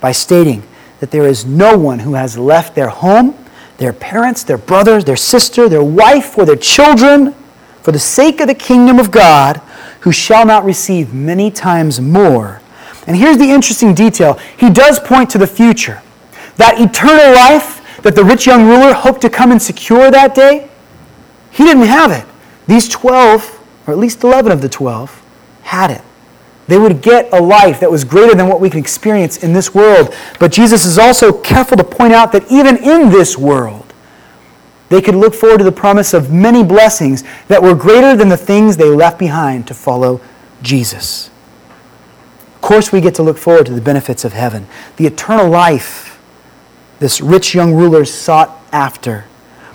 by 0.00 0.12
stating 0.12 0.62
that 1.00 1.10
there 1.10 1.26
is 1.26 1.44
no 1.44 1.76
one 1.76 1.98
who 1.98 2.14
has 2.14 2.38
left 2.38 2.74
their 2.74 2.88
home, 2.88 3.36
their 3.76 3.92
parents, 3.92 4.44
their 4.44 4.58
brothers, 4.58 5.04
their 5.04 5.16
sister, 5.16 5.68
their 5.68 5.84
wife, 5.84 6.38
or 6.38 6.46
their 6.46 6.56
children 6.56 7.34
for 7.82 7.92
the 7.92 7.98
sake 7.98 8.40
of 8.40 8.46
the 8.46 8.54
kingdom 8.54 8.98
of 8.98 9.10
God 9.10 9.60
who 10.04 10.12
shall 10.12 10.44
not 10.44 10.64
receive 10.64 11.14
many 11.14 11.50
times 11.50 11.98
more. 11.98 12.60
And 13.06 13.16
here's 13.16 13.38
the 13.38 13.50
interesting 13.50 13.94
detail 13.94 14.34
he 14.56 14.70
does 14.70 15.00
point 15.00 15.30
to 15.30 15.38
the 15.38 15.46
future. 15.46 16.02
That 16.56 16.78
eternal 16.78 17.34
life 17.34 17.80
that 18.02 18.14
the 18.14 18.22
rich 18.22 18.46
young 18.46 18.66
ruler 18.66 18.92
hoped 18.92 19.22
to 19.22 19.30
come 19.30 19.50
and 19.50 19.60
secure 19.60 20.10
that 20.10 20.34
day, 20.34 20.68
he 21.50 21.64
didn't 21.64 21.86
have 21.86 22.12
it. 22.12 22.26
These 22.66 22.86
12, 22.90 23.64
or 23.86 23.92
at 23.94 23.98
least 23.98 24.22
11 24.22 24.52
of 24.52 24.60
the 24.60 24.68
12, 24.68 25.22
had 25.62 25.90
it. 25.90 26.02
They 26.66 26.78
would 26.78 27.00
get 27.00 27.32
a 27.32 27.40
life 27.40 27.80
that 27.80 27.90
was 27.90 28.04
greater 28.04 28.34
than 28.34 28.46
what 28.46 28.60
we 28.60 28.68
can 28.68 28.80
experience 28.80 29.42
in 29.42 29.54
this 29.54 29.74
world. 29.74 30.14
But 30.38 30.52
Jesus 30.52 30.84
is 30.84 30.98
also 30.98 31.32
careful 31.32 31.78
to 31.78 31.84
point 31.84 32.12
out 32.12 32.30
that 32.32 32.50
even 32.52 32.76
in 32.76 33.08
this 33.08 33.38
world, 33.38 33.83
they 34.94 35.02
could 35.02 35.16
look 35.16 35.34
forward 35.34 35.58
to 35.58 35.64
the 35.64 35.72
promise 35.72 36.14
of 36.14 36.32
many 36.32 36.62
blessings 36.62 37.24
that 37.48 37.60
were 37.60 37.74
greater 37.74 38.16
than 38.16 38.28
the 38.28 38.36
things 38.36 38.76
they 38.76 38.88
left 38.88 39.18
behind 39.18 39.66
to 39.66 39.74
follow 39.74 40.20
Jesus. 40.62 41.30
Of 42.54 42.60
course, 42.60 42.92
we 42.92 43.00
get 43.00 43.14
to 43.16 43.22
look 43.24 43.36
forward 43.36 43.66
to 43.66 43.72
the 43.72 43.80
benefits 43.80 44.24
of 44.24 44.32
heaven, 44.32 44.68
the 44.96 45.06
eternal 45.06 45.50
life 45.50 46.04
this 47.00 47.20
rich 47.20 47.54
young 47.54 47.74
ruler 47.74 48.04
sought 48.04 48.56
after. 48.72 49.24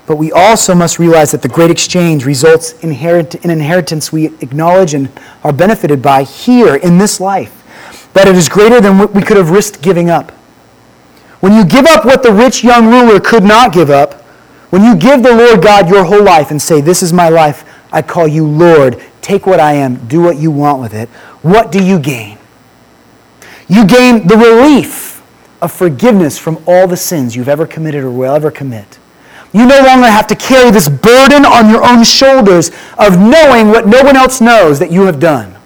But 0.06 0.16
we 0.16 0.32
also 0.32 0.74
must 0.74 0.98
realize 0.98 1.30
that 1.32 1.42
the 1.42 1.48
great 1.48 1.70
exchange 1.70 2.24
results 2.24 2.72
in 2.82 2.90
inheritance 2.90 4.10
we 4.10 4.26
acknowledge 4.40 4.94
and 4.94 5.08
are 5.44 5.52
benefited 5.52 6.02
by 6.02 6.24
here 6.24 6.76
in 6.76 6.98
this 6.98 7.20
life. 7.20 7.62
That 8.14 8.26
it 8.26 8.34
is 8.34 8.48
greater 8.48 8.80
than 8.80 8.98
what 8.98 9.14
we 9.14 9.22
could 9.22 9.36
have 9.36 9.50
risked 9.50 9.82
giving 9.82 10.10
up. 10.10 10.32
When 11.40 11.52
you 11.52 11.64
give 11.64 11.86
up 11.86 12.04
what 12.04 12.22
the 12.22 12.32
rich 12.32 12.64
young 12.64 12.88
ruler 12.88 13.20
could 13.20 13.44
not 13.44 13.72
give 13.72 13.90
up, 13.90 14.19
when 14.70 14.82
you 14.84 14.96
give 14.96 15.22
the 15.22 15.34
Lord 15.34 15.62
God 15.62 15.88
your 15.88 16.04
whole 16.04 16.22
life 16.22 16.50
and 16.50 16.60
say, 16.60 16.80
This 16.80 17.02
is 17.02 17.12
my 17.12 17.28
life, 17.28 17.64
I 17.92 18.02
call 18.02 18.26
you 18.26 18.46
Lord, 18.46 19.02
take 19.20 19.46
what 19.46 19.60
I 19.60 19.74
am, 19.74 20.06
do 20.06 20.22
what 20.22 20.38
you 20.38 20.50
want 20.50 20.80
with 20.80 20.94
it, 20.94 21.08
what 21.42 21.70
do 21.70 21.82
you 21.84 21.98
gain? 21.98 22.38
You 23.68 23.86
gain 23.86 24.26
the 24.26 24.36
relief 24.36 25.22
of 25.60 25.72
forgiveness 25.72 26.38
from 26.38 26.62
all 26.66 26.86
the 26.86 26.96
sins 26.96 27.36
you've 27.36 27.48
ever 27.48 27.66
committed 27.66 28.02
or 28.02 28.10
will 28.10 28.34
ever 28.34 28.50
commit. 28.50 28.98
You 29.52 29.66
no 29.66 29.80
longer 29.82 30.06
have 30.06 30.26
to 30.28 30.36
carry 30.36 30.70
this 30.70 30.88
burden 30.88 31.44
on 31.44 31.70
your 31.70 31.84
own 31.84 32.04
shoulders 32.04 32.70
of 32.98 33.18
knowing 33.18 33.68
what 33.68 33.86
no 33.86 34.02
one 34.02 34.16
else 34.16 34.40
knows 34.40 34.78
that 34.78 34.92
you 34.92 35.02
have 35.02 35.18
done. 35.18 35.56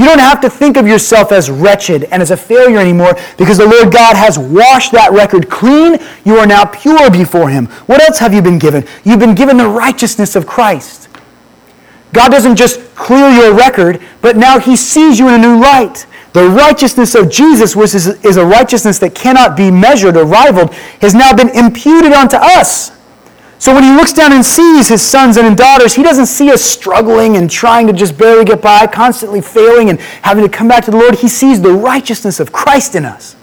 You 0.00 0.06
don't 0.06 0.18
have 0.18 0.40
to 0.40 0.48
think 0.48 0.78
of 0.78 0.86
yourself 0.86 1.30
as 1.30 1.50
wretched 1.50 2.04
and 2.04 2.22
as 2.22 2.30
a 2.30 2.36
failure 2.36 2.78
anymore 2.78 3.18
because 3.36 3.58
the 3.58 3.66
Lord 3.66 3.92
God 3.92 4.16
has 4.16 4.38
washed 4.38 4.92
that 4.92 5.12
record 5.12 5.50
clean. 5.50 5.98
You 6.24 6.38
are 6.38 6.46
now 6.46 6.64
pure 6.64 7.10
before 7.10 7.50
Him. 7.50 7.66
What 7.84 8.00
else 8.00 8.18
have 8.18 8.32
you 8.32 8.40
been 8.40 8.58
given? 8.58 8.86
You've 9.04 9.18
been 9.18 9.34
given 9.34 9.58
the 9.58 9.68
righteousness 9.68 10.36
of 10.36 10.46
Christ. 10.46 11.10
God 12.14 12.30
doesn't 12.30 12.56
just 12.56 12.80
clear 12.94 13.28
your 13.28 13.52
record, 13.52 14.00
but 14.22 14.38
now 14.38 14.58
He 14.58 14.74
sees 14.74 15.18
you 15.18 15.28
in 15.28 15.34
a 15.34 15.38
new 15.38 15.60
light. 15.60 16.06
The 16.32 16.48
righteousness 16.48 17.14
of 17.14 17.30
Jesus, 17.30 17.76
which 17.76 17.94
is, 17.94 18.36
a 18.38 18.46
righteousness 18.46 18.98
that 19.00 19.14
cannot 19.14 19.54
be 19.54 19.70
measured 19.70 20.16
or 20.16 20.24
rivaled, 20.24 20.72
has 21.02 21.12
now 21.14 21.34
been 21.34 21.50
imputed 21.50 22.12
unto 22.12 22.36
us. 22.36 22.90
So 23.60 23.74
when 23.74 23.82
he 23.82 23.94
looks 23.94 24.14
down 24.14 24.32
and 24.32 24.42
sees 24.42 24.88
his 24.88 25.02
sons 25.02 25.36
and 25.36 25.54
daughters, 25.54 25.92
he 25.92 26.02
doesn't 26.02 26.26
see 26.26 26.50
us 26.50 26.62
struggling 26.62 27.36
and 27.36 27.50
trying 27.50 27.86
to 27.88 27.92
just 27.92 28.16
barely 28.16 28.46
get 28.46 28.62
by, 28.62 28.86
constantly 28.86 29.42
failing 29.42 29.90
and 29.90 30.00
having 30.00 30.42
to 30.42 30.48
come 30.48 30.66
back 30.66 30.86
to 30.86 30.90
the 30.90 30.96
Lord. 30.96 31.16
He 31.16 31.28
sees 31.28 31.60
the 31.60 31.70
righteousness 31.70 32.40
of 32.40 32.52
Christ 32.52 32.94
in 32.94 33.04
us. 33.04 33.36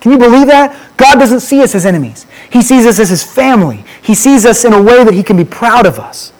Can 0.00 0.12
you 0.12 0.18
believe 0.18 0.46
that? 0.46 0.96
God 0.96 1.18
doesn't 1.18 1.40
see 1.40 1.64
us 1.64 1.74
as 1.74 1.84
enemies. 1.84 2.26
He 2.48 2.62
sees 2.62 2.86
us 2.86 3.00
as 3.00 3.08
his 3.08 3.24
family. 3.24 3.84
He 4.02 4.14
sees 4.14 4.46
us 4.46 4.64
in 4.64 4.72
a 4.72 4.80
way 4.80 5.02
that 5.02 5.14
he 5.14 5.24
can 5.24 5.36
be 5.36 5.44
proud 5.44 5.84
of 5.84 5.98
us. 5.98 6.32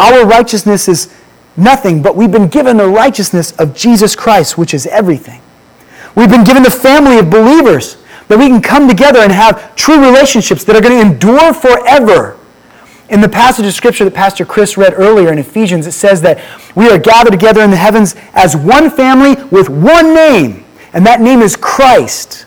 Our 0.00 0.26
righteousness 0.26 0.88
is 0.88 1.14
nothing, 1.56 2.02
but 2.02 2.16
we've 2.16 2.32
been 2.32 2.48
given 2.48 2.76
the 2.76 2.88
righteousness 2.88 3.52
of 3.52 3.72
Jesus 3.76 4.16
Christ, 4.16 4.58
which 4.58 4.74
is 4.74 4.88
everything. 4.88 5.40
We've 6.16 6.28
been 6.28 6.42
given 6.42 6.64
the 6.64 6.72
family 6.72 7.18
of 7.18 7.30
believers 7.30 7.98
that 8.26 8.36
we 8.36 8.48
can 8.48 8.60
come 8.60 8.88
together 8.88 9.20
and 9.20 9.30
have 9.30 9.76
true 9.76 10.04
relationships 10.04 10.64
that 10.64 10.74
are 10.74 10.80
going 10.80 11.00
to 11.00 11.12
endure 11.12 11.54
forever 11.54 12.36
in 13.08 13.20
the 13.20 13.28
passage 13.28 13.66
of 13.66 13.72
Scripture 13.72 14.04
that 14.04 14.14
Pastor 14.14 14.44
Chris 14.44 14.76
read 14.76 14.94
earlier 14.94 15.30
in 15.30 15.38
Ephesians, 15.38 15.86
it 15.86 15.92
says 15.92 16.22
that 16.22 16.42
we 16.74 16.88
are 16.88 16.98
gathered 16.98 17.32
together 17.32 17.62
in 17.62 17.70
the 17.70 17.76
heavens 17.76 18.14
as 18.32 18.56
one 18.56 18.90
family 18.90 19.42
with 19.50 19.68
one 19.68 20.14
name, 20.14 20.64
and 20.92 21.04
that 21.06 21.20
name 21.20 21.40
is 21.40 21.56
Christ. 21.56 22.42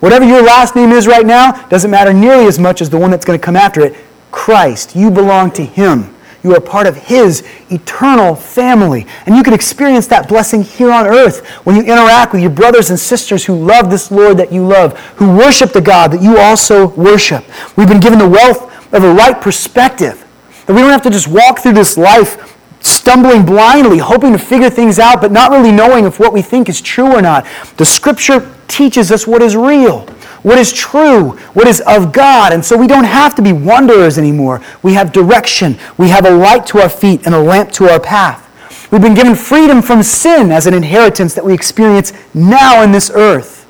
Whatever 0.00 0.24
your 0.24 0.42
last 0.42 0.74
name 0.74 0.90
is 0.90 1.06
right 1.06 1.26
now 1.26 1.52
doesn't 1.68 1.90
matter 1.90 2.12
nearly 2.12 2.46
as 2.46 2.58
much 2.58 2.80
as 2.80 2.90
the 2.90 2.98
one 2.98 3.10
that's 3.10 3.24
going 3.24 3.38
to 3.38 3.44
come 3.44 3.56
after 3.56 3.82
it. 3.82 3.94
Christ. 4.30 4.96
You 4.96 5.10
belong 5.10 5.50
to 5.52 5.64
Him. 5.64 6.14
You 6.42 6.54
are 6.54 6.60
part 6.60 6.86
of 6.86 6.96
His 6.96 7.46
eternal 7.68 8.34
family. 8.34 9.06
And 9.26 9.36
you 9.36 9.42
can 9.42 9.52
experience 9.52 10.06
that 10.06 10.26
blessing 10.26 10.62
here 10.62 10.90
on 10.90 11.06
earth 11.06 11.46
when 11.64 11.76
you 11.76 11.82
interact 11.82 12.32
with 12.32 12.40
your 12.40 12.50
brothers 12.50 12.88
and 12.88 12.98
sisters 12.98 13.44
who 13.44 13.54
love 13.54 13.90
this 13.90 14.10
Lord 14.10 14.38
that 14.38 14.52
you 14.52 14.66
love, 14.66 14.98
who 15.16 15.36
worship 15.36 15.72
the 15.72 15.82
God 15.82 16.12
that 16.12 16.22
you 16.22 16.38
also 16.38 16.88
worship. 16.88 17.44
We've 17.76 17.88
been 17.88 18.00
given 18.00 18.18
the 18.18 18.28
wealth 18.28 18.79
of 18.92 19.04
a 19.04 19.12
right 19.12 19.40
perspective. 19.40 20.26
That 20.66 20.74
we 20.74 20.80
don't 20.80 20.90
have 20.90 21.02
to 21.02 21.10
just 21.10 21.28
walk 21.28 21.60
through 21.60 21.74
this 21.74 21.96
life 21.96 22.50
stumbling 22.80 23.44
blindly, 23.44 23.98
hoping 23.98 24.32
to 24.32 24.38
figure 24.38 24.70
things 24.70 24.98
out, 24.98 25.20
but 25.20 25.32
not 25.32 25.50
really 25.50 25.72
knowing 25.72 26.04
if 26.04 26.18
what 26.18 26.32
we 26.32 26.42
think 26.42 26.68
is 26.68 26.80
true 26.80 27.14
or 27.14 27.22
not. 27.22 27.46
The 27.76 27.84
scripture 27.84 28.54
teaches 28.68 29.12
us 29.12 29.26
what 29.26 29.42
is 29.42 29.54
real, 29.54 30.06
what 30.42 30.58
is 30.58 30.72
true, 30.72 31.30
what 31.52 31.68
is 31.68 31.82
of 31.86 32.12
God. 32.12 32.52
And 32.52 32.64
so 32.64 32.76
we 32.76 32.86
don't 32.86 33.04
have 33.04 33.34
to 33.34 33.42
be 33.42 33.52
wanderers 33.52 34.18
anymore. 34.18 34.62
We 34.82 34.94
have 34.94 35.12
direction, 35.12 35.78
we 35.98 36.08
have 36.08 36.24
a 36.24 36.30
light 36.30 36.66
to 36.68 36.78
our 36.78 36.88
feet 36.88 37.26
and 37.26 37.34
a 37.34 37.40
lamp 37.40 37.70
to 37.72 37.88
our 37.88 38.00
path. 38.00 38.46
We've 38.90 39.02
been 39.02 39.14
given 39.14 39.36
freedom 39.36 39.82
from 39.82 40.02
sin 40.02 40.50
as 40.50 40.66
an 40.66 40.74
inheritance 40.74 41.34
that 41.34 41.44
we 41.44 41.54
experience 41.54 42.12
now 42.34 42.82
in 42.82 42.90
this 42.90 43.10
earth. 43.10 43.66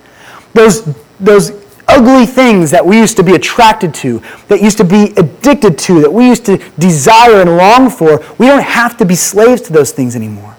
Those, 0.54 0.94
those 1.18 1.50
ugly 1.90 2.26
things 2.26 2.70
that 2.70 2.84
we 2.84 2.98
used 2.98 3.16
to 3.16 3.22
be 3.22 3.34
attracted 3.34 3.92
to, 3.94 4.22
that 4.48 4.62
used 4.62 4.78
to 4.78 4.84
be 4.84 5.12
addicted 5.16 5.76
to, 5.78 6.00
that 6.00 6.12
we 6.12 6.26
used 6.26 6.46
to 6.46 6.58
desire 6.78 7.40
and 7.40 7.56
long 7.56 7.90
for, 7.90 8.24
we 8.38 8.46
don't 8.46 8.62
have 8.62 8.96
to 8.98 9.04
be 9.04 9.14
slaves 9.14 9.62
to 9.62 9.72
those 9.72 9.92
things 9.92 10.14
anymore. 10.16 10.56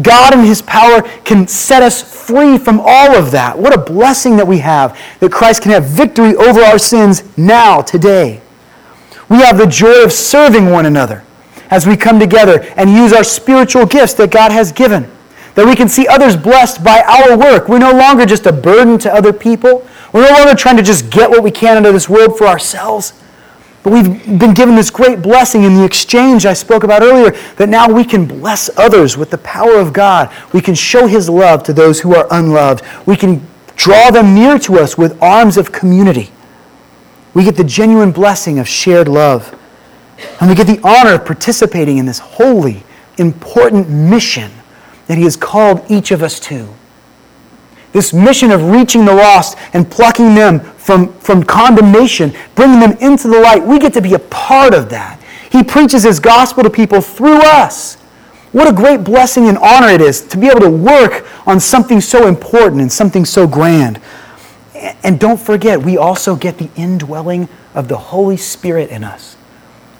God 0.00 0.32
in 0.32 0.40
His 0.40 0.62
power 0.62 1.02
can 1.24 1.46
set 1.46 1.82
us 1.82 2.02
free 2.02 2.56
from 2.56 2.80
all 2.80 3.14
of 3.14 3.30
that. 3.32 3.58
What 3.58 3.74
a 3.74 3.78
blessing 3.78 4.36
that 4.36 4.46
we 4.46 4.58
have 4.58 4.98
that 5.20 5.30
Christ 5.30 5.62
can 5.62 5.72
have 5.72 5.84
victory 5.84 6.34
over 6.36 6.62
our 6.62 6.78
sins 6.78 7.24
now, 7.36 7.82
today. 7.82 8.40
We 9.28 9.38
have 9.38 9.58
the 9.58 9.66
joy 9.66 10.04
of 10.04 10.12
serving 10.12 10.70
one 10.70 10.86
another 10.86 11.24
as 11.70 11.86
we 11.86 11.96
come 11.96 12.18
together 12.18 12.62
and 12.76 12.90
use 12.90 13.12
our 13.12 13.24
spiritual 13.24 13.86
gifts 13.86 14.14
that 14.14 14.30
God 14.30 14.52
has 14.52 14.72
given. 14.72 15.10
That 15.54 15.66
we 15.66 15.76
can 15.76 15.88
see 15.88 16.06
others 16.06 16.36
blessed 16.36 16.82
by 16.82 17.02
our 17.02 17.36
work. 17.36 17.68
We're 17.68 17.78
no 17.78 17.92
longer 17.92 18.24
just 18.24 18.46
a 18.46 18.52
burden 18.52 18.98
to 18.98 19.12
other 19.12 19.32
people. 19.32 19.86
We're 20.12 20.28
no 20.28 20.36
longer 20.36 20.54
trying 20.54 20.76
to 20.76 20.82
just 20.82 21.10
get 21.10 21.30
what 21.30 21.42
we 21.42 21.50
can 21.50 21.78
out 21.78 21.86
of 21.86 21.94
this 21.94 22.08
world 22.08 22.36
for 22.36 22.46
ourselves. 22.46 23.14
But 23.82 23.92
we've 23.92 24.38
been 24.38 24.54
given 24.54 24.76
this 24.76 24.90
great 24.90 25.22
blessing 25.22 25.64
in 25.64 25.74
the 25.74 25.84
exchange 25.84 26.46
I 26.46 26.52
spoke 26.52 26.84
about 26.84 27.02
earlier 27.02 27.32
that 27.56 27.68
now 27.68 27.88
we 27.88 28.04
can 28.04 28.26
bless 28.26 28.70
others 28.78 29.16
with 29.16 29.30
the 29.30 29.38
power 29.38 29.74
of 29.74 29.92
God. 29.92 30.32
We 30.52 30.60
can 30.60 30.74
show 30.74 31.06
His 31.06 31.28
love 31.28 31.62
to 31.64 31.72
those 31.72 32.00
who 32.00 32.14
are 32.14 32.28
unloved. 32.30 32.84
We 33.06 33.16
can 33.16 33.44
draw 33.74 34.10
them 34.10 34.34
near 34.34 34.58
to 34.60 34.78
us 34.78 34.96
with 34.96 35.20
arms 35.20 35.56
of 35.56 35.72
community. 35.72 36.30
We 37.34 37.44
get 37.44 37.56
the 37.56 37.64
genuine 37.64 38.12
blessing 38.12 38.58
of 38.58 38.68
shared 38.68 39.08
love. 39.08 39.58
And 40.40 40.48
we 40.48 40.54
get 40.54 40.68
the 40.68 40.80
honor 40.86 41.14
of 41.14 41.24
participating 41.24 41.98
in 41.98 42.06
this 42.06 42.20
holy, 42.20 42.84
important 43.18 43.88
mission 43.88 44.52
that 45.06 45.18
He 45.18 45.24
has 45.24 45.36
called 45.36 45.84
each 45.90 46.12
of 46.12 46.22
us 46.22 46.38
to. 46.40 46.72
This 47.92 48.12
mission 48.12 48.50
of 48.50 48.70
reaching 48.70 49.04
the 49.04 49.14
lost 49.14 49.58
and 49.74 49.90
plucking 49.90 50.34
them 50.34 50.60
from, 50.60 51.12
from 51.20 51.44
condemnation, 51.44 52.32
bringing 52.54 52.80
them 52.80 52.92
into 53.00 53.28
the 53.28 53.38
light, 53.38 53.62
we 53.62 53.78
get 53.78 53.92
to 53.94 54.00
be 54.00 54.14
a 54.14 54.18
part 54.18 54.74
of 54.74 54.88
that. 54.90 55.20
He 55.50 55.62
preaches 55.62 56.02
his 56.02 56.18
gospel 56.18 56.62
to 56.62 56.70
people 56.70 57.02
through 57.02 57.40
us. 57.42 57.96
What 58.52 58.68
a 58.68 58.72
great 58.72 59.04
blessing 59.04 59.48
and 59.48 59.58
honor 59.58 59.88
it 59.88 60.00
is 60.00 60.22
to 60.28 60.38
be 60.38 60.46
able 60.46 60.60
to 60.60 60.70
work 60.70 61.26
on 61.46 61.60
something 61.60 62.00
so 62.00 62.26
important 62.26 62.80
and 62.80 62.92
something 62.92 63.24
so 63.24 63.46
grand. 63.46 64.00
And 65.02 65.20
don't 65.20 65.40
forget, 65.40 65.80
we 65.80 65.96
also 65.96 66.36
get 66.36 66.58
the 66.58 66.70
indwelling 66.76 67.48
of 67.74 67.88
the 67.88 67.96
Holy 67.96 68.36
Spirit 68.36 68.90
in 68.90 69.04
us. 69.04 69.34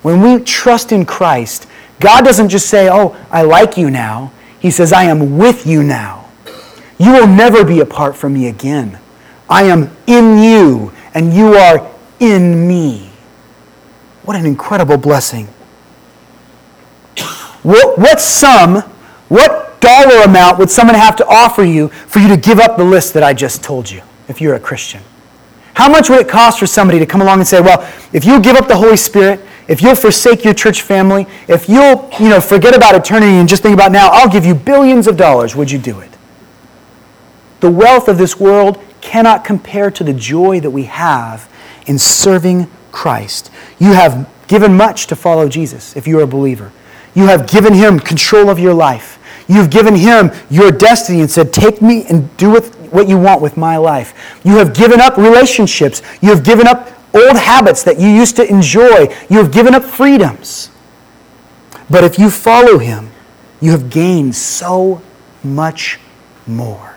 When 0.03 0.21
we 0.21 0.43
trust 0.45 0.93
in 0.93 1.07
Christ, 1.07 1.67
God 2.01 2.25
doesn't 2.25 2.49
just 2.49 2.69
say, 2.69 2.89
Oh, 2.91 3.17
I 3.31 3.43
like 3.43 3.77
you 3.77 3.91
now. 3.91 4.33
He 4.59 4.71
says, 4.71 4.93
I 4.93 5.05
am 5.05 5.39
with 5.39 5.67
you 5.67 5.83
now. 5.83 6.22
You 7.03 7.11
will 7.11 7.27
never 7.27 7.65
be 7.65 7.81
apart 7.81 8.15
from 8.15 8.35
me 8.35 8.47
again. 8.47 9.01
I 9.51 9.65
am 9.65 9.91
in 10.07 10.39
you, 10.39 10.93
and 11.15 11.35
you 11.35 11.55
are 11.55 11.91
in 12.21 12.69
me. 12.69 13.11
What 14.23 14.37
an 14.37 14.47
incredible 14.47 14.97
blessing. 14.99 15.49
What, 17.65 17.99
what 17.99 18.21
sum, 18.21 18.83
what 19.29 19.81
dollar 19.81 20.23
amount 20.23 20.61
would 20.61 20.71
someone 20.71 20.95
have 20.95 21.17
to 21.17 21.27
offer 21.27 21.65
you 21.65 21.89
for 21.89 22.21
you 22.21 22.29
to 22.29 22.37
give 22.37 22.61
up 22.61 22.77
the 22.77 22.85
list 22.85 23.15
that 23.15 23.25
I 23.25 23.33
just 23.33 23.65
told 23.65 23.91
you 23.91 24.03
if 24.29 24.41
you're 24.41 24.55
a 24.55 24.61
Christian? 24.61 25.03
How 25.75 25.89
much 25.89 26.09
would 26.09 26.21
it 26.21 26.29
cost 26.29 26.61
for 26.61 26.69
somebody 26.69 27.01
to 27.01 27.07
come 27.07 27.21
along 27.21 27.41
and 27.41 27.49
say, 27.49 27.61
well, 27.61 27.81
if 28.13 28.25
you 28.25 28.41
give 28.41 28.55
up 28.55 28.69
the 28.69 28.77
Holy 28.77 28.97
Spirit, 28.97 29.41
if 29.67 29.83
you'll 29.83 29.97
forsake 29.97 30.45
your 30.45 30.55
church 30.55 30.83
family, 30.83 31.27
if 31.49 31.69
you'll, 31.69 32.09
you 32.21 32.29
know, 32.29 32.41
forget 32.41 32.77
about 32.77 32.95
eternity 32.95 33.33
and 33.33 33.49
just 33.49 33.65
think 33.65 33.75
about 33.75 33.91
now, 33.91 34.09
I'll 34.13 34.31
give 34.31 34.47
you 34.47 34.55
billions 34.55 35.09
of 35.09 35.17
dollars, 35.17 35.57
would 35.57 35.69
you 35.69 35.81
do 35.81 35.99
it? 35.99 36.12
The 37.63 37.71
wealth 37.71 38.09
of 38.09 38.19
this 38.19 38.41
world 38.41 38.83
cannot 39.01 39.45
compare 39.45 39.89
to 39.93 40.03
the 40.03 40.13
joy 40.13 40.59
that 40.59 40.71
we 40.71 40.83
have 40.87 41.49
in 41.87 41.97
serving 41.97 42.69
Christ. 42.91 43.53
You 43.79 43.93
have 43.93 44.29
given 44.49 44.77
much 44.77 45.07
to 45.07 45.17
follow 45.17 45.49
Jesus 45.49 45.97
if 45.97 46.09
you 46.09 46.19
are 46.19 46.25
a 46.25 46.27
believer. 46.27 46.73
You 47.15 47.29
have 47.29 47.49
given 47.49 47.73
him 47.73 48.01
control 48.01 48.51
of 48.51 48.59
your 48.59 48.75
life. 48.75 49.21
You've 49.47 49.71
given 49.71 49.95
him 49.95 50.33
your 50.51 50.73
destiny 50.73 51.21
and 51.21 51.31
said, 51.31 51.53
Take 51.53 51.81
me 51.81 52.05
and 52.07 52.37
do 52.37 52.51
with 52.51 52.75
what 52.91 53.09
you 53.09 53.17
want 53.17 53.41
with 53.41 53.57
my 53.57 53.77
life. 53.77 54.41
You 54.43 54.57
have 54.57 54.75
given 54.75 55.01
up 55.01 55.17
relationships. 55.17 56.03
You 56.21 56.31
have 56.31 56.43
given 56.43 56.67
up 56.67 56.91
old 57.15 57.37
habits 57.37 57.85
that 57.85 58.01
you 58.01 58.09
used 58.09 58.35
to 58.37 58.51
enjoy. 58.51 59.15
You 59.31 59.39
have 59.39 59.53
given 59.53 59.73
up 59.73 59.85
freedoms. 59.85 60.69
But 61.89 62.03
if 62.03 62.19
you 62.19 62.29
follow 62.29 62.79
him, 62.79 63.13
you 63.61 63.71
have 63.71 63.89
gained 63.89 64.35
so 64.35 65.01
much 65.45 66.01
more. 66.45 66.92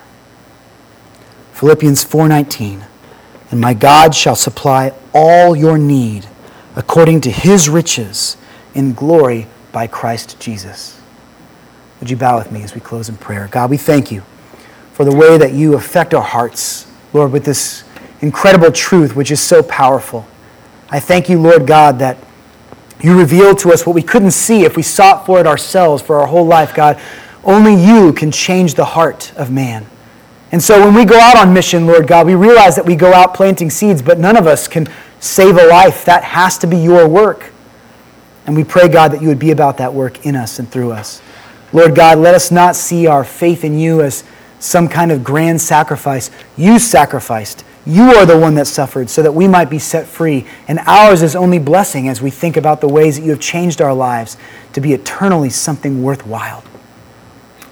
Philippians 1.56 2.04
4:19 2.04 2.82
And 3.50 3.62
my 3.62 3.74
God 3.74 4.14
shall 4.14 4.36
supply 4.36 4.92
all 5.14 5.56
your 5.56 5.78
need 5.78 6.28
according 6.76 7.22
to 7.22 7.32
his 7.32 7.70
riches 7.70 8.36
in 8.74 8.94
glory 8.94 9.48
by 9.72 9.88
Christ 9.88 10.38
Jesus. 10.38 11.00
Would 12.00 12.10
you 12.10 12.18
bow 12.18 12.38
with 12.38 12.52
me 12.52 12.62
as 12.64 12.76
we 12.76 12.82
close 12.82 13.08
in 13.08 13.16
prayer? 13.16 13.48
God, 13.50 13.70
we 13.70 13.78
thank 13.78 14.12
you 14.12 14.24
for 14.92 15.06
the 15.06 15.16
way 15.16 15.38
that 15.38 15.54
you 15.54 15.76
affect 15.76 16.14
our 16.14 16.22
hearts, 16.22 16.88
Lord, 17.14 17.32
with 17.32 17.46
this 17.46 17.86
incredible 18.20 18.74
truth 18.74 19.16
which 19.16 19.32
is 19.32 19.40
so 19.40 19.64
powerful. 19.64 20.28
I 20.90 21.00
thank 21.00 21.30
you, 21.30 21.40
Lord 21.40 21.66
God, 21.66 22.00
that 22.00 22.18
you 23.00 23.18
revealed 23.18 23.60
to 23.60 23.72
us 23.72 23.86
what 23.86 23.96
we 23.96 24.02
couldn't 24.02 24.32
see 24.32 24.66
if 24.66 24.76
we 24.76 24.84
sought 24.84 25.26
for 25.26 25.40
it 25.40 25.48
ourselves 25.48 26.04
for 26.04 26.20
our 26.20 26.28
whole 26.28 26.46
life, 26.46 26.76
God. 26.76 27.00
Only 27.46 27.76
you 27.76 28.12
can 28.12 28.30
change 28.30 28.74
the 28.74 28.84
heart 28.84 29.32
of 29.38 29.52
man. 29.52 29.86
And 30.56 30.64
so 30.64 30.80
when 30.80 30.94
we 30.94 31.04
go 31.04 31.20
out 31.20 31.36
on 31.36 31.54
mission, 31.54 31.86
Lord 31.86 32.08
God, 32.08 32.26
we 32.26 32.34
realize 32.34 32.78
that 32.78 32.86
we 32.86 32.96
go 32.96 33.12
out 33.12 33.34
planting 33.34 33.70
seeds, 33.70 34.02
but 34.02 34.20
none 34.20 34.38
of 34.38 34.48
us 34.48 34.70
can 34.70 34.88
save 35.20 35.58
a 35.58 35.68
life. 35.68 36.06
That 36.06 36.24
has 36.24 36.58
to 36.60 36.66
be 36.66 36.78
your 36.78 37.10
work. 37.10 37.52
And 38.46 38.56
we 38.56 38.64
pray, 38.64 38.88
God, 38.88 39.12
that 39.12 39.22
you 39.22 39.28
would 39.28 39.38
be 39.38 39.52
about 39.52 39.80
that 39.80 39.94
work 39.94 40.26
in 40.26 40.34
us 40.34 40.58
and 40.58 40.72
through 40.72 40.94
us. 40.94 41.22
Lord 41.74 41.94
God, 41.94 42.20
let 42.20 42.36
us 42.36 42.52
not 42.52 42.78
see 42.78 43.06
our 43.06 43.26
faith 43.26 43.66
in 43.66 43.78
you 43.78 44.02
as 44.02 44.24
some 44.60 44.88
kind 44.88 45.12
of 45.12 45.26
grand 45.26 45.60
sacrifice. 45.60 46.32
You 46.56 46.80
sacrificed. 46.80 47.66
You 47.86 48.16
are 48.16 48.26
the 48.26 48.40
one 48.40 48.56
that 48.56 48.68
suffered 48.68 49.10
so 49.10 49.22
that 49.24 49.34
we 49.34 49.50
might 49.50 49.70
be 49.70 49.78
set 49.78 50.08
free. 50.08 50.48
And 50.70 50.80
ours 50.88 51.22
is 51.22 51.36
only 51.36 51.60
blessing 51.60 52.08
as 52.08 52.22
we 52.22 52.30
think 52.30 52.56
about 52.56 52.80
the 52.80 52.88
ways 52.88 53.18
that 53.18 53.26
you 53.26 53.32
have 53.32 53.42
changed 53.42 53.82
our 53.82 53.94
lives 53.94 54.38
to 54.72 54.80
be 54.80 54.94
eternally 54.94 55.50
something 55.50 56.02
worthwhile. 56.02 56.64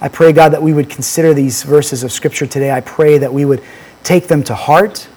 I 0.04 0.10
pray, 0.10 0.34
God, 0.34 0.50
that 0.50 0.62
we 0.62 0.74
would 0.74 0.90
consider 0.90 1.34
these 1.34 1.64
verses 1.64 2.04
of 2.04 2.12
Scripture 2.12 2.46
today. 2.46 2.72
I 2.72 2.82
pray 2.82 3.18
that 3.20 3.34
we 3.34 3.46
would 3.46 3.64
take 4.04 4.28
them 4.28 4.44
to 4.44 4.54
heart. 4.54 5.08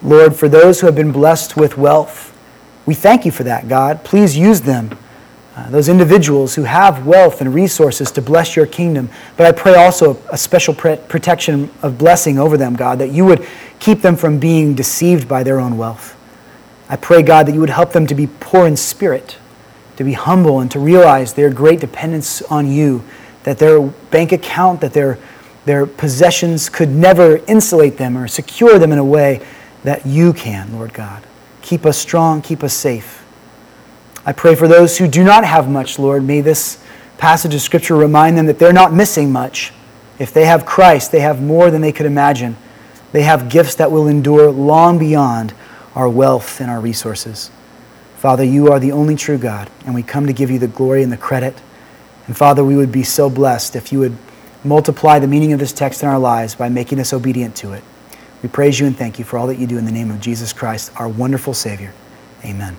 Lord, 0.00 0.36
for 0.36 0.48
those 0.48 0.80
who 0.80 0.86
have 0.86 0.94
been 0.94 1.10
blessed 1.10 1.56
with 1.56 1.76
wealth, 1.76 2.38
we 2.86 2.94
thank 2.94 3.24
you 3.24 3.32
for 3.32 3.42
that, 3.42 3.68
God. 3.68 4.04
Please 4.04 4.38
use 4.38 4.60
them, 4.60 4.96
uh, 5.56 5.70
those 5.70 5.88
individuals 5.88 6.54
who 6.54 6.62
have 6.62 7.04
wealth 7.04 7.40
and 7.40 7.52
resources 7.52 8.12
to 8.12 8.22
bless 8.22 8.54
your 8.54 8.66
kingdom. 8.66 9.10
But 9.36 9.46
I 9.46 9.50
pray 9.50 9.74
also 9.74 10.22
a 10.30 10.38
special 10.38 10.72
protection 10.72 11.68
of 11.82 11.98
blessing 11.98 12.38
over 12.38 12.56
them, 12.56 12.76
God, 12.76 13.00
that 13.00 13.10
you 13.10 13.24
would 13.24 13.44
keep 13.80 14.02
them 14.02 14.14
from 14.14 14.38
being 14.38 14.76
deceived 14.76 15.26
by 15.26 15.42
their 15.42 15.58
own 15.58 15.76
wealth. 15.76 16.16
I 16.88 16.94
pray, 16.94 17.22
God, 17.22 17.46
that 17.46 17.54
you 17.54 17.60
would 17.60 17.70
help 17.70 17.90
them 17.90 18.06
to 18.06 18.14
be 18.14 18.28
poor 18.38 18.68
in 18.68 18.76
spirit, 18.76 19.36
to 19.96 20.04
be 20.04 20.12
humble, 20.12 20.60
and 20.60 20.70
to 20.70 20.78
realize 20.78 21.34
their 21.34 21.50
great 21.50 21.80
dependence 21.80 22.40
on 22.42 22.70
you, 22.70 23.02
that 23.44 23.58
their 23.58 23.80
bank 23.80 24.32
account, 24.32 24.80
that 24.80 24.92
their, 24.92 25.18
their 25.64 25.86
possessions 25.86 26.68
could 26.68 26.88
never 26.88 27.36
insulate 27.46 27.96
them 27.96 28.18
or 28.18 28.26
secure 28.26 28.78
them 28.78 28.92
in 28.92 28.98
a 28.98 29.04
way 29.04 29.46
that 29.84 30.04
you 30.04 30.32
can, 30.32 30.72
Lord 30.72 30.92
God. 30.92 31.22
Keep 31.62 31.86
us 31.86 31.96
strong, 31.96 32.42
keep 32.42 32.62
us 32.64 32.74
safe. 32.74 33.24
I 34.26 34.32
pray 34.32 34.54
for 34.54 34.66
those 34.66 34.98
who 34.98 35.06
do 35.06 35.22
not 35.22 35.44
have 35.44 35.68
much, 35.68 35.98
Lord. 35.98 36.24
May 36.24 36.40
this 36.40 36.82
passage 37.18 37.54
of 37.54 37.60
Scripture 37.60 37.94
remind 37.94 38.36
them 38.36 38.46
that 38.46 38.58
they're 38.58 38.72
not 38.72 38.92
missing 38.92 39.30
much. 39.30 39.72
If 40.18 40.32
they 40.32 40.46
have 40.46 40.64
Christ, 40.64 41.12
they 41.12 41.20
have 41.20 41.42
more 41.42 41.70
than 41.70 41.82
they 41.82 41.92
could 41.92 42.06
imagine. 42.06 42.56
They 43.12 43.22
have 43.22 43.48
gifts 43.48 43.74
that 43.76 43.92
will 43.92 44.08
endure 44.08 44.50
long 44.50 44.98
beyond 44.98 45.52
our 45.94 46.08
wealth 46.08 46.60
and 46.60 46.70
our 46.70 46.80
resources. 46.80 47.50
Father, 48.16 48.44
you 48.44 48.72
are 48.72 48.80
the 48.80 48.92
only 48.92 49.16
true 49.16 49.36
God, 49.36 49.70
and 49.84 49.94
we 49.94 50.02
come 50.02 50.26
to 50.26 50.32
give 50.32 50.50
you 50.50 50.58
the 50.58 50.68
glory 50.68 51.02
and 51.02 51.12
the 51.12 51.16
credit. 51.16 51.60
And 52.26 52.36
Father, 52.36 52.64
we 52.64 52.76
would 52.76 52.92
be 52.92 53.02
so 53.02 53.28
blessed 53.28 53.76
if 53.76 53.92
you 53.92 53.98
would 54.00 54.16
multiply 54.64 55.18
the 55.18 55.26
meaning 55.26 55.52
of 55.52 55.58
this 55.58 55.72
text 55.72 56.02
in 56.02 56.08
our 56.08 56.18
lives 56.18 56.54
by 56.54 56.68
making 56.68 56.98
us 56.98 57.12
obedient 57.12 57.54
to 57.56 57.72
it. 57.72 57.84
We 58.42 58.48
praise 58.48 58.80
you 58.80 58.86
and 58.86 58.96
thank 58.96 59.18
you 59.18 59.24
for 59.24 59.38
all 59.38 59.46
that 59.48 59.58
you 59.58 59.66
do 59.66 59.78
in 59.78 59.84
the 59.84 59.92
name 59.92 60.10
of 60.10 60.20
Jesus 60.20 60.52
Christ, 60.52 60.92
our 60.96 61.08
wonderful 61.08 61.54
Savior. 61.54 61.92
Amen. 62.44 62.76